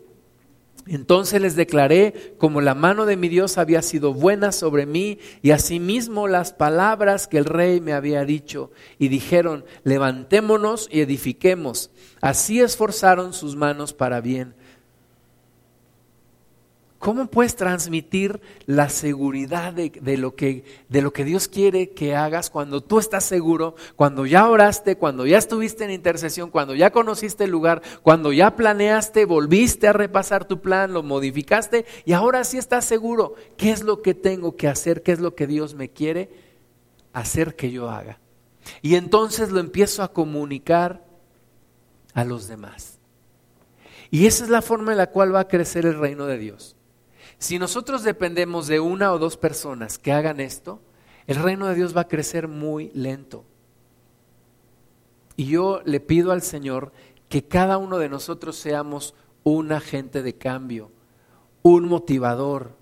Entonces 0.87 1.41
les 1.41 1.57
declaré 1.57 2.35
como 2.39 2.61
la 2.61 2.75
mano 2.75 3.07
de 3.07 3.17
mi 3.17 3.29
Dios 3.29 3.59
había 3.59 3.83
sido 3.83 4.15
buena 4.15 4.51
sobre 4.51 4.87
mí 4.87 5.19
y 5.43 5.51
asimismo 5.51 6.27
las 6.27 6.53
palabras 6.53 7.29
que 7.29 7.39
el 7.39 7.45
rey 7.45 7.81
me 7.81 7.93
había 7.93 8.25
dicho 8.25 8.71
y 8.99 9.09
dijeron, 9.09 9.65
levantémonos 9.85 10.89
y 10.91 11.01
edifiquemos. 11.01 11.91
Así 12.21 12.61
esforzaron 12.61 13.35
sus 13.35 13.57
manos 13.57 13.93
para 13.93 14.21
bien. 14.21 14.55
¿Cómo 17.01 17.29
puedes 17.29 17.57
transmitir 17.57 18.43
la 18.67 18.91
seguridad 18.91 19.73
de, 19.73 20.19
lo 20.19 20.35
que, 20.37 20.65
lo 20.91 21.15
que 21.15 21.25
Dios 21.25 21.49
quiere 21.49 21.93
que 21.93 22.15
hagas 22.15 22.51
cuando 22.51 22.83
tú 22.83 22.99
estás 22.99 23.25
seguro, 23.25 23.75
cuando 23.97 24.27
ya 24.27 24.47
oraste, 24.47 24.97
cuando 24.97 25.25
ya 25.27 25.39
estuviste 25.39 25.85
en 25.85 25.93
intercesión, 25.93 26.51
cuando 26.51 26.75
ya 26.75 26.93
conociste 26.93 27.45
el 27.45 27.53
lugar, 27.53 27.81
cuando 28.03 28.35
ya 28.35 28.55
planeaste, 28.55 29.25
volviste 29.25 29.89
a 29.89 29.95
repasar 29.95 30.45
tu 30.45 30.61
plan, 30.61 30.93
lo 30.93 31.03
modificaste 31.03 31.87
y 32.05 32.13
ahora 32.13 32.45
sí 32.45 32.59
estás 32.59 32.85
seguro? 32.85 33.35
¿Qué 33.57 33.71
es 33.71 33.83
lo 33.83 34.03
que 34.03 34.13
tengo 34.13 34.57
que 34.57 34.69
hacer? 34.69 35.03
¿Qué 35.03 35.13
es 35.13 35.21
lo 35.21 35.35
que 35.35 35.47
Dios 35.47 35.73
me 35.73 35.89
quiere 35.89 36.29
hacer 37.15 37.57
que 37.57 37.71
yo 37.71 37.89
haga? 37.89 38.21
Y 38.83 38.97
entonces 38.97 39.51
lo 39.53 39.61
empiezo 39.61 40.03
a 40.03 40.13
comunicar 40.13 41.03
a 42.13 42.25
los 42.25 42.47
demás. 42.47 42.99
Y 44.11 44.27
esa 44.27 44.45
es 44.45 44.51
la 44.51 44.61
forma 44.61 44.93
en 44.93 44.99
la 44.99 45.07
cual 45.07 45.35
va 45.35 45.41
a 45.41 45.49
crecer 45.49 45.87
el 45.87 45.99
reino 45.99 46.27
de 46.27 46.37
Dios. 46.37 46.77
Si 47.41 47.59
nosotros 47.59 48.05
dependemos 48.05 48.67
de 48.67 48.81
una 48.81 49.15
o 49.15 49.19
dos 49.19 49.39
personas 49.39 49.99
que 49.99 50.13
hagan 50.13 50.41
esto, 50.41 50.79
el 51.27 51.37
reino 51.37 51.67
de 51.67 51.75
Dios 51.75 51.97
va 51.97 52.03
a 52.03 52.09
crecer 52.09 52.49
muy 52.49 52.91
lento. 52.93 53.45
Y 55.37 55.47
yo 55.47 55.81
le 55.87 56.01
pido 56.01 56.33
al 56.33 56.43
Señor 56.43 56.93
que 57.31 57.43
cada 57.43 57.79
uno 57.79 57.97
de 57.97 58.11
nosotros 58.11 58.57
seamos 58.57 59.15
un 59.43 59.73
agente 59.73 60.23
de 60.23 60.37
cambio, 60.37 60.91
un 61.63 61.89
motivador, 61.89 62.77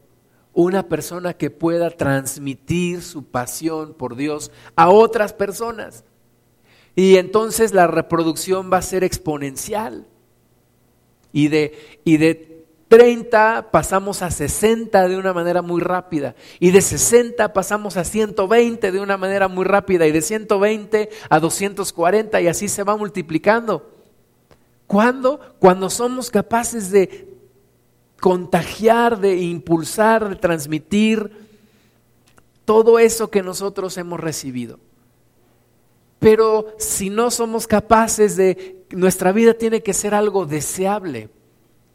una 0.54 0.88
persona 0.88 1.34
que 1.34 1.50
pueda 1.50 1.90
transmitir 1.90 3.02
su 3.02 3.26
pasión 3.26 3.94
por 3.94 4.16
Dios 4.16 4.50
a 4.74 4.90
otras 4.90 5.32
personas. 5.32 6.04
Y 6.96 7.16
entonces 7.18 7.72
la 7.72 7.86
reproducción 7.86 8.72
va 8.72 8.78
a 8.78 8.82
ser 8.82 9.04
exponencial. 9.04 10.08
Y 11.32 11.46
de, 11.46 12.00
y 12.04 12.16
de 12.16 12.47
30 12.88 13.70
pasamos 13.70 14.22
a 14.22 14.30
60 14.30 15.08
de 15.08 15.16
una 15.18 15.34
manera 15.34 15.60
muy 15.60 15.82
rápida 15.82 16.34
y 16.58 16.70
de 16.70 16.80
60 16.80 17.52
pasamos 17.52 17.98
a 17.98 18.04
120 18.04 18.90
de 18.90 19.00
una 19.00 19.18
manera 19.18 19.46
muy 19.46 19.64
rápida 19.64 20.06
y 20.06 20.12
de 20.12 20.22
120 20.22 21.10
a 21.28 21.38
240 21.38 22.40
y 22.40 22.48
así 22.48 22.68
se 22.68 22.82
va 22.82 22.96
multiplicando. 22.96 23.94
¿Cuándo? 24.86 25.38
Cuando 25.58 25.90
somos 25.90 26.30
capaces 26.30 26.90
de 26.90 27.28
contagiar, 28.20 29.20
de 29.20 29.36
impulsar, 29.36 30.26
de 30.26 30.36
transmitir 30.36 31.30
todo 32.64 32.98
eso 32.98 33.30
que 33.30 33.42
nosotros 33.42 33.98
hemos 33.98 34.18
recibido. 34.18 34.80
Pero 36.18 36.74
si 36.78 37.10
no 37.10 37.30
somos 37.30 37.66
capaces 37.66 38.34
de, 38.36 38.86
nuestra 38.90 39.30
vida 39.32 39.54
tiene 39.54 39.82
que 39.82 39.92
ser 39.92 40.14
algo 40.14 40.46
deseable 40.46 41.28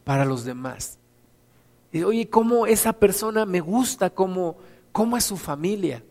para 0.04 0.24
los 0.24 0.44
demás. 0.44 0.98
Y, 1.92 2.02
oye, 2.02 2.28
¿cómo 2.28 2.66
esa 2.66 2.92
persona 2.92 3.46
me 3.46 3.60
gusta? 3.60 4.10
¿Cómo, 4.10 4.56
¿Cómo 4.92 5.16
es 5.16 5.24
su 5.24 5.36
familia? 5.36 6.04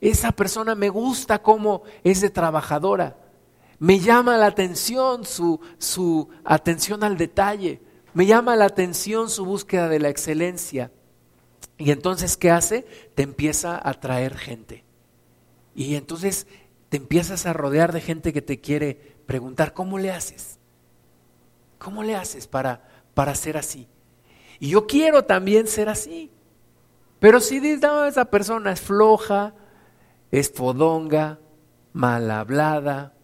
Esa 0.00 0.32
persona 0.32 0.74
me 0.74 0.88
gusta 0.88 1.42
cómo 1.42 1.82
es 2.04 2.20
de 2.20 2.30
trabajadora. 2.30 3.16
Me 3.78 4.00
llama 4.00 4.36
la 4.38 4.46
atención 4.46 5.24
su, 5.24 5.60
su 5.78 6.28
atención 6.44 7.04
al 7.04 7.16
detalle. 7.16 7.82
Me 8.14 8.26
llama 8.26 8.56
la 8.56 8.66
atención 8.66 9.28
su 9.28 9.44
búsqueda 9.44 9.88
de 9.88 10.00
la 10.00 10.08
excelencia. 10.08 10.92
Y 11.78 11.90
entonces, 11.90 12.36
¿qué 12.36 12.50
hace? 12.50 12.86
Te 13.14 13.22
empieza 13.22 13.80
a 13.82 13.94
traer 13.94 14.36
gente. 14.36 14.84
Y 15.74 15.96
entonces 15.96 16.46
te 16.88 16.96
empiezas 16.96 17.44
a 17.44 17.52
rodear 17.52 17.92
de 17.92 18.00
gente 18.00 18.32
que 18.32 18.40
te 18.40 18.60
quiere 18.60 19.16
preguntar, 19.26 19.74
¿cómo 19.74 19.98
le 19.98 20.10
haces? 20.10 20.55
¿Cómo 21.78 22.02
le 22.02 22.16
haces 22.16 22.46
para, 22.46 22.82
para 23.14 23.34
ser 23.34 23.56
así? 23.56 23.88
Y 24.58 24.70
yo 24.70 24.86
quiero 24.86 25.24
también 25.24 25.66
ser 25.66 25.88
así. 25.88 26.30
Pero 27.18 27.40
si 27.40 27.60
dices, 27.60 27.82
no, 27.82 28.04
esa 28.04 28.26
persona 28.26 28.72
es 28.72 28.80
floja, 28.80 29.54
es 30.30 30.52
fodonga, 30.52 31.38
mal 31.92 32.30
hablada, 32.30 33.14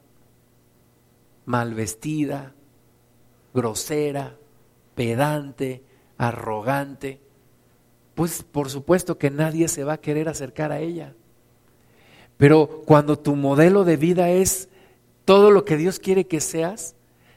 mal 1.45 1.75
vestida, 1.75 2.55
grosera, 3.53 4.39
pedante, 4.95 5.85
arrogante, 6.17 7.21
pues 8.15 8.43
por 8.43 8.71
supuesto 8.71 9.19
que 9.19 9.31
nadie 9.31 9.69
se 9.69 9.85
va 9.85 9.95
a 9.95 10.01
querer 10.01 10.29
acercar 10.29 10.73
a 10.73 10.81
ella. 10.81 11.15
Pero 12.37 12.83
cuando 12.87 13.19
tu 13.19 13.37
modelo 13.37 13.85
de 13.85 13.97
vida 13.97 14.31
es 14.31 14.69
todo 15.25 15.51
lo 15.51 15.65
que 15.65 15.77
Dios 15.77 15.99
quiere 15.99 16.27
que 16.27 16.41
seas, 16.41 16.95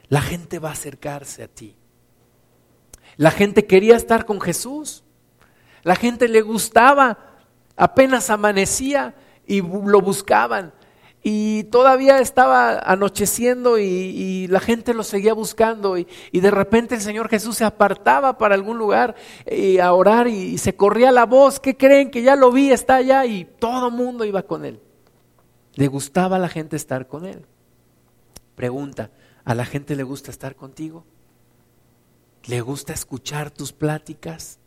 la 0.07 0.21
gente 0.21 0.59
va 0.59 0.69
a 0.69 0.73
acercarse 0.73 1.43
a 1.43 1.47
ti. 1.47 1.75
La 3.17 3.31
gente 3.31 3.65
quería 3.65 3.95
estar 3.95 4.25
con 4.25 4.41
Jesús. 4.41 5.03
La 5.83 5.95
gente 5.95 6.27
le 6.27 6.41
gustaba. 6.41 7.17
Apenas 7.75 8.29
amanecía 8.29 9.15
y 9.45 9.61
lo 9.61 10.01
buscaban. 10.01 10.73
Y 11.27 11.63
todavía 11.65 12.19
estaba 12.19 12.77
anocheciendo 12.77 13.79
y, 13.79 14.47
la 14.47 14.59
gente 14.59 14.93
lo 14.93 15.03
seguía 15.03 15.33
buscando. 15.33 15.97
Y, 15.97 16.05
de 16.31 16.51
repente 16.51 16.95
el 16.95 17.01
Señor 17.01 17.29
Jesús 17.29 17.57
se 17.57 17.65
apartaba 17.65 18.37
para 18.37 18.53
algún 18.53 18.77
lugar 18.77 19.15
y 19.49 19.79
a 19.79 19.91
orar 19.93 20.27
y, 20.27 20.35
y 20.35 20.57
se 20.59 20.75
corría 20.75 21.11
la 21.11 21.25
voz. 21.25 21.59
¿Qué 21.59 21.75
creen? 21.75 22.11
Que 22.11 22.21
ya 22.21 22.35
lo 22.35 22.51
vi, 22.51 22.71
está 22.71 22.97
allá 22.97 23.25
y 23.25 23.45
todo 23.45 23.89
mundo 23.89 24.23
iba 24.23 24.43
con 24.43 24.65
él. 24.65 24.79
Le 25.73 25.87
gustaba 25.87 26.35
a 26.35 26.39
la 26.39 26.47
gente 26.47 26.75
estar 26.75 27.07
con 27.07 27.25
él. 27.25 27.45
Pregunta, 28.55 29.09
¿A 29.45 29.55
la 29.55 29.65
gente 29.65 29.95
le 29.95 30.03
gusta 30.03 30.31
estar 30.31 30.55
contigo? 30.55 31.05
¿Le 32.45 32.61
gusta 32.61 32.93
escuchar 32.93 33.51
tus 33.51 33.71
pláticas? 33.71 34.59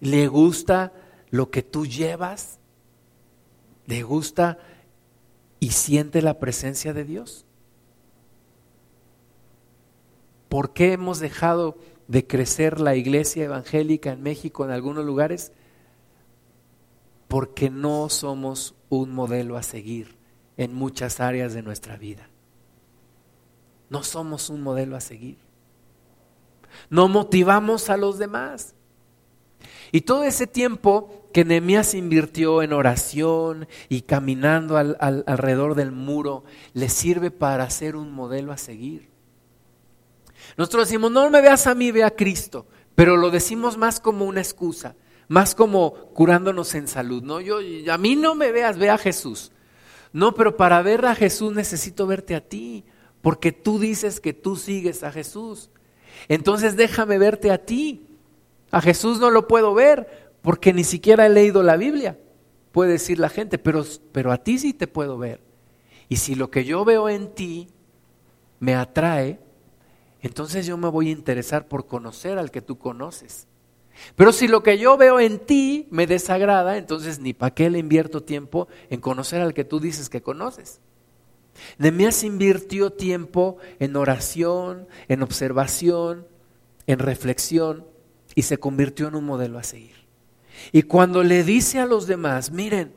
le 0.00 0.28
gusta 0.28 0.92
lo 1.28 1.50
que 1.50 1.62
tú 1.62 1.86
llevas, 1.86 2.58
le 3.86 4.02
gusta 4.02 4.58
y 5.60 5.70
siente 5.70 6.22
la 6.22 6.38
presencia 6.38 6.92
de 6.92 7.04
Dios. 7.04 7.46
¿Por 10.48 10.72
qué 10.72 10.94
hemos 10.94 11.20
dejado 11.20 11.78
de 12.08 12.26
crecer 12.26 12.80
la 12.80 12.96
iglesia 12.96 13.44
evangélica 13.44 14.10
en 14.10 14.22
México 14.22 14.64
en 14.64 14.72
algunos 14.72 15.04
lugares? 15.04 15.52
Porque 17.28 17.70
no 17.70 18.08
somos 18.08 18.74
un 18.88 19.12
modelo 19.12 19.56
a 19.56 19.62
seguir 19.62 20.16
en 20.56 20.74
muchas 20.74 21.20
áreas 21.20 21.54
de 21.54 21.62
nuestra 21.62 21.96
vida. 21.96 22.29
No 23.90 24.02
somos 24.02 24.48
un 24.48 24.62
modelo 24.62 24.96
a 24.96 25.00
seguir. 25.00 25.36
No 26.88 27.08
motivamos 27.08 27.90
a 27.90 27.98
los 27.98 28.18
demás. 28.18 28.74
Y 29.92 30.02
todo 30.02 30.22
ese 30.22 30.46
tiempo 30.46 31.28
que 31.32 31.44
Nehemías 31.44 31.94
invirtió 31.94 32.62
en 32.62 32.72
oración 32.72 33.68
y 33.88 34.02
caminando 34.02 34.76
alrededor 34.76 35.74
del 35.74 35.92
muro, 35.92 36.44
le 36.72 36.88
sirve 36.88 37.30
para 37.30 37.68
ser 37.70 37.96
un 37.96 38.12
modelo 38.12 38.52
a 38.52 38.56
seguir. 38.56 39.10
Nosotros 40.56 40.88
decimos, 40.88 41.10
no 41.10 41.28
me 41.28 41.40
veas 41.40 41.66
a 41.66 41.74
mí, 41.74 41.90
ve 41.90 42.04
a 42.04 42.14
Cristo, 42.14 42.66
pero 42.94 43.16
lo 43.16 43.30
decimos 43.30 43.76
más 43.76 44.00
como 44.00 44.24
una 44.24 44.40
excusa, 44.40 44.96
más 45.28 45.54
como 45.54 45.92
curándonos 46.14 46.74
en 46.74 46.88
salud. 46.88 47.22
No, 47.22 47.40
yo 47.40 47.58
a 47.92 47.98
mí 47.98 48.16
no 48.16 48.34
me 48.34 48.52
veas, 48.52 48.78
ve 48.78 48.90
a 48.90 48.98
Jesús. 48.98 49.52
No, 50.12 50.34
pero 50.34 50.56
para 50.56 50.82
ver 50.82 51.06
a 51.06 51.14
Jesús 51.14 51.52
necesito 51.52 52.06
verte 52.06 52.34
a 52.34 52.40
ti, 52.40 52.84
porque 53.22 53.52
tú 53.52 53.78
dices 53.78 54.20
que 54.20 54.32
tú 54.32 54.56
sigues 54.56 55.02
a 55.02 55.12
Jesús. 55.12 55.70
Entonces 56.28 56.76
déjame 56.76 57.18
verte 57.18 57.50
a 57.50 57.58
ti. 57.58 58.06
A 58.70 58.80
Jesús 58.80 59.18
no 59.18 59.30
lo 59.30 59.48
puedo 59.48 59.74
ver 59.74 60.30
porque 60.42 60.72
ni 60.72 60.84
siquiera 60.84 61.26
he 61.26 61.30
leído 61.30 61.62
la 61.62 61.76
Biblia, 61.76 62.18
puede 62.72 62.92
decir 62.92 63.18
la 63.18 63.28
gente, 63.28 63.58
pero, 63.58 63.84
pero 64.12 64.32
a 64.32 64.38
ti 64.38 64.58
sí 64.58 64.72
te 64.72 64.86
puedo 64.86 65.18
ver. 65.18 65.40
Y 66.08 66.16
si 66.16 66.34
lo 66.34 66.50
que 66.50 66.64
yo 66.64 66.84
veo 66.84 67.08
en 67.08 67.34
ti 67.34 67.68
me 68.58 68.74
atrae, 68.74 69.38
entonces 70.22 70.66
yo 70.66 70.76
me 70.76 70.88
voy 70.88 71.08
a 71.08 71.12
interesar 71.12 71.68
por 71.68 71.86
conocer 71.86 72.38
al 72.38 72.50
que 72.50 72.62
tú 72.62 72.78
conoces. 72.78 73.46
Pero 74.16 74.32
si 74.32 74.48
lo 74.48 74.62
que 74.62 74.78
yo 74.78 74.96
veo 74.96 75.20
en 75.20 75.38
ti 75.38 75.86
me 75.90 76.06
desagrada, 76.06 76.78
entonces 76.78 77.18
ni 77.18 77.34
para 77.34 77.54
qué 77.54 77.68
le 77.70 77.78
invierto 77.78 78.22
tiempo 78.22 78.68
en 78.88 79.00
conocer 79.00 79.40
al 79.40 79.52
que 79.52 79.64
tú 79.64 79.78
dices 79.78 80.08
que 80.08 80.22
conoces. 80.22 80.80
Nemías 81.78 82.24
invirtió 82.24 82.90
tiempo 82.90 83.58
en 83.78 83.96
oración, 83.96 84.88
en 85.08 85.22
observación, 85.22 86.26
en 86.86 86.98
reflexión 86.98 87.86
y 88.34 88.42
se 88.42 88.58
convirtió 88.58 89.08
en 89.08 89.14
un 89.14 89.24
modelo 89.24 89.58
a 89.58 89.62
seguir. 89.62 90.06
Y 90.72 90.82
cuando 90.82 91.22
le 91.22 91.44
dice 91.44 91.78
a 91.78 91.86
los 91.86 92.06
demás, 92.06 92.50
miren, 92.50 92.92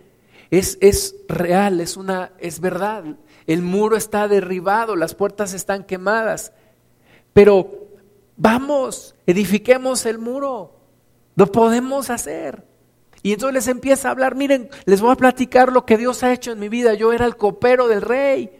es, 0.51 0.77
es 0.81 1.15
real, 1.27 1.79
es, 1.79 1.97
una, 1.97 2.33
es 2.39 2.59
verdad, 2.59 3.03
el 3.47 3.61
muro 3.61 3.95
está 3.95 4.27
derribado, 4.27 4.95
las 4.95 5.15
puertas 5.15 5.53
están 5.53 5.83
quemadas, 5.83 6.51
pero 7.33 7.87
vamos, 8.37 9.15
edifiquemos 9.25 10.05
el 10.05 10.19
muro, 10.19 10.75
lo 11.35 11.51
podemos 11.51 12.09
hacer. 12.09 12.72
Y 13.23 13.31
entonces 13.31 13.53
les 13.53 13.67
empieza 13.69 14.09
a 14.09 14.11
hablar, 14.11 14.35
miren, 14.35 14.69
les 14.83 14.99
voy 14.99 15.11
a 15.11 15.15
platicar 15.15 15.71
lo 15.71 15.85
que 15.85 15.97
Dios 15.97 16.23
ha 16.23 16.33
hecho 16.33 16.51
en 16.51 16.59
mi 16.59 16.67
vida. 16.67 16.93
Yo 16.93 17.13
era 17.13 17.25
el 17.25 17.37
copero 17.37 17.87
del 17.87 18.01
rey. 18.01 18.51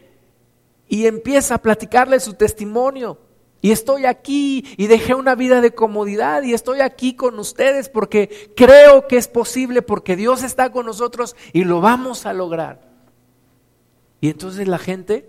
Y 0.88 1.06
empieza 1.06 1.56
a 1.56 1.62
platicarle 1.62 2.18
su 2.18 2.32
testimonio. 2.32 3.18
Y 3.60 3.72
estoy 3.72 4.06
aquí 4.06 4.64
y 4.76 4.86
dejé 4.86 5.14
una 5.14 5.34
vida 5.34 5.60
de 5.60 5.74
comodidad 5.74 6.42
y 6.42 6.52
estoy 6.52 6.80
aquí 6.80 7.14
con 7.14 7.38
ustedes 7.38 7.88
porque 7.88 8.52
creo 8.54 9.06
que 9.06 9.16
es 9.16 9.26
posible, 9.26 9.80
porque 9.80 10.16
Dios 10.16 10.42
está 10.42 10.70
con 10.70 10.84
nosotros 10.84 11.34
y 11.54 11.64
lo 11.64 11.80
vamos 11.80 12.26
a 12.26 12.34
lograr. 12.34 12.82
Y 14.20 14.28
entonces 14.28 14.68
la 14.68 14.78
gente 14.78 15.28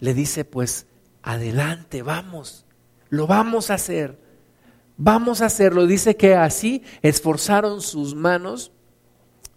le 0.00 0.14
dice, 0.14 0.44
pues 0.44 0.86
adelante, 1.22 2.02
vamos, 2.02 2.66
lo 3.08 3.28
vamos 3.28 3.70
a 3.70 3.74
hacer, 3.74 4.18
vamos 4.96 5.40
a 5.40 5.46
hacerlo. 5.46 5.86
Dice 5.86 6.16
que 6.16 6.34
así 6.34 6.82
esforzaron 7.02 7.80
sus 7.80 8.16
manos 8.16 8.72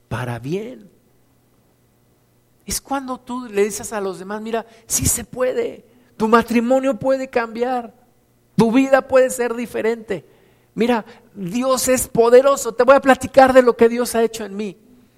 para 0.10 0.40
bien. 0.40 0.90
Es 2.66 2.82
cuando 2.82 3.20
tú 3.20 3.46
le 3.46 3.64
dices 3.64 3.94
a 3.94 4.02
los 4.02 4.20
demás, 4.20 4.42
mira, 4.42 4.66
sí 4.86 5.06
se 5.06 5.24
puede, 5.24 5.86
tu 6.18 6.28
matrimonio 6.28 7.00
puede 7.00 7.30
cambiar, 7.30 7.94
tu 8.58 8.72
vida 8.72 9.08
puede 9.08 9.30
ser 9.30 9.56
diferente. 9.56 10.26
Mira, 10.76 11.06
Dios 11.34 11.88
es 11.88 12.08
poderoso. 12.08 12.74
Te 12.74 12.84
voy 12.84 12.96
a 12.96 13.02
platicar 13.02 13.54
de 13.54 13.62
lo 13.62 13.76
que 13.76 13.90
Dios 13.90 14.16
ha 14.16 14.24
hecho 14.24 14.46
en 14.46 14.56
mí. 14.56 14.78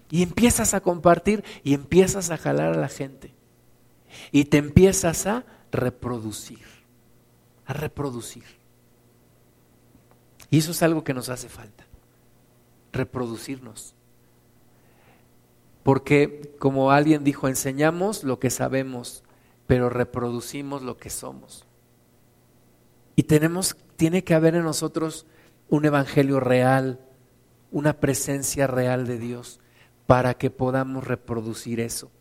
Y 0.09 0.23
empiezas 0.23 0.73
a 0.73 0.81
compartir 0.81 1.43
y 1.63 1.73
empiezas 1.73 2.29
a 2.29 2.37
jalar 2.37 2.73
a 2.73 2.77
la 2.77 2.89
gente. 2.89 3.33
Y 4.31 4.45
te 4.45 4.57
empiezas 4.57 5.25
a 5.25 5.45
reproducir. 5.71 6.65
A 7.65 7.73
reproducir. 7.73 8.43
Y 10.49 10.57
eso 10.57 10.71
es 10.71 10.83
algo 10.83 11.03
que 11.03 11.13
nos 11.13 11.29
hace 11.29 11.47
falta. 11.47 11.85
Reproducirnos. 12.91 13.95
Porque, 15.83 16.53
como 16.59 16.91
alguien 16.91 17.23
dijo, 17.23 17.47
enseñamos 17.47 18.23
lo 18.23 18.39
que 18.39 18.49
sabemos, 18.49 19.23
pero 19.67 19.89
reproducimos 19.89 20.81
lo 20.83 20.97
que 20.97 21.09
somos. 21.09 21.65
Y 23.15 23.23
tenemos, 23.23 23.75
tiene 23.95 24.23
que 24.23 24.33
haber 24.33 24.55
en 24.55 24.63
nosotros 24.63 25.25
un 25.69 25.85
evangelio 25.85 26.39
real, 26.39 26.99
una 27.71 27.99
presencia 27.99 28.67
real 28.67 29.07
de 29.07 29.17
Dios 29.17 29.59
para 30.05 30.33
que 30.33 30.49
podamos 30.49 31.05
reproducir 31.05 31.79
eso. 31.79 32.11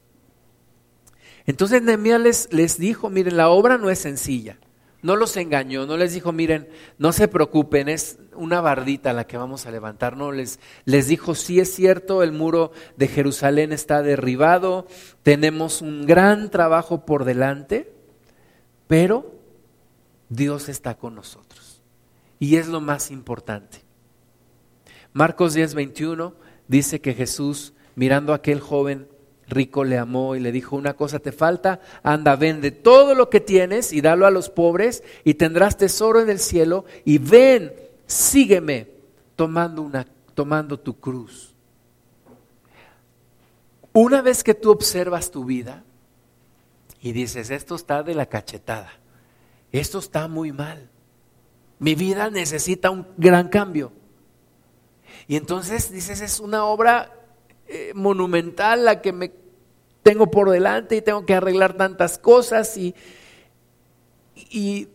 Entonces 1.47 1.83
Nehemías 1.83 2.21
les, 2.21 2.53
les 2.53 2.79
dijo, 2.79 3.11
miren, 3.11 3.37
la 3.37 3.49
obra 3.49 3.77
no 3.77 3.91
es 3.91 3.99
sencilla. 3.99 4.59
No 5.03 5.17
los 5.17 5.37
engañó, 5.37 5.87
no 5.87 5.97
les 5.97 6.13
dijo, 6.13 6.31
miren, 6.31 6.69
no 6.99 7.13
se 7.13 7.27
preocupen, 7.27 7.89
es 7.89 8.19
una 8.41 8.61
bardita 8.61 9.13
la 9.13 9.27
que 9.27 9.37
vamos 9.37 9.67
a 9.67 9.71
levantar. 9.71 10.17
No, 10.17 10.33
les, 10.33 10.59
les 10.85 11.07
dijo, 11.07 11.35
sí 11.35 11.61
es 11.61 11.75
cierto, 11.75 12.23
el 12.23 12.33
muro 12.33 12.73
de 12.97 13.09
Jerusalén 13.09 13.73
está 13.73 14.03
derribado, 14.03 14.87
tenemos 15.23 15.83
un 15.83 16.07
gran 16.07 16.51
trabajo 16.51 17.05
por 17.07 17.25
delante, 17.25 17.93
pero 18.89 19.33
Dios 20.29 20.69
está 20.69 20.97
con 20.97 21.15
nosotros. 21.15 21.83
Y 22.39 22.57
es 22.57 22.69
lo 22.69 22.81
más 22.81 23.11
importante. 23.11 23.83
Marcos 25.13 25.55
10, 25.55 25.75
21 25.75 26.35
dice 26.69 27.01
que 27.01 27.15
Jesús, 27.15 27.75
mirando 27.97 28.33
a 28.33 28.37
aquel 28.37 28.61
joven 28.61 29.09
rico, 29.49 29.85
le 29.85 29.99
amó 29.99 30.37
y 30.37 30.41
le 30.41 30.53
dijo, 30.53 30.77
una 30.77 30.95
cosa 30.95 31.19
te 31.19 31.33
falta, 31.33 31.81
anda, 32.03 32.37
vende 32.37 32.71
todo 32.71 33.15
lo 33.15 33.29
que 33.29 33.41
tienes 33.41 33.93
y 33.93 34.01
dalo 34.01 34.27
a 34.27 34.31
los 34.31 34.49
pobres 34.49 35.03
y 35.25 35.35
tendrás 35.35 35.77
tesoro 35.77 36.21
en 36.21 36.31
el 36.31 36.39
cielo 36.39 36.85
y 37.05 37.19
ven, 37.19 37.73
sígueme 38.11 38.89
tomando, 39.37 39.83
una, 39.83 40.05
tomando 40.35 40.79
tu 40.79 40.99
cruz. 40.99 41.55
Una 43.93 44.21
vez 44.21 44.43
que 44.43 44.55
tú 44.55 44.71
observas 44.71 45.31
tu 45.31 45.45
vida 45.45 45.85
y 47.01 47.13
dices, 47.13 47.51
esto 47.51 47.77
está 47.77 48.03
de 48.03 48.15
la 48.15 48.27
cachetada, 48.27 48.91
esto 49.71 50.01
está 50.01 50.27
muy 50.27 50.53
mal. 50.53 50.91
Mi 51.79 51.95
vida 51.95 52.31
necesita 52.31 52.91
un 52.91 53.07
gran 53.17 53.49
cambio. 53.49 53.93
Y 55.29 55.37
entonces 55.37 55.91
dices, 55.93 56.21
es 56.21 56.41
una 56.41 56.65
obra 56.65 57.15
eh, 57.69 57.93
monumental 57.95 58.85
la 58.85 59.01
que 59.01 59.13
me 59.13 59.33
tengo 60.03 60.31
por 60.31 60.51
delante 60.51 60.97
y 60.97 61.03
tengo 61.03 61.25
que 61.25 61.35
arreglar 61.35 61.77
tantas 61.77 62.19
cosas 62.19 62.77
y, 62.77 62.95
y 64.35 64.89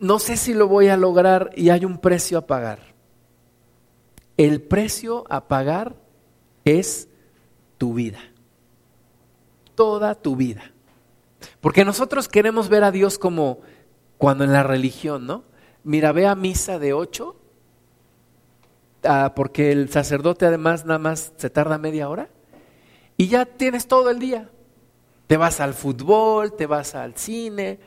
no 0.00 0.18
sé 0.18 0.38
si 0.38 0.54
lo 0.54 0.66
voy 0.66 0.88
a 0.88 0.96
lograr 0.96 1.50
y 1.54 1.68
hay 1.68 1.84
un 1.84 1.98
precio 1.98 2.38
a 2.38 2.46
pagar. 2.46 2.80
El 4.36 4.62
precio 4.62 5.24
a 5.28 5.46
pagar 5.46 5.94
es 6.64 7.08
tu 7.76 7.92
vida, 7.92 8.20
toda 9.74 10.14
tu 10.14 10.36
vida. 10.36 10.72
Porque 11.60 11.84
nosotros 11.84 12.28
queremos 12.28 12.70
ver 12.70 12.82
a 12.82 12.90
Dios 12.90 13.18
como 13.18 13.60
cuando 14.16 14.44
en 14.44 14.52
la 14.52 14.62
religión, 14.62 15.26
¿no? 15.26 15.44
Mira, 15.84 16.12
ve 16.12 16.26
a 16.26 16.34
misa 16.34 16.78
de 16.78 16.94
ocho, 16.94 17.36
ah, 19.04 19.32
porque 19.36 19.72
el 19.72 19.90
sacerdote 19.90 20.46
además 20.46 20.86
nada 20.86 20.98
más 20.98 21.32
se 21.36 21.50
tarda 21.50 21.76
media 21.76 22.08
hora, 22.08 22.30
y 23.18 23.28
ya 23.28 23.44
tienes 23.44 23.86
todo 23.86 24.08
el 24.10 24.18
día. 24.18 24.48
Te 25.26 25.36
vas 25.36 25.60
al 25.60 25.74
fútbol, 25.74 26.54
te 26.54 26.66
vas 26.66 26.94
al 26.94 27.16
cine, 27.16 27.78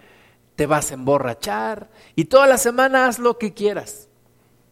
te 0.56 0.66
vas 0.66 0.92
a 0.92 0.94
emborrachar, 0.96 1.90
y 2.16 2.26
toda 2.26 2.48
la 2.48 2.58
semana 2.58 3.08
haz 3.08 3.20
lo 3.20 3.38
que 3.38 3.54
quieras. 3.54 4.10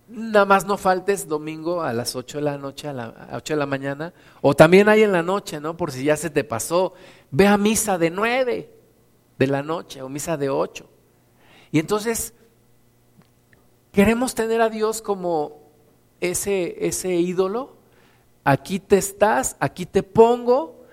Nada 0.08 0.46
más 0.46 0.66
no 0.66 0.78
faltes 0.78 1.28
domingo 1.28 1.82
a 1.82 1.94
las 1.94 2.16
ocho 2.18 2.38
de 2.38 2.44
la 2.44 2.58
noche, 2.58 2.90
a 2.90 2.94
las 2.94 3.14
8 3.32 3.54
de 3.54 3.58
la 3.58 3.66
mañana, 3.66 4.14
o 4.42 4.54
también 4.54 4.90
hay 4.90 5.04
en 5.04 5.14
la 5.14 5.24
noche, 5.24 5.62
¿no? 5.62 5.78
Por 5.78 5.92
si 5.92 6.04
ya 6.04 6.18
se 6.18 6.30
te 6.30 6.44
pasó. 6.44 6.94
Ve 7.32 7.48
a 7.48 7.58
misa 7.58 7.98
de 7.98 8.10
nueve 8.10 8.74
de 9.40 9.48
la 9.48 9.64
noche 9.64 10.02
o 10.02 10.10
misa 10.10 10.36
de 10.36 10.50
ocho. 10.50 10.90
Y 11.72 11.80
entonces 11.80 12.34
queremos 13.94 14.36
tener 14.36 14.62
a 14.62 14.70
Dios 14.70 15.02
como 15.02 15.72
ese, 16.20 16.86
ese 16.86 17.14
ídolo, 17.16 17.78
aquí 18.44 18.80
te 18.80 18.98
estás, 18.98 19.56
aquí 19.60 19.86
te 19.86 20.04
pongo, 20.04 20.84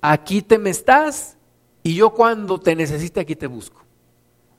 aquí 0.00 0.40
te 0.40 0.58
me 0.58 0.70
estás, 0.70 1.36
y 1.82 1.96
yo 1.96 2.10
cuando 2.10 2.60
te 2.60 2.76
necesite 2.76 3.20
aquí 3.20 3.34
te 3.34 3.48
busco. 3.48 3.81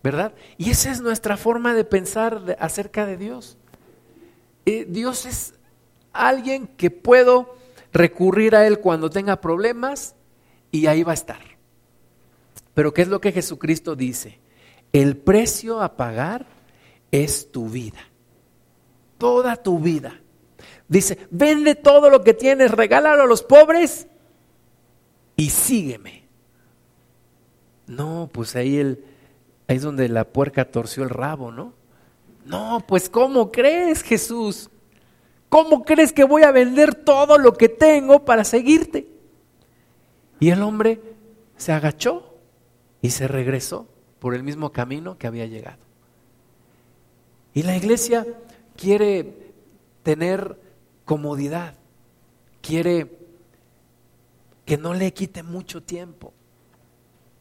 ¿Verdad? 0.04 0.34
Y 0.58 0.70
esa 0.70 0.92
es 0.92 1.02
nuestra 1.02 1.38
forma 1.38 1.74
de 1.74 1.86
pensar 1.86 2.58
acerca 2.60 3.06
de 3.06 3.16
Dios. 3.16 3.58
Eh, 4.66 4.86
Dios 4.88 5.26
es 5.26 5.54
alguien 6.12 6.68
que 6.68 6.92
puedo 6.92 7.56
recurrir 7.94 8.56
a 8.56 8.68
Él 8.68 8.80
cuando 8.80 9.10
tenga 9.10 9.40
problemas 9.40 10.16
y 10.72 10.88
ahí 10.88 11.04
va 11.04 11.12
a 11.12 11.16
estar. 11.16 11.42
Pero 12.74 12.94
¿qué 12.94 13.04
es 13.04 13.08
lo 13.08 13.22
que 13.22 13.32
Jesucristo 13.32 13.96
dice? 13.96 14.40
El 14.92 15.16
precio 15.16 15.82
a 15.82 15.96
pagar 15.96 16.46
es 17.12 17.50
tu 17.52 17.70
vida. 17.70 18.00
Toda 19.18 19.56
tu 19.56 19.80
vida. 19.80 20.20
Dice, 20.88 21.18
vende 21.32 21.76
todo 21.76 22.10
lo 22.10 22.24
que 22.24 22.34
tienes, 22.34 22.72
regálalo 22.72 23.24
a 23.24 23.28
los 23.28 23.42
pobres 23.42 24.08
y 25.38 25.50
sígueme. 25.50 26.24
No, 27.88 28.30
pues 28.32 28.56
ahí, 28.56 28.78
el, 28.78 29.04
ahí 29.68 29.78
es 29.78 29.84
donde 29.84 30.10
la 30.10 30.26
puerca 30.26 30.66
torció 30.66 31.04
el 31.04 31.10
rabo, 31.10 31.52
¿no? 31.52 31.74
No, 32.46 32.84
pues 32.88 33.10
¿cómo 33.10 33.52
crees, 33.52 34.04
Jesús? 34.04 34.70
¿Cómo 35.50 35.86
crees 35.86 36.12
que 36.12 36.24
voy 36.24 36.44
a 36.44 36.52
vender 36.52 36.96
todo 36.96 37.38
lo 37.38 37.54
que 37.54 37.70
tengo 37.70 38.26
para 38.26 38.44
seguirte? 38.44 39.08
Y 40.40 40.50
el 40.50 40.62
hombre 40.62 41.00
se 41.58 41.72
agachó 41.72 42.36
y 43.02 43.12
se 43.12 43.28
regresó 43.28 43.88
por 44.20 44.34
el 44.36 44.44
mismo 44.44 44.72
camino 44.72 45.18
que 45.18 45.28
había 45.28 45.46
llegado. 45.46 45.78
Y 47.54 47.64
la 47.64 47.78
iglesia 47.78 48.26
quiere 48.76 49.54
tener 50.02 50.60
comodidad, 51.06 51.76
quiere 52.62 53.12
que 54.66 54.78
no 54.78 54.94
le 54.94 55.14
quite 55.14 55.44
mucho 55.44 55.84
tiempo. 55.84 56.34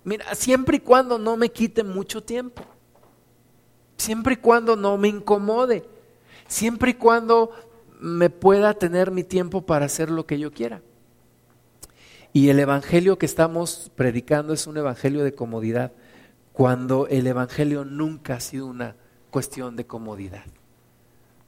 Mira, 0.05 0.35
siempre 0.35 0.79
y 0.79 0.81
cuando 0.81 1.19
no 1.19 1.37
me 1.37 1.51
quite 1.51 1.85
mucho 1.85 2.23
tiempo, 2.23 2.63
siempre 3.97 4.35
y 4.35 4.37
cuando 4.37 4.77
no 4.77 4.97
me 4.99 5.09
incomode, 5.09 5.85
siempre 6.49 6.91
y 6.91 6.95
cuando 6.95 7.53
me 8.01 8.31
pueda 8.31 8.75
tener 8.75 9.11
mi 9.11 9.23
tiempo 9.23 9.63
para 9.63 9.87
hacer 9.87 10.11
lo 10.11 10.27
que 10.27 10.39
yo 10.39 10.53
quiera. 10.53 10.83
Y 12.33 12.49
el 12.49 12.59
evangelio 12.59 13.19
que 13.19 13.27
estamos 13.27 13.91
predicando 13.95 14.53
es 14.53 14.67
un 14.67 14.77
evangelio 14.77 15.23
de 15.23 15.35
comodidad, 15.35 15.93
cuando 16.53 17.07
el 17.07 17.27
evangelio 17.27 17.85
nunca 17.85 18.37
ha 18.37 18.41
sido 18.41 18.67
una 18.67 18.97
cuestión 19.31 19.77
de 19.77 19.87
comodidad. 19.87 20.45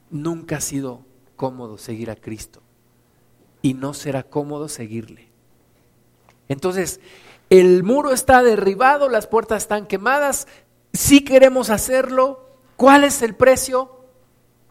Nunca 0.09 0.57
ha 0.57 0.61
sido 0.61 1.03
cómodo 1.35 1.77
seguir 1.77 2.09
a 2.09 2.15
Cristo 2.15 2.61
y 3.61 3.73
no 3.73 3.93
será 3.93 4.23
cómodo 4.23 4.69
seguirle. 4.69 5.27
Entonces, 6.47 6.99
el 7.49 7.83
muro 7.83 8.11
está 8.11 8.43
derribado, 8.43 9.09
las 9.09 9.27
puertas 9.27 9.63
están 9.63 9.87
quemadas, 9.87 10.47
si 10.93 11.23
queremos 11.23 11.69
hacerlo, 11.69 12.45
¿cuál 12.75 13.03
es 13.03 13.21
el 13.21 13.35
precio? 13.35 13.91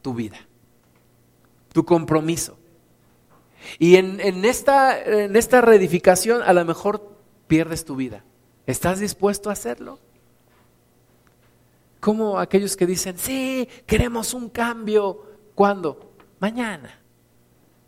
Tu 0.03 0.14
vida, 0.14 0.39
tu 1.72 1.85
compromiso. 1.85 2.59
Y 3.79 3.97
en, 3.97 4.20
esta, 4.45 5.03
en 5.03 5.37
esta 5.37 5.61
reedificación 5.61 6.43
a 6.43 6.53
lo 6.53 6.64
mejor 6.64 7.16
pierdes 7.47 7.85
tu 7.85 7.97
vida. 7.97 8.25
¿Estás 8.66 9.01
dispuesto 9.01 9.51
a 9.51 9.55
hacerlo? 9.55 9.99
Como 12.01 12.39
aquellos 12.39 12.77
que 12.77 12.87
dicen, 12.87 13.18
sí, 13.18 13.68
queremos 13.87 14.35
un 14.35 14.51
cambio. 14.51 15.25
¿Cuándo? 15.55 16.12
Mañana. 16.41 17.01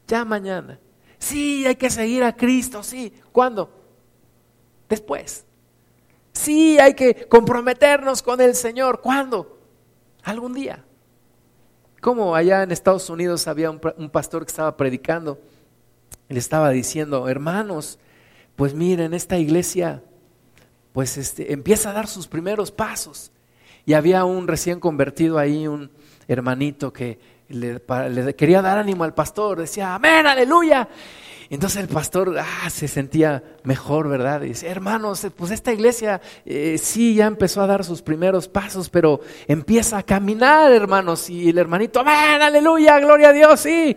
Ya 0.08 0.24
mañana. 0.24 0.78
Sí, 1.18 1.66
hay 1.66 1.76
que 1.76 1.90
seguir 1.90 2.24
a 2.24 2.34
Cristo, 2.34 2.82
sí. 2.82 3.12
¿Cuándo? 3.32 3.75
Después. 4.88 5.44
Sí, 6.32 6.78
hay 6.78 6.94
que 6.94 7.26
comprometernos 7.28 8.22
con 8.22 8.40
el 8.40 8.54
Señor. 8.54 9.00
¿Cuándo? 9.00 9.58
Algún 10.22 10.52
día. 10.52 10.84
Como 12.00 12.34
allá 12.34 12.62
en 12.62 12.72
Estados 12.72 13.08
Unidos 13.10 13.48
había 13.48 13.70
un, 13.70 14.10
pastor 14.10 14.44
que 14.44 14.50
estaba 14.50 14.76
predicando 14.76 15.40
le 16.28 16.38
estaba 16.38 16.70
diciendo, 16.70 17.28
hermanos, 17.28 17.98
pues 18.56 18.74
miren, 18.74 19.14
esta 19.14 19.38
iglesia 19.38 20.02
pues 20.92 21.18
este, 21.18 21.52
empieza 21.52 21.90
a 21.90 21.92
dar 21.92 22.06
sus 22.06 22.26
primeros 22.26 22.70
pasos. 22.70 23.30
Y 23.84 23.92
había 23.92 24.24
un 24.24 24.48
recién 24.48 24.80
convertido 24.80 25.38
ahí, 25.38 25.68
un 25.68 25.90
hermanito 26.26 26.92
que 26.92 27.18
le, 27.48 27.80
quería 28.34 28.62
dar 28.62 28.78
ánimo 28.78 29.04
al 29.04 29.14
pastor, 29.14 29.60
decía, 29.60 29.94
amén, 29.94 30.26
aleluya. 30.26 30.88
Entonces 31.48 31.82
el 31.82 31.88
pastor 31.88 32.36
ah, 32.38 32.70
se 32.70 32.88
sentía 32.88 33.42
mejor, 33.62 34.08
¿verdad? 34.08 34.42
Y 34.42 34.48
dice, 34.48 34.68
hermanos, 34.68 35.26
pues 35.36 35.52
esta 35.52 35.72
iglesia 35.72 36.20
eh, 36.44 36.76
sí 36.78 37.14
ya 37.14 37.26
empezó 37.26 37.62
a 37.62 37.66
dar 37.66 37.84
sus 37.84 38.02
primeros 38.02 38.48
pasos, 38.48 38.88
pero 38.88 39.20
empieza 39.46 39.98
a 39.98 40.02
caminar, 40.02 40.72
hermanos. 40.72 41.30
Y 41.30 41.48
el 41.48 41.58
hermanito, 41.58 42.00
amén, 42.00 42.42
aleluya, 42.42 42.98
gloria 42.98 43.28
a 43.28 43.32
Dios, 43.32 43.60
sí. 43.60 43.96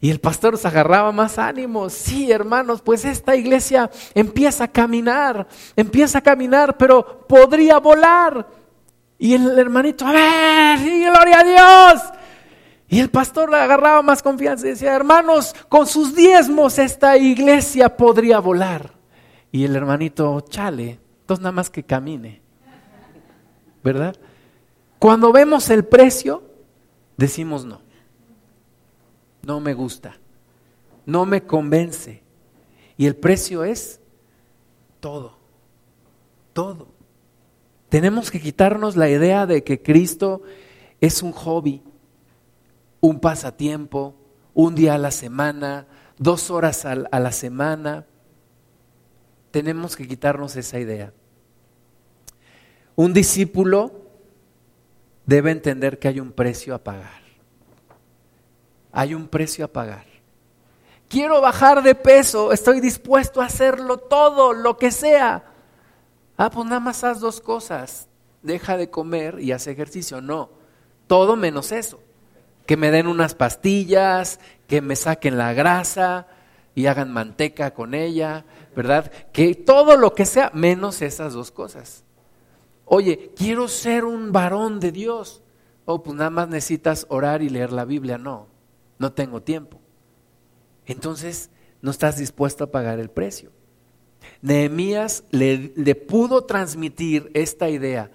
Y 0.00 0.10
el 0.10 0.20
pastor 0.20 0.58
se 0.58 0.68
agarraba 0.68 1.10
más 1.12 1.38
ánimos. 1.38 1.94
Sí, 1.94 2.30
hermanos, 2.30 2.82
pues 2.82 3.04
esta 3.04 3.34
iglesia 3.34 3.90
empieza 4.14 4.64
a 4.64 4.68
caminar, 4.68 5.46
empieza 5.74 6.18
a 6.18 6.22
caminar, 6.22 6.76
pero 6.76 7.26
podría 7.26 7.78
volar. 7.78 8.46
Y 9.18 9.34
el 9.34 9.58
hermanito, 9.58 10.06
a 10.06 10.12
ver, 10.12 10.78
sí, 10.78 11.04
gloria 11.04 11.40
a 11.40 11.44
Dios. 11.44 12.02
Y 12.88 13.00
el 13.00 13.10
pastor 13.10 13.50
le 13.50 13.56
agarraba 13.56 14.02
más 14.02 14.22
confianza 14.22 14.66
y 14.66 14.70
decía, 14.70 14.94
hermanos, 14.94 15.54
con 15.68 15.86
sus 15.86 16.14
diezmos 16.14 16.78
esta 16.78 17.16
iglesia 17.16 17.96
podría 17.96 18.38
volar. 18.38 18.92
Y 19.50 19.64
el 19.64 19.74
hermanito, 19.74 20.40
chale, 20.42 21.00
entonces 21.20 21.42
nada 21.42 21.52
más 21.52 21.70
que 21.70 21.82
camine. 21.82 22.42
¿Verdad? 23.82 24.16
Cuando 24.98 25.32
vemos 25.32 25.70
el 25.70 25.84
precio, 25.84 26.42
decimos 27.16 27.64
no 27.64 27.86
no 29.46 29.60
me 29.60 29.74
gusta, 29.74 30.18
no 31.06 31.24
me 31.24 31.44
convence. 31.44 32.22
Y 32.98 33.06
el 33.06 33.14
precio 33.14 33.62
es 33.64 34.00
todo, 34.98 35.36
todo. 36.52 36.88
Tenemos 37.88 38.30
que 38.30 38.40
quitarnos 38.40 38.96
la 38.96 39.08
idea 39.08 39.46
de 39.46 39.62
que 39.62 39.80
Cristo 39.80 40.42
es 41.00 41.22
un 41.22 41.30
hobby, 41.30 41.80
un 43.00 43.20
pasatiempo, 43.20 44.14
un 44.54 44.74
día 44.74 44.94
a 44.94 44.98
la 44.98 45.10
semana, 45.10 45.86
dos 46.18 46.50
horas 46.50 46.84
a 46.84 46.94
la 47.20 47.32
semana. 47.32 48.06
Tenemos 49.50 49.96
que 49.96 50.08
quitarnos 50.08 50.56
esa 50.56 50.78
idea. 50.78 51.12
Un 52.94 53.12
discípulo 53.12 53.92
debe 55.26 55.50
entender 55.50 55.98
que 55.98 56.08
hay 56.08 56.20
un 56.20 56.32
precio 56.32 56.74
a 56.74 56.78
pagar 56.78 57.26
hay 58.96 59.12
un 59.12 59.28
precio 59.28 59.66
a 59.66 59.68
pagar. 59.68 60.06
Quiero 61.06 61.42
bajar 61.42 61.82
de 61.82 61.94
peso, 61.94 62.50
estoy 62.50 62.80
dispuesto 62.80 63.42
a 63.42 63.44
hacerlo 63.44 63.98
todo, 63.98 64.54
lo 64.54 64.78
que 64.78 64.90
sea. 64.90 65.44
Ah, 66.38 66.48
pues 66.48 66.64
nada 66.64 66.80
más 66.80 67.04
haz 67.04 67.20
dos 67.20 67.42
cosas. 67.42 68.08
Deja 68.40 68.78
de 68.78 68.88
comer 68.88 69.38
y 69.38 69.52
haz 69.52 69.66
ejercicio. 69.66 70.22
No, 70.22 70.48
todo 71.06 71.36
menos 71.36 71.72
eso. 71.72 72.00
Que 72.66 72.76
me 72.76 72.90
den 72.90 73.06
unas 73.06 73.34
pastillas, 73.34 74.40
que 74.66 74.80
me 74.80 74.96
saquen 74.96 75.38
la 75.38 75.52
grasa 75.52 76.26
y 76.74 76.86
hagan 76.86 77.12
manteca 77.12 77.72
con 77.72 77.94
ella, 77.94 78.44
¿verdad? 78.74 79.10
Que 79.32 79.54
todo 79.54 79.96
lo 79.96 80.14
que 80.14 80.26
sea, 80.26 80.50
menos 80.52 81.00
esas 81.00 81.32
dos 81.32 81.50
cosas. 81.50 82.04
Oye, 82.84 83.32
quiero 83.36 83.66
ser 83.68 84.04
un 84.04 84.30
varón 84.30 84.78
de 84.78 84.92
Dios. 84.92 85.42
Oh, 85.86 86.02
pues 86.02 86.16
nada 86.16 86.30
más 86.30 86.48
necesitas 86.48 87.06
orar 87.08 87.42
y 87.42 87.48
leer 87.48 87.72
la 87.72 87.84
Biblia. 87.84 88.18
No, 88.18 88.48
no 88.98 89.12
tengo 89.12 89.42
tiempo. 89.42 89.80
Entonces, 90.84 91.50
no 91.80 91.90
estás 91.90 92.18
dispuesto 92.18 92.64
a 92.64 92.70
pagar 92.70 93.00
el 93.00 93.10
precio. 93.10 93.50
Nehemías 94.42 95.24
le, 95.30 95.72
le, 95.76 95.94
pudo 95.94 96.44
transmitir 96.44 97.30
esta 97.34 97.68
idea 97.68 98.10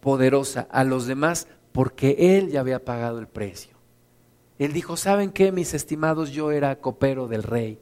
poderosa 0.00 0.66
a 0.70 0.84
los 0.84 1.06
demás 1.06 1.48
porque 1.72 2.16
él 2.36 2.50
ya 2.50 2.60
había 2.60 2.84
pagado 2.84 3.18
el 3.18 3.28
precio. 3.28 3.76
Él 4.60 4.72
dijo, 4.72 4.96
¿saben 4.96 5.32
qué, 5.32 5.50
mis 5.50 5.74
estimados? 5.74 6.30
Yo 6.30 6.52
era 6.52 6.80
copero 6.80 7.26
del 7.26 7.42
rey 7.42 7.80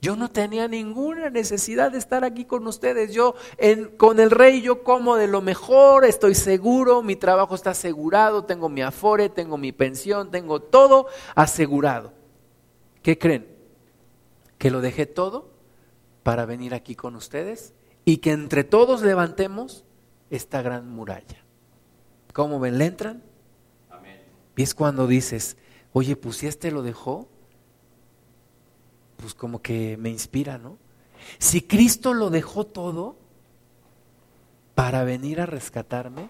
yo 0.00 0.16
no 0.16 0.30
tenía 0.30 0.68
ninguna 0.68 1.30
necesidad 1.30 1.92
de 1.92 1.98
estar 1.98 2.24
aquí 2.24 2.44
con 2.44 2.66
ustedes. 2.66 3.12
Yo 3.12 3.34
con 3.96 4.20
el 4.20 4.30
rey 4.30 4.60
yo 4.62 4.82
como 4.82 5.16
de 5.16 5.26
lo 5.26 5.40
mejor, 5.40 6.04
estoy 6.04 6.34
seguro, 6.34 7.02
mi 7.02 7.16
trabajo 7.16 7.54
está 7.54 7.70
asegurado, 7.70 8.44
tengo 8.44 8.68
mi 8.68 8.82
afore, 8.82 9.28
tengo 9.28 9.56
mi 9.56 9.72
pensión, 9.72 10.30
tengo 10.30 10.60
todo 10.60 11.06
asegurado. 11.34 12.12
¿Qué 13.02 13.18
creen? 13.18 13.46
Que 14.58 14.70
lo 14.70 14.80
dejé 14.80 15.06
todo 15.06 15.50
para 16.22 16.46
venir 16.46 16.74
aquí 16.74 16.94
con 16.94 17.16
ustedes 17.16 17.72
y 18.04 18.18
que 18.18 18.32
entre 18.32 18.64
todos 18.64 19.02
levantemos 19.02 19.84
esta 20.30 20.62
gran 20.62 20.90
muralla. 20.90 21.44
¿Cómo 22.32 22.60
ven? 22.60 22.78
¿Le 22.78 22.86
entran? 22.86 23.22
Y 24.58 24.62
es 24.62 24.74
cuando 24.74 25.06
dices, 25.06 25.56
oye, 25.98 26.14
pues 26.14 26.36
si 26.36 26.46
este 26.46 26.70
lo 26.70 26.82
dejó, 26.82 27.26
pues 29.16 29.32
como 29.32 29.62
que 29.62 29.96
me 29.96 30.10
inspira, 30.10 30.58
¿no? 30.58 30.76
Si 31.38 31.62
Cristo 31.62 32.12
lo 32.12 32.28
dejó 32.28 32.66
todo 32.66 33.16
para 34.74 35.04
venir 35.04 35.40
a 35.40 35.46
rescatarme, 35.46 36.28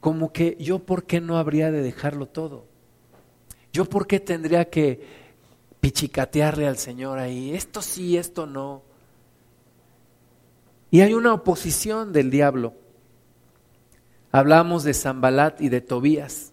como 0.00 0.32
que 0.32 0.56
yo 0.58 0.80
por 0.80 1.04
qué 1.04 1.20
no 1.20 1.38
habría 1.38 1.70
de 1.70 1.82
dejarlo 1.82 2.26
todo. 2.26 2.64
Yo 3.72 3.84
por 3.84 4.08
qué 4.08 4.18
tendría 4.18 4.70
que 4.70 5.06
pichicatearle 5.78 6.66
al 6.66 6.76
Señor 6.76 7.20
ahí, 7.20 7.54
esto 7.54 7.82
sí, 7.82 8.16
esto 8.16 8.44
no. 8.44 8.82
Y 10.90 11.02
hay 11.02 11.14
una 11.14 11.32
oposición 11.32 12.12
del 12.12 12.32
diablo. 12.32 12.74
Hablamos 14.32 14.82
de 14.82 14.94
Zambalat 14.94 15.60
y 15.60 15.68
de 15.68 15.80
Tobías. 15.80 16.52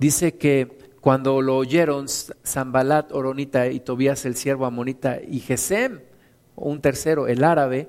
Dice 0.00 0.36
que 0.36 0.77
cuando 1.00 1.40
lo 1.42 1.56
oyeron 1.56 2.06
Zambalat, 2.08 3.12
Oronita 3.12 3.68
y 3.68 3.80
Tobías 3.80 4.24
el 4.24 4.36
siervo 4.36 4.66
amonita 4.66 5.20
y 5.20 5.40
Gesem, 5.40 6.00
un 6.56 6.80
tercero, 6.80 7.28
el 7.28 7.44
árabe, 7.44 7.88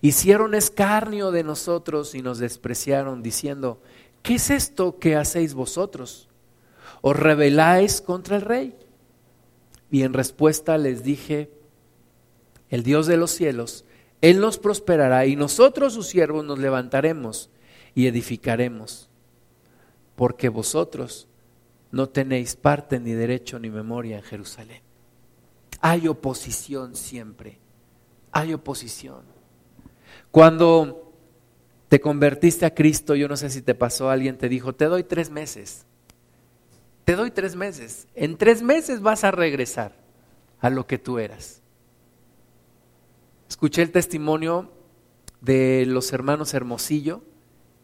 hicieron 0.00 0.54
escarnio 0.54 1.30
de 1.30 1.44
nosotros 1.44 2.14
y 2.14 2.22
nos 2.22 2.38
despreciaron 2.38 3.22
diciendo, 3.22 3.80
¿qué 4.22 4.34
es 4.34 4.50
esto 4.50 4.98
que 4.98 5.16
hacéis 5.16 5.54
vosotros? 5.54 6.28
¿Os 7.00 7.16
rebeláis 7.18 8.00
contra 8.00 8.36
el 8.36 8.42
rey? 8.42 8.76
Y 9.90 10.02
en 10.02 10.12
respuesta 10.12 10.78
les 10.78 11.02
dije, 11.02 11.50
el 12.68 12.82
Dios 12.82 13.06
de 13.06 13.16
los 13.16 13.30
cielos, 13.30 13.84
Él 14.20 14.40
nos 14.40 14.58
prosperará 14.58 15.26
y 15.26 15.36
nosotros 15.36 15.94
sus 15.94 16.06
siervos 16.06 16.44
nos 16.44 16.58
levantaremos 16.58 17.50
y 17.94 18.06
edificaremos, 18.06 19.08
porque 20.16 20.48
vosotros 20.48 21.28
no 21.92 22.08
tenéis 22.08 22.56
parte 22.56 22.98
ni 22.98 23.12
derecho 23.12 23.58
ni 23.58 23.70
memoria 23.70 24.16
en 24.16 24.22
Jerusalén. 24.22 24.80
Hay 25.80 26.08
oposición 26.08 26.96
siempre, 26.96 27.58
hay 28.32 28.54
oposición. 28.54 29.22
Cuando 30.30 31.12
te 31.88 32.00
convertiste 32.00 32.64
a 32.64 32.74
Cristo, 32.74 33.14
yo 33.14 33.28
no 33.28 33.36
sé 33.36 33.50
si 33.50 33.60
te 33.60 33.74
pasó, 33.74 34.08
alguien 34.08 34.38
te 34.38 34.48
dijo, 34.48 34.74
te 34.74 34.86
doy 34.86 35.04
tres 35.04 35.30
meses, 35.30 35.84
te 37.04 37.14
doy 37.14 37.30
tres 37.30 37.56
meses, 37.56 38.08
en 38.14 38.38
tres 38.38 38.62
meses 38.62 39.02
vas 39.02 39.24
a 39.24 39.30
regresar 39.30 39.94
a 40.60 40.70
lo 40.70 40.86
que 40.86 40.98
tú 40.98 41.18
eras. 41.18 41.60
Escuché 43.48 43.82
el 43.82 43.90
testimonio 43.90 44.72
de 45.42 45.84
los 45.86 46.12
hermanos 46.14 46.54
Hermosillo 46.54 47.22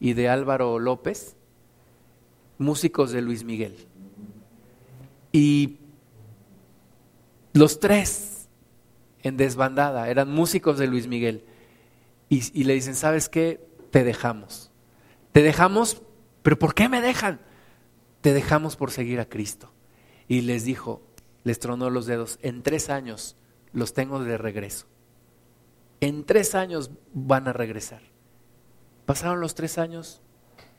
y 0.01 0.15
de 0.15 0.31
Álvaro 0.31 0.79
López, 0.79 1.37
músicos 2.57 3.11
de 3.11 3.21
Luis 3.21 3.45
Miguel. 3.45 3.88
Y 5.39 5.79
los 7.53 7.79
tres 7.79 8.49
en 9.23 9.37
desbandada 9.37 10.09
eran 10.09 10.29
músicos 10.29 10.79
de 10.79 10.89
Luis 10.89 11.07
Miguel. 11.07 11.45
Y, 12.29 12.65
le 12.65 12.75
dicen, 12.75 12.97
¿sabes 12.97 13.29
qué? 13.29 13.65
Te 13.93 14.03
dejamos. 14.03 14.73
Te 15.31 15.43
dejamos, 15.43 16.03
pero 16.43 16.59
¿por 16.59 16.75
qué 16.75 16.89
me 16.89 17.01
dejan? 17.01 17.41
Te 18.21 18.33
dejamos 18.33 18.75
por 18.75 18.91
seguir 18.91 19.21
a 19.21 19.29
Cristo. 19.29 19.73
Y 20.27 20.41
les 20.41 20.65
dijo, 20.65 21.03
les 21.45 21.61
tronó 21.61 21.89
los 21.89 22.07
dedos, 22.07 22.41
en 22.43 22.65
tres 22.65 22.91
años 22.91 23.37
los 23.73 23.95
tengo 23.95 24.19
de 24.25 24.39
regreso. 24.39 24.89
En 26.01 26.25
tres 26.25 26.57
años 26.57 26.91
van 27.15 27.47
a 27.47 27.53
regresar. 27.53 28.03
Pasaron 29.07 29.39
los 29.41 29.55
tres 29.55 29.79
años, 29.79 30.21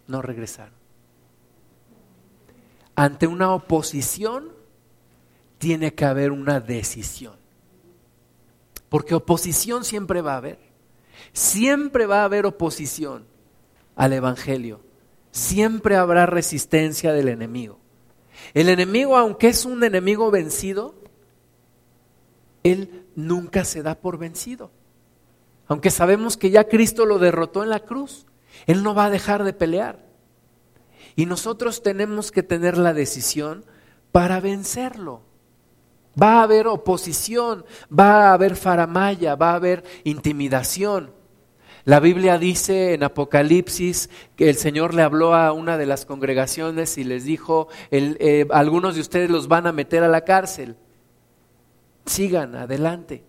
no 0.05 0.21
regresaron 0.21 0.78
ante 2.99 3.27
una 3.27 3.53
oposición 3.53 4.51
tiene 5.57 5.93
que 5.93 6.03
haber 6.03 6.33
una 6.33 6.59
decisión. 6.59 7.35
Porque 8.89 9.15
oposición 9.15 9.85
siempre 9.85 10.21
va 10.21 10.33
a 10.33 10.37
haber. 10.37 10.59
Siempre 11.31 12.07
va 12.07 12.23
a 12.23 12.23
haber 12.25 12.45
oposición 12.45 13.23
al 13.95 14.11
Evangelio. 14.11 14.81
Siempre 15.31 15.95
habrá 15.95 16.25
resistencia 16.25 17.13
del 17.13 17.29
enemigo. 17.29 17.79
El 18.53 18.67
enemigo, 18.67 19.15
aunque 19.15 19.47
es 19.47 19.63
un 19.63 19.81
enemigo 19.85 20.29
vencido, 20.29 20.93
él 22.63 23.05
nunca 23.15 23.63
se 23.63 23.81
da 23.81 23.95
por 23.95 24.17
vencido. 24.17 24.71
Aunque 25.69 25.89
sabemos 25.89 26.35
que 26.35 26.49
ya 26.49 26.67
Cristo 26.67 27.05
lo 27.05 27.17
derrotó 27.17 27.63
en 27.63 27.69
la 27.69 27.79
cruz, 27.79 28.25
él 28.67 28.83
no 28.83 28.93
va 28.93 29.05
a 29.05 29.09
dejar 29.09 29.45
de 29.45 29.53
pelear. 29.53 30.08
Y 31.19 31.25
nosotros 31.25 31.83
tenemos 31.83 32.31
que 32.31 32.43
tener 32.43 32.77
la 32.77 32.93
decisión 32.93 33.65
para 34.13 34.39
vencerlo. 34.39 35.19
Va 36.17 36.39
a 36.39 36.43
haber 36.43 36.65
oposición, 36.65 37.65
va 37.91 38.29
a 38.29 38.33
haber 38.33 38.55
faramaya, 38.55 39.35
va 39.35 39.51
a 39.51 39.55
haber 39.55 39.83
intimidación. 40.05 41.11
La 41.83 41.99
Biblia 41.99 42.37
dice 42.37 42.93
en 42.93 43.03
Apocalipsis 43.03 44.09
que 44.37 44.49
el 44.49 44.55
Señor 44.55 44.93
le 44.93 45.01
habló 45.01 45.35
a 45.35 45.51
una 45.51 45.77
de 45.77 45.87
las 45.87 46.05
congregaciones 46.05 46.97
y 46.97 47.03
les 47.03 47.25
dijo, 47.25 47.67
eh, 47.91 48.47
algunos 48.51 48.95
de 48.95 49.01
ustedes 49.01 49.29
los 49.29 49.49
van 49.49 49.67
a 49.67 49.73
meter 49.73 50.03
a 50.03 50.07
la 50.07 50.21
cárcel. 50.21 50.77
Sigan 52.05 52.55
adelante. 52.55 53.25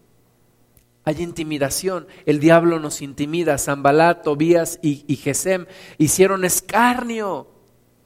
Hay 1.03 1.21
intimidación, 1.21 2.07
el 2.25 2.39
diablo 2.39 2.79
nos 2.79 3.03
intimida. 3.03 3.59
Zambalat, 3.59 4.23
Tobías 4.23 4.79
y, 4.81 5.05
y 5.09 5.17
Gesem 5.17 5.67
hicieron 5.99 6.45
escarnio 6.45 7.50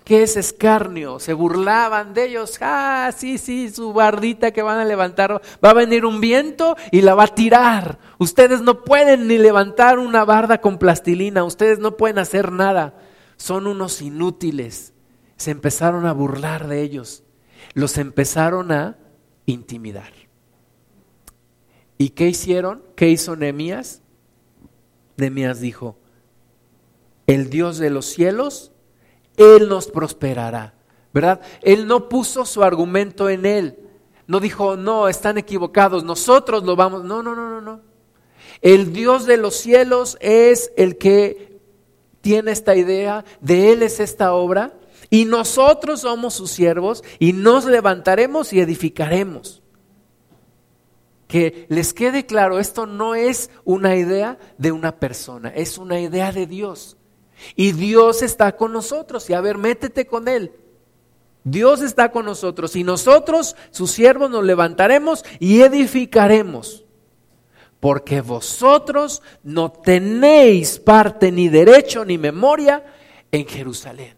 ¿Qué 0.04 0.22
es 0.22 0.36
escarnio? 0.36 1.18
Se 1.18 1.32
burlaban 1.32 2.12
de 2.12 2.26
ellos. 2.26 2.58
Ah, 2.60 3.10
sí, 3.16 3.38
sí, 3.38 3.70
su 3.70 3.94
bardita 3.94 4.50
que 4.50 4.60
van 4.60 4.78
a 4.78 4.84
levantar. 4.84 5.40
Va 5.64 5.70
a 5.70 5.74
venir 5.74 6.04
un 6.04 6.20
viento 6.20 6.76
y 6.90 7.00
la 7.00 7.14
va 7.14 7.24
a 7.24 7.34
tirar. 7.34 7.98
Ustedes 8.18 8.60
no 8.60 8.84
pueden 8.84 9.26
ni 9.26 9.38
levantar 9.38 9.98
una 9.98 10.26
barda 10.26 10.60
con 10.60 10.76
plastilina. 10.76 11.42
Ustedes 11.42 11.78
no 11.78 11.96
pueden 11.96 12.18
hacer 12.18 12.52
nada. 12.52 12.94
Son 13.38 13.66
unos 13.66 14.02
inútiles. 14.02 14.92
Se 15.36 15.50
empezaron 15.50 16.04
a 16.04 16.12
burlar 16.12 16.68
de 16.68 16.82
ellos. 16.82 17.22
Los 17.72 17.96
empezaron 17.96 18.72
a 18.72 18.98
intimidar. 19.46 20.12
¿Y 21.96 22.10
qué 22.10 22.28
hicieron? 22.28 22.82
¿Qué 22.94 23.08
hizo 23.08 23.36
Nehemías? 23.36 24.02
Nehemías 25.16 25.60
dijo, 25.60 25.96
el 27.26 27.48
Dios 27.48 27.78
de 27.78 27.88
los 27.88 28.04
cielos 28.04 28.73
él 29.36 29.68
nos 29.68 29.88
prosperará, 29.88 30.74
¿verdad? 31.12 31.40
Él 31.62 31.86
no 31.86 32.08
puso 32.08 32.44
su 32.44 32.62
argumento 32.62 33.28
en 33.28 33.46
Él. 33.46 33.78
No 34.26 34.40
dijo, 34.40 34.76
no, 34.76 35.08
están 35.08 35.38
equivocados, 35.38 36.04
nosotros 36.04 36.64
lo 36.64 36.76
vamos. 36.76 37.04
No, 37.04 37.22
no, 37.22 37.34
no, 37.34 37.48
no, 37.48 37.60
no. 37.60 37.80
El 38.62 38.92
Dios 38.92 39.26
de 39.26 39.36
los 39.36 39.56
cielos 39.56 40.16
es 40.20 40.72
el 40.76 40.96
que 40.96 41.60
tiene 42.20 42.52
esta 42.52 42.74
idea, 42.74 43.24
de 43.40 43.72
Él 43.72 43.82
es 43.82 44.00
esta 44.00 44.32
obra, 44.32 44.72
y 45.10 45.26
nosotros 45.26 46.00
somos 46.00 46.34
sus 46.34 46.50
siervos 46.50 47.04
y 47.18 47.34
nos 47.34 47.66
levantaremos 47.66 48.52
y 48.52 48.60
edificaremos. 48.60 49.62
Que 51.28 51.66
les 51.68 51.92
quede 51.92 52.26
claro, 52.26 52.58
esto 52.58 52.86
no 52.86 53.14
es 53.14 53.50
una 53.64 53.96
idea 53.96 54.38
de 54.56 54.72
una 54.72 54.98
persona, 54.98 55.50
es 55.50 55.76
una 55.76 56.00
idea 56.00 56.32
de 56.32 56.46
Dios. 56.46 56.96
Y 57.56 57.72
Dios 57.72 58.22
está 58.22 58.56
con 58.56 58.72
nosotros. 58.72 59.28
Y 59.30 59.34
a 59.34 59.40
ver, 59.40 59.58
métete 59.58 60.06
con 60.06 60.28
Él. 60.28 60.52
Dios 61.44 61.82
está 61.82 62.10
con 62.10 62.24
nosotros 62.24 62.74
y 62.74 62.84
nosotros, 62.84 63.54
sus 63.70 63.90
siervos, 63.90 64.30
nos 64.30 64.44
levantaremos 64.44 65.24
y 65.38 65.60
edificaremos. 65.60 66.84
Porque 67.80 68.22
vosotros 68.22 69.22
no 69.42 69.70
tenéis 69.70 70.78
parte 70.78 71.30
ni 71.30 71.50
derecho 71.50 72.06
ni 72.06 72.16
memoria 72.16 72.82
en 73.30 73.46
Jerusalén. 73.46 74.16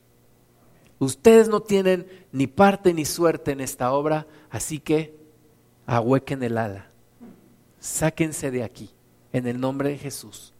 Ustedes 1.01 1.49
no 1.49 1.61
tienen 1.61 2.07
ni 2.31 2.47
parte 2.47 2.95
ni 2.95 3.05
suerte 3.05 3.51
en 3.51 3.61
esta 3.61 3.93
obra, 3.93 4.27
así 4.49 4.79
que 4.79 5.19
ahuequen 5.85 6.45
el 6.45 6.59
ala. 6.59 6.91
Sáquense 7.81 8.53
de 8.53 8.63
aquí, 8.63 8.91
en 9.33 9.49
el 9.49 9.61
nombre 9.61 9.91
de 9.91 9.99
Jesús. 9.99 10.55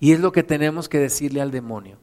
Y 0.00 0.12
es 0.12 0.20
lo 0.20 0.32
que 0.32 0.42
tenemos 0.42 0.88
que 0.88 0.98
decirle 0.98 1.40
al 1.40 1.50
demonio. 1.50 1.98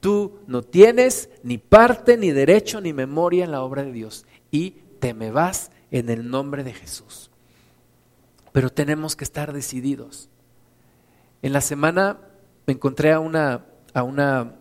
Tú 0.00 0.38
no 0.46 0.62
tienes 0.62 1.30
ni 1.42 1.58
parte, 1.58 2.16
ni 2.16 2.30
derecho, 2.30 2.80
ni 2.80 2.92
memoria 2.92 3.44
en 3.44 3.50
la 3.50 3.62
obra 3.62 3.82
de 3.82 3.92
Dios. 3.92 4.26
Y 4.50 4.76
te 4.98 5.14
me 5.14 5.30
vas 5.30 5.70
en 5.90 6.08
el 6.08 6.28
nombre 6.30 6.64
de 6.64 6.72
Jesús. 6.72 7.30
Pero 8.52 8.70
tenemos 8.70 9.16
que 9.16 9.24
estar 9.24 9.52
decididos. 9.52 10.28
En 11.42 11.52
la 11.52 11.60
semana 11.60 12.18
me 12.66 12.74
encontré 12.74 13.12
a 13.12 13.20
una, 13.20 13.66
a 13.94 14.02
una 14.02 14.56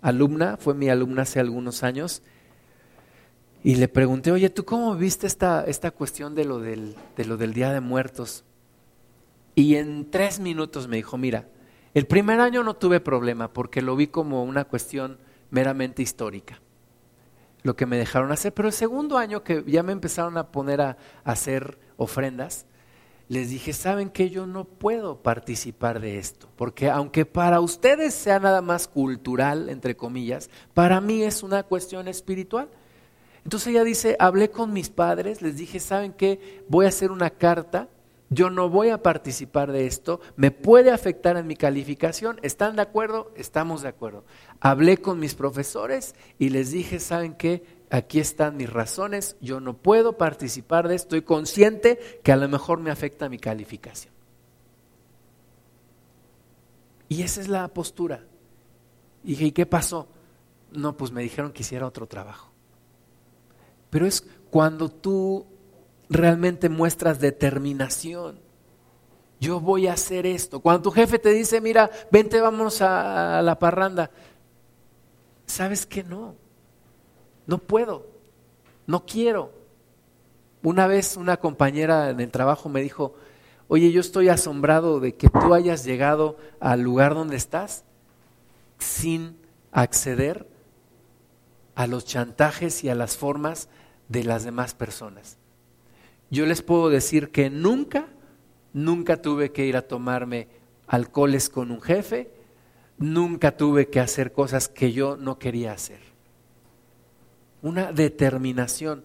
alumna, 0.00 0.56
fue 0.58 0.74
mi 0.74 0.88
alumna 0.88 1.22
hace 1.22 1.40
algunos 1.40 1.82
años, 1.82 2.22
y 3.62 3.76
le 3.76 3.88
pregunté, 3.88 4.30
oye, 4.30 4.50
¿tú 4.50 4.64
cómo 4.64 4.94
viste 4.94 5.26
esta, 5.26 5.64
esta 5.64 5.90
cuestión 5.90 6.34
de 6.34 6.44
lo, 6.44 6.60
del, 6.60 6.94
de 7.16 7.24
lo 7.24 7.38
del 7.38 7.54
Día 7.54 7.72
de 7.72 7.80
Muertos? 7.80 8.44
Y 9.54 9.76
en 9.76 10.10
tres 10.10 10.38
minutos 10.38 10.86
me 10.86 10.96
dijo, 10.96 11.16
mira, 11.16 11.48
el 11.94 12.06
primer 12.06 12.40
año 12.40 12.64
no 12.64 12.74
tuve 12.74 13.00
problema 13.00 13.52
porque 13.52 13.80
lo 13.80 13.94
vi 13.94 14.08
como 14.08 14.42
una 14.42 14.64
cuestión 14.64 15.18
meramente 15.50 16.02
histórica. 16.02 16.60
lo 17.62 17.76
que 17.76 17.86
me 17.86 17.96
dejaron 17.96 18.30
hacer. 18.30 18.52
Pero 18.52 18.68
el 18.68 18.74
segundo 18.74 19.16
año 19.16 19.42
que 19.42 19.64
ya 19.66 19.82
me 19.82 19.92
empezaron 19.92 20.36
a 20.36 20.48
poner 20.48 20.82
a, 20.82 20.98
hacer 21.24 21.78
ofrendas, 21.96 22.66
les 23.28 23.48
dije, 23.48 23.72
¿saben 23.72 24.10
que 24.10 24.28
Yo 24.28 24.46
no 24.46 24.64
puedo 24.64 25.22
participar 25.22 25.98
de 26.00 26.18
esto, 26.18 26.46
porque 26.56 26.90
aunque 26.90 27.24
para 27.24 27.60
ustedes 27.60 28.12
sea 28.12 28.38
nada 28.38 28.60
más 28.60 28.86
cultural, 28.86 29.70
entre 29.70 29.96
comillas, 29.96 30.50
para 30.74 31.00
mí 31.00 31.22
es 31.22 31.42
una 31.42 31.62
cuestión 31.62 32.06
espiritual. 32.06 32.68
Entonces 33.44 33.68
ella 33.68 33.84
dice, 33.84 34.16
hablé 34.18 34.50
con 34.50 34.72
mis 34.72 34.90
padres, 34.90 35.40
les 35.40 35.56
dije, 35.56 35.80
¿saben 35.80 36.12
qué? 36.12 36.62
Voy 36.68 36.84
a 36.84 36.88
hacer 36.88 37.10
una 37.10 37.30
carta, 37.30 37.88
yo 38.30 38.50
no 38.50 38.68
voy 38.68 38.88
a 38.88 39.02
participar 39.02 39.70
de 39.70 39.86
esto, 39.86 40.20
me 40.36 40.50
puede 40.50 40.90
afectar 40.90 41.36
en 41.36 41.46
mi 41.46 41.56
calificación, 41.56 42.38
¿están 42.42 42.76
de 42.76 42.82
acuerdo? 42.82 43.32
Estamos 43.36 43.82
de 43.82 43.88
acuerdo. 43.88 44.24
Hablé 44.60 44.98
con 44.98 45.18
mis 45.18 45.34
profesores 45.34 46.14
y 46.38 46.48
les 46.48 46.70
dije, 46.70 47.00
¿saben 47.00 47.34
qué? 47.34 47.64
Aquí 47.90 48.18
están 48.18 48.56
mis 48.56 48.72
razones, 48.72 49.36
yo 49.40 49.60
no 49.60 49.76
puedo 49.76 50.16
participar 50.16 50.88
de 50.88 50.96
esto, 50.96 51.16
estoy 51.16 51.22
consciente 51.22 52.20
que 52.22 52.32
a 52.32 52.36
lo 52.36 52.48
mejor 52.48 52.80
me 52.80 52.90
afecta 52.90 53.28
mi 53.28 53.38
calificación. 53.38 54.12
Y 57.08 57.22
esa 57.22 57.40
es 57.40 57.48
la 57.48 57.68
postura. 57.68 58.24
Dije, 59.22 59.44
¿y 59.44 59.52
qué 59.52 59.66
pasó? 59.66 60.08
No, 60.72 60.96
pues 60.96 61.12
me 61.12 61.22
dijeron 61.22 61.52
que 61.52 61.62
hiciera 61.62 61.86
otro 61.86 62.06
trabajo. 62.06 62.50
Pero 63.90 64.06
es 64.06 64.26
cuando 64.50 64.88
tú 64.88 65.46
realmente 66.14 66.68
muestras 66.68 67.20
determinación. 67.20 68.40
Yo 69.40 69.60
voy 69.60 69.88
a 69.88 69.92
hacer 69.92 70.26
esto. 70.26 70.60
Cuando 70.60 70.82
tu 70.82 70.90
jefe 70.90 71.18
te 71.18 71.30
dice, 71.30 71.60
mira, 71.60 71.90
vente, 72.10 72.40
vamos 72.40 72.80
a, 72.80 73.42
la 73.42 73.58
parranda. 73.58 74.10
¿Sabes 75.46 75.84
que 75.84 76.02
no? 76.02 76.34
No 77.46 77.58
puedo. 77.58 78.06
No 78.86 79.04
quiero. 79.04 79.52
Una 80.62 80.86
vez 80.86 81.16
una 81.16 81.36
compañera 81.36 82.10
en 82.10 82.20
el 82.20 82.30
trabajo 82.30 82.68
me 82.68 82.80
dijo, 82.80 83.14
oye, 83.68 83.92
yo 83.92 84.00
estoy 84.00 84.30
asombrado 84.30 85.00
de 85.00 85.14
que 85.14 85.28
tú 85.28 85.52
hayas 85.52 85.84
llegado 85.84 86.38
al 86.60 86.80
lugar 86.80 87.14
donde 87.14 87.36
estás 87.36 87.84
sin 88.78 89.36
acceder 89.72 90.48
a 91.74 91.86
los 91.86 92.06
chantajes 92.06 92.82
y 92.84 92.88
a 92.88 92.94
las 92.94 93.16
formas 93.16 93.68
de 94.08 94.24
las 94.24 94.44
demás 94.44 94.74
personas. 94.74 95.38
Yo 96.34 96.46
les 96.46 96.62
puedo 96.62 96.90
decir 96.90 97.30
que 97.30 97.48
nunca, 97.48 98.08
nunca 98.72 99.22
tuve 99.22 99.52
que 99.52 99.66
ir 99.66 99.76
a 99.76 99.86
tomarme 99.86 100.48
alcoholes 100.88 101.48
con 101.48 101.70
un 101.70 101.80
jefe, 101.80 102.28
nunca 102.98 103.56
tuve 103.56 103.88
que 103.88 104.00
hacer 104.00 104.32
cosas 104.32 104.68
que 104.68 104.92
yo 104.92 105.16
no 105.16 105.38
quería 105.38 105.72
hacer. 105.72 106.00
Una 107.62 107.92
determinación. 107.92 109.04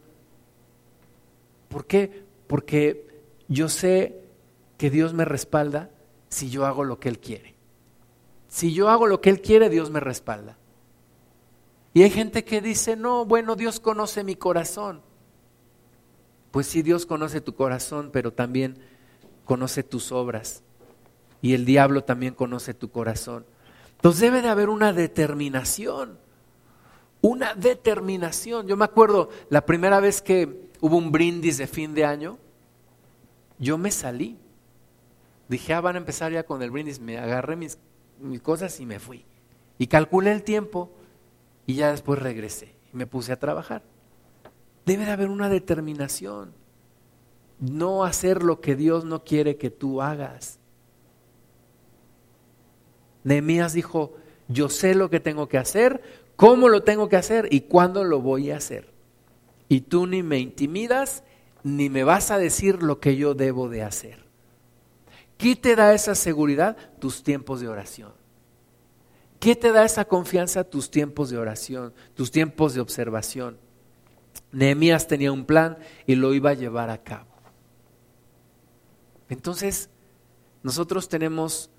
¿Por 1.67 1.85
qué? 1.85 2.25
Porque 2.47 3.07
yo 3.47 3.69
sé 3.69 4.23
que 4.79 4.89
Dios 4.89 5.13
me 5.13 5.23
respalda 5.23 5.91
si 6.29 6.49
yo 6.49 6.65
hago 6.65 6.83
lo 6.83 6.99
que 6.99 7.09
Él 7.09 7.19
quiere. 7.19 7.53
Si 8.47 8.73
yo 8.73 8.89
hago 8.89 9.05
lo 9.05 9.21
que 9.21 9.29
Él 9.29 9.39
quiere, 9.39 9.69
Dios 9.69 9.91
me 9.91 9.99
respalda. 9.99 10.57
Y 11.93 12.01
hay 12.01 12.09
gente 12.09 12.43
que 12.43 12.59
dice, 12.59 12.95
no, 12.95 13.23
bueno, 13.23 13.55
Dios 13.55 13.79
conoce 13.79 14.23
mi 14.23 14.35
corazón. 14.35 15.07
Pues 16.51 16.67
sí, 16.67 16.81
Dios 16.81 17.05
conoce 17.05 17.41
tu 17.41 17.55
corazón, 17.55 18.09
pero 18.11 18.33
también 18.33 18.77
conoce 19.45 19.83
tus 19.83 20.11
obras. 20.11 20.63
Y 21.41 21.53
el 21.53 21.65
diablo 21.65 22.03
también 22.03 22.33
conoce 22.33 22.73
tu 22.73 22.91
corazón. 22.91 23.45
Entonces 23.95 24.21
debe 24.21 24.41
de 24.41 24.49
haber 24.49 24.69
una 24.69 24.93
determinación. 24.93 26.17
Una 27.21 27.53
determinación. 27.53 28.67
Yo 28.67 28.77
me 28.77 28.85
acuerdo 28.85 29.29
la 29.49 29.65
primera 29.65 29.99
vez 29.99 30.21
que 30.21 30.69
hubo 30.81 30.97
un 30.97 31.11
brindis 31.11 31.57
de 31.57 31.67
fin 31.67 31.93
de 31.93 32.05
año, 32.05 32.37
yo 33.57 33.77
me 33.77 33.91
salí. 33.91 34.37
Dije, 35.47 35.73
ah, 35.73 35.81
van 35.81 35.95
a 35.95 35.99
empezar 35.99 36.31
ya 36.31 36.43
con 36.43 36.61
el 36.61 36.71
brindis. 36.71 36.99
Me 36.99 37.17
agarré 37.17 37.55
mis, 37.55 37.77
mis 38.19 38.41
cosas 38.41 38.79
y 38.79 38.85
me 38.85 38.99
fui. 38.99 39.25
Y 39.77 39.87
calculé 39.87 40.31
el 40.31 40.43
tiempo 40.43 40.91
y 41.65 41.75
ya 41.75 41.91
después 41.91 42.19
regresé 42.19 42.73
y 42.93 42.97
me 42.97 43.05
puse 43.05 43.31
a 43.31 43.39
trabajar. 43.39 43.83
Debe 44.89 45.05
de 45.05 45.11
haber 45.11 45.29
una 45.29 45.49
determinación. 45.49 46.51
No 47.59 48.05
hacer 48.05 48.41
lo 48.41 48.59
que 48.59 48.75
Dios 48.75 49.05
no 49.05 49.23
quiere 49.23 49.55
que 49.55 49.69
tú 49.69 50.01
hagas. 50.01 50.57
Nehemías 53.23 53.73
dijo, 53.73 54.15
yo 54.47 54.67
sé 54.67 54.95
lo 54.95 55.11
que 55.11 55.19
tengo 55.19 55.47
que 55.47 55.59
hacer, 55.59 56.01
cómo 56.35 56.69
lo 56.69 56.81
tengo 56.81 57.07
que 57.07 57.17
hacer 57.17 57.49
y 57.51 57.61
cuándo 57.61 58.03
lo 58.03 58.19
voy 58.19 58.49
a 58.49 58.57
hacer. 58.57 58.91
Y 59.67 59.81
tú 59.81 60.07
ni 60.07 60.23
me 60.23 60.39
intimidas 60.39 61.21
ni 61.61 61.91
me 61.91 62.03
vas 62.03 62.31
a 62.31 62.39
decir 62.39 62.81
lo 62.81 62.99
que 62.99 63.15
yo 63.15 63.35
debo 63.35 63.69
de 63.69 63.83
hacer. 63.83 64.25
¿Qué 65.37 65.55
te 65.55 65.75
da 65.75 65.93
esa 65.93 66.15
seguridad? 66.15 66.75
Tus 66.97 67.21
tiempos 67.21 67.61
de 67.61 67.67
oración. 67.67 68.13
¿Qué 69.39 69.55
te 69.55 69.71
da 69.71 69.85
esa 69.85 70.05
confianza? 70.05 70.63
Tus 70.63 70.89
tiempos 70.89 71.29
de 71.29 71.37
oración, 71.37 71.93
tus 72.15 72.31
tiempos 72.31 72.73
de 72.73 72.81
observación. 72.81 73.68
Nehemías 74.51 75.07
tenía 75.07 75.31
un 75.31 75.45
plan 75.45 75.77
y 76.05 76.15
lo 76.15 76.33
iba 76.33 76.51
a 76.51 76.55
llevar 76.55 76.89
a 76.89 77.03
cabo. 77.03 77.29
Entonces, 79.29 79.89
nosotros 80.63 81.07
tenemos 81.07 81.69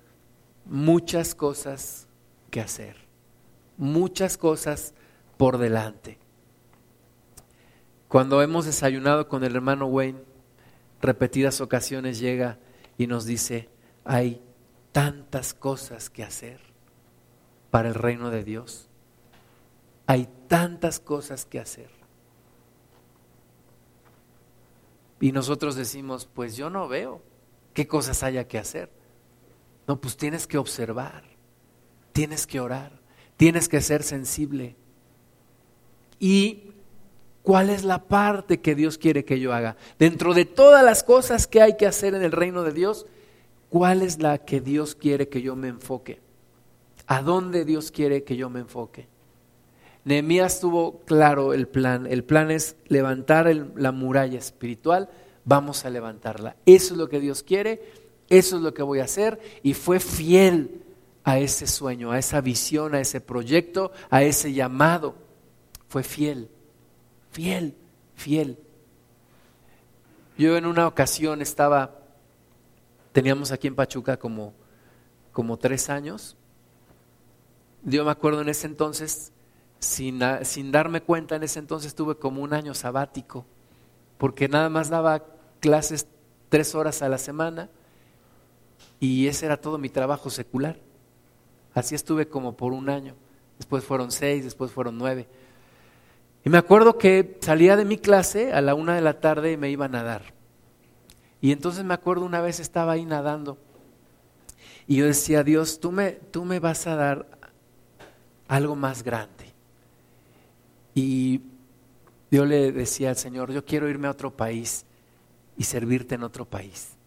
muchas 0.65 1.35
cosas 1.35 2.07
que 2.49 2.61
hacer, 2.61 2.95
muchas 3.77 4.37
cosas 4.37 4.93
por 5.37 5.57
delante. 5.57 6.17
Cuando 8.07 8.41
hemos 8.41 8.65
desayunado 8.65 9.27
con 9.27 9.43
el 9.43 9.55
hermano 9.55 9.85
Wayne, 9.85 10.19
repetidas 11.01 11.61
ocasiones 11.61 12.19
llega 12.19 12.59
y 12.97 13.07
nos 13.07 13.25
dice, 13.25 13.69
hay 14.03 14.41
tantas 14.91 15.53
cosas 15.53 16.09
que 16.09 16.23
hacer 16.23 16.59
para 17.69 17.89
el 17.89 17.95
reino 17.95 18.29
de 18.29 18.43
Dios. 18.43 18.89
Hay 20.07 20.27
tantas 20.47 20.99
cosas 20.99 21.45
que 21.45 21.59
hacer. 21.59 22.00
Y 25.21 25.31
nosotros 25.31 25.75
decimos, 25.75 26.27
pues 26.33 26.57
yo 26.57 26.71
no 26.71 26.87
veo 26.87 27.21
qué 27.73 27.87
cosas 27.87 28.23
haya 28.23 28.47
que 28.47 28.57
hacer. 28.57 28.89
No, 29.87 30.01
pues 30.01 30.17
tienes 30.17 30.47
que 30.47 30.57
observar, 30.57 31.23
tienes 32.11 32.47
que 32.47 32.59
orar, 32.59 32.99
tienes 33.37 33.69
que 33.69 33.81
ser 33.81 34.01
sensible. 34.01 34.75
¿Y 36.19 36.71
cuál 37.43 37.69
es 37.69 37.83
la 37.83 38.07
parte 38.07 38.61
que 38.61 38.73
Dios 38.73 38.97
quiere 38.97 39.23
que 39.23 39.39
yo 39.39 39.53
haga? 39.53 39.77
Dentro 39.99 40.33
de 40.33 40.45
todas 40.45 40.83
las 40.83 41.03
cosas 41.03 41.45
que 41.45 41.61
hay 41.61 41.77
que 41.77 41.85
hacer 41.85 42.15
en 42.15 42.23
el 42.23 42.31
reino 42.31 42.63
de 42.63 42.73
Dios, 42.73 43.05
¿cuál 43.69 44.01
es 44.01 44.19
la 44.19 44.39
que 44.39 44.59
Dios 44.59 44.95
quiere 44.95 45.29
que 45.29 45.43
yo 45.43 45.55
me 45.55 45.67
enfoque? 45.67 46.19
¿A 47.05 47.21
dónde 47.21 47.63
Dios 47.63 47.91
quiere 47.91 48.23
que 48.23 48.37
yo 48.37 48.49
me 48.49 48.61
enfoque? 48.61 49.07
Nehemías 50.03 50.59
tuvo 50.59 50.99
claro 51.01 51.53
el 51.53 51.67
plan. 51.67 52.07
El 52.07 52.23
plan 52.23 52.51
es 52.51 52.75
levantar 52.87 53.53
la 53.75 53.91
muralla 53.91 54.39
espiritual. 54.39 55.09
Vamos 55.45 55.85
a 55.85 55.89
levantarla. 55.89 56.55
Eso 56.65 56.93
es 56.93 56.97
lo 56.97 57.09
que 57.09 57.19
Dios 57.19 57.43
quiere. 57.43 57.81
Eso 58.29 58.57
es 58.57 58.61
lo 58.61 58.73
que 58.73 58.83
voy 58.83 58.99
a 58.99 59.05
hacer. 59.05 59.39
Y 59.63 59.73
fue 59.73 59.99
fiel 59.99 60.81
a 61.23 61.39
ese 61.39 61.67
sueño, 61.67 62.11
a 62.11 62.19
esa 62.19 62.41
visión, 62.41 62.95
a 62.95 63.01
ese 63.01 63.21
proyecto, 63.21 63.91
a 64.09 64.23
ese 64.23 64.53
llamado. 64.53 65.15
Fue 65.87 66.03
fiel. 66.03 66.49
Fiel, 67.31 67.75
fiel. 68.15 68.57
Yo 70.37 70.57
en 70.57 70.65
una 70.65 70.87
ocasión 70.87 71.41
estaba, 71.41 71.99
teníamos 73.11 73.51
aquí 73.51 73.67
en 73.67 73.75
Pachuca 73.75 74.17
como, 74.17 74.53
como 75.31 75.57
tres 75.57 75.89
años 75.89 76.35
yo 77.83 78.05
me 78.05 78.11
acuerdo 78.11 78.41
en 78.41 78.49
ese 78.49 78.67
entonces, 78.67 79.31
sin, 79.81 80.21
sin 80.43 80.71
darme 80.71 81.01
cuenta, 81.01 81.35
en 81.35 81.43
ese 81.43 81.59
entonces 81.59 81.93
tuve 81.95 82.15
como 82.15 82.41
un 82.41 82.53
año 82.53 82.73
sabático, 82.73 83.45
porque 84.17 84.47
nada 84.47 84.69
más 84.69 84.89
daba 84.89 85.25
clases 85.59 86.07
tres 86.47 86.75
horas 86.75 87.01
a 87.01 87.09
la 87.09 87.17
semana 87.17 87.69
y 88.99 89.27
ese 89.27 89.47
era 89.47 89.57
todo 89.57 89.77
mi 89.77 89.89
trabajo 89.89 90.29
secular. 90.29 90.77
Así 91.73 91.95
estuve 91.95 92.27
como 92.27 92.55
por 92.55 92.73
un 92.73 92.89
año. 92.89 93.15
Después 93.57 93.83
fueron 93.83 94.11
seis, 94.11 94.43
después 94.43 94.71
fueron 94.71 94.97
nueve. 94.97 95.27
Y 96.43 96.49
me 96.49 96.57
acuerdo 96.57 96.97
que 96.97 97.37
salía 97.41 97.75
de 97.75 97.85
mi 97.85 97.97
clase 97.97 98.53
a 98.53 98.61
la 98.61 98.75
una 98.75 98.95
de 98.95 99.01
la 99.01 99.19
tarde 99.19 99.51
y 99.51 99.57
me 99.57 99.69
iba 99.69 99.85
a 99.85 99.89
nadar. 99.89 100.33
Y 101.39 101.51
entonces 101.51 101.83
me 101.83 101.93
acuerdo 101.93 102.25
una 102.25 102.41
vez 102.41 102.59
estaba 102.59 102.93
ahí 102.93 103.05
nadando. 103.05 103.57
Y 104.87 104.97
yo 104.97 105.05
decía, 105.05 105.43
Dios, 105.43 105.79
tú 105.79 105.91
me, 105.91 106.11
tú 106.11 106.45
me 106.45 106.59
vas 106.59 106.85
a 106.85 106.95
dar 106.95 107.25
algo 108.47 108.75
más 108.75 109.03
grande. 109.03 109.40
Y 110.93 111.41
yo 112.31 112.45
le 112.45 112.71
decía 112.71 113.09
al 113.09 113.17
Señor, 113.17 113.51
yo 113.51 113.65
quiero 113.65 113.89
irme 113.89 114.07
a 114.07 114.11
otro 114.11 114.35
país 114.35 114.85
y 115.57 115.63
servirte 115.63 116.15
en 116.15 116.23
otro 116.23 116.45
país. 116.45 116.97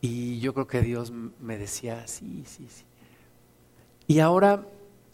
Y 0.00 0.40
yo 0.40 0.54
creo 0.54 0.66
que 0.66 0.80
Dios 0.80 1.12
me 1.12 1.58
decía, 1.58 2.06
sí, 2.06 2.44
sí, 2.46 2.66
sí. 2.68 2.84
Y 4.06 4.18
ahora, 4.18 4.66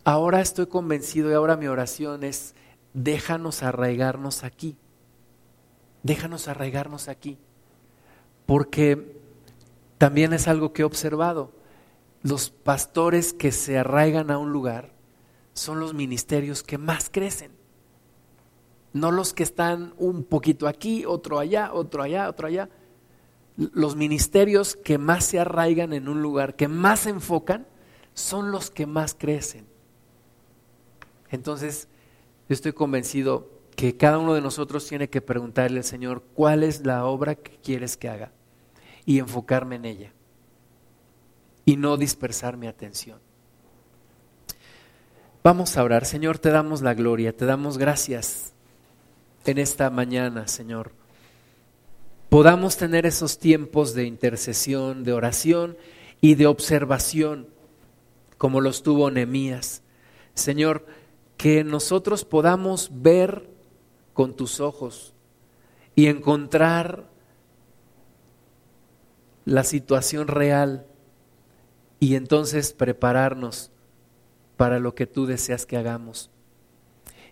ahora 0.05 0.41
estoy 0.41 0.67
convencido 0.67 1.31
y 1.31 1.35
ahora 1.35 1.57
mi 1.57 1.67
oración 1.67 2.25
es 2.25 2.55
déjanos 2.95 3.63
arraigarnos 3.63 4.45
aquí. 4.45 4.77
Déjanos 6.03 6.49
arraigarnos 6.49 7.09
aquí. 7.09 7.39
Porque 8.47 9.21
también 9.99 10.33
es 10.33 10.49
algo 10.49 10.73
que 10.73 10.83
he 10.83 10.85
observado. 10.85 11.53
Los 12.23 12.51
pastores 12.51 13.33
que 13.33 13.53
se 13.53 13.79
arraigan 13.79 14.31
a 14.31 14.39
un 14.39 14.53
lugar 14.53 14.98
son 15.59 15.81
los 15.81 15.95
ministerios 15.95 16.63
que 16.63 16.79
más 16.79 17.11
crecen. 17.11 17.53
No 18.93 19.11
los 19.11 19.35
que 19.35 19.43
están 19.43 19.95
un 19.99 20.25
poquito 20.25 20.67
aquí, 20.67 21.05
otro 21.05 21.39
allá, 21.39 21.73
otro 21.73 22.03
allá, 22.03 22.29
otro 22.29 22.47
allá. 22.47 22.69
Los 23.57 23.97
ministerios 23.97 24.77
que 24.77 24.99
más 24.99 25.25
se 25.25 25.39
arraigan 25.39 25.93
en 25.93 26.09
un 26.09 26.23
lugar, 26.23 26.57
que 26.57 26.69
más 26.69 27.01
se 27.01 27.11
enfocan, 27.11 27.67
son 28.15 28.51
los 28.51 28.71
que 28.71 28.87
más 28.87 29.15
crecen. 29.15 29.67
Entonces, 31.31 31.89
yo 32.49 32.55
estoy 32.55 32.73
convencido 32.73 33.51
que 33.77 33.97
cada 33.97 34.19
uno 34.19 34.35
de 34.35 34.41
nosotros 34.41 34.87
tiene 34.87 35.09
que 35.09 35.21
preguntarle 35.21 35.79
al 35.79 35.85
Señor, 35.85 36.25
¿cuál 36.35 36.63
es 36.63 36.85
la 36.85 37.05
obra 37.05 37.35
que 37.35 37.59
quieres 37.59 37.97
que 37.97 38.09
haga? 38.09 38.33
Y 39.05 39.19
enfocarme 39.19 39.77
en 39.77 39.85
ella. 39.85 40.13
Y 41.65 41.77
no 41.77 41.97
dispersar 41.97 42.57
mi 42.57 42.67
atención. 42.67 43.21
Vamos 45.49 45.79
a 45.79 45.83
orar. 45.83 46.05
Señor, 46.05 46.39
te 46.39 46.51
damos 46.51 46.83
la 46.83 46.93
gloria, 46.93 47.35
te 47.35 47.47
damos 47.47 47.79
gracias 47.79 48.53
en 49.47 49.57
esta 49.57 49.89
mañana, 49.89 50.47
Señor. 50.47 50.93
Podamos 52.29 52.77
tener 52.77 53.07
esos 53.07 53.39
tiempos 53.39 53.95
de 53.95 54.05
intercesión, 54.05 55.05
de 55.05 55.15
oración 55.15 55.79
y 56.21 56.35
de 56.35 56.47
observación, 56.47 57.49
como 58.37 58.61
los 58.61 58.83
tuvo 58.83 59.11
Nehemías. 59.11 59.81
Señor, 60.35 60.85
que 61.39 61.65
nosotros 61.65 62.27
podamos 62.27 62.91
ver 62.93 63.49
con 64.13 64.37
tus 64.37 64.61
ojos 64.61 65.15
y 65.95 66.09
encontrar 66.09 67.09
la 69.47 69.65
situación 69.65 70.29
real 70.29 70.85
y 72.01 72.17
entonces 72.17 72.75
prepararnos 72.75 73.73
para 74.59 74.81
lo 74.81 74.95
que 74.95 75.07
tú 75.07 75.25
deseas 75.25 75.65
que 75.65 75.79
hagamos. 75.79 76.31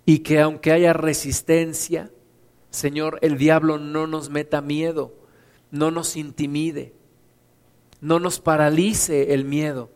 Y 0.06 0.20
que 0.20 0.40
aunque 0.40 0.70
haya 0.72 0.94
resistencia, 0.94 2.10
Señor, 2.70 3.18
el 3.20 3.36
diablo 3.36 3.78
no 3.78 4.06
nos 4.06 4.30
meta 4.30 4.62
miedo, 4.62 5.12
no 5.72 5.90
nos 5.90 6.16
intimide, 6.16 6.94
no 8.00 8.20
nos 8.20 8.38
paralice 8.38 9.34
el 9.34 9.44
miedo, 9.44 9.90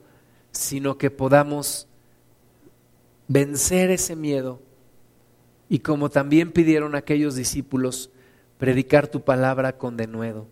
sino 0.51 0.99
que 0.99 1.11
podamos 1.12 1.87
vencer 3.28 3.91
ese 3.93 4.16
miedo 4.16 4.61
y 5.68 5.78
como 5.78 6.11
también 6.11 6.51
pidieron 6.51 6.97
aquellos 6.97 7.37
discípulos, 7.37 8.11
predicar 8.59 9.07
tu 9.07 9.22
palabra 9.22 9.78
con 9.78 9.97
denuedo. 9.97 10.49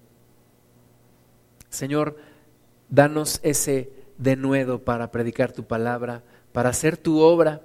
Señor, 1.70 2.16
danos 2.88 3.40
ese 3.42 3.90
denuedo 4.18 4.84
para 4.84 5.10
predicar 5.10 5.52
tu 5.52 5.64
palabra, 5.64 6.22
para 6.52 6.70
hacer 6.70 6.96
tu 6.96 7.20
obra, 7.20 7.62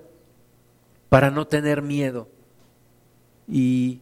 para 1.09 1.31
no 1.31 1.47
tener 1.47 1.81
miedo 1.81 2.27
y 3.47 4.01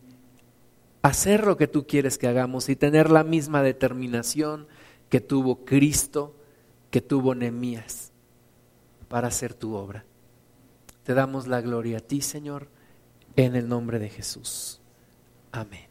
hacer 1.02 1.46
lo 1.46 1.58
que 1.58 1.68
tú 1.68 1.86
quieres 1.86 2.18
que 2.18 2.28
hagamos 2.28 2.70
y 2.70 2.76
tener 2.76 3.10
la 3.10 3.24
misma 3.24 3.64
determinación 3.64 4.68
que 5.10 5.20
tuvo 5.20 5.66
Cristo, 5.66 6.36
que 6.90 7.02
tuvo 7.02 7.36
Nemías 7.36 8.12
para 9.08 9.28
hacer 9.28 9.54
tu 9.54 9.76
obra. 9.76 10.06
Te 11.04 11.14
damos 11.14 11.48
la 11.48 11.62
gloria 11.62 11.98
a 11.98 12.02
ti, 12.02 12.22
Señor, 12.22 12.68
en 13.36 13.56
el 13.56 13.68
nombre 13.68 14.00
de 14.00 14.10
Jesús. 14.10 14.80
Amén. 15.52 15.91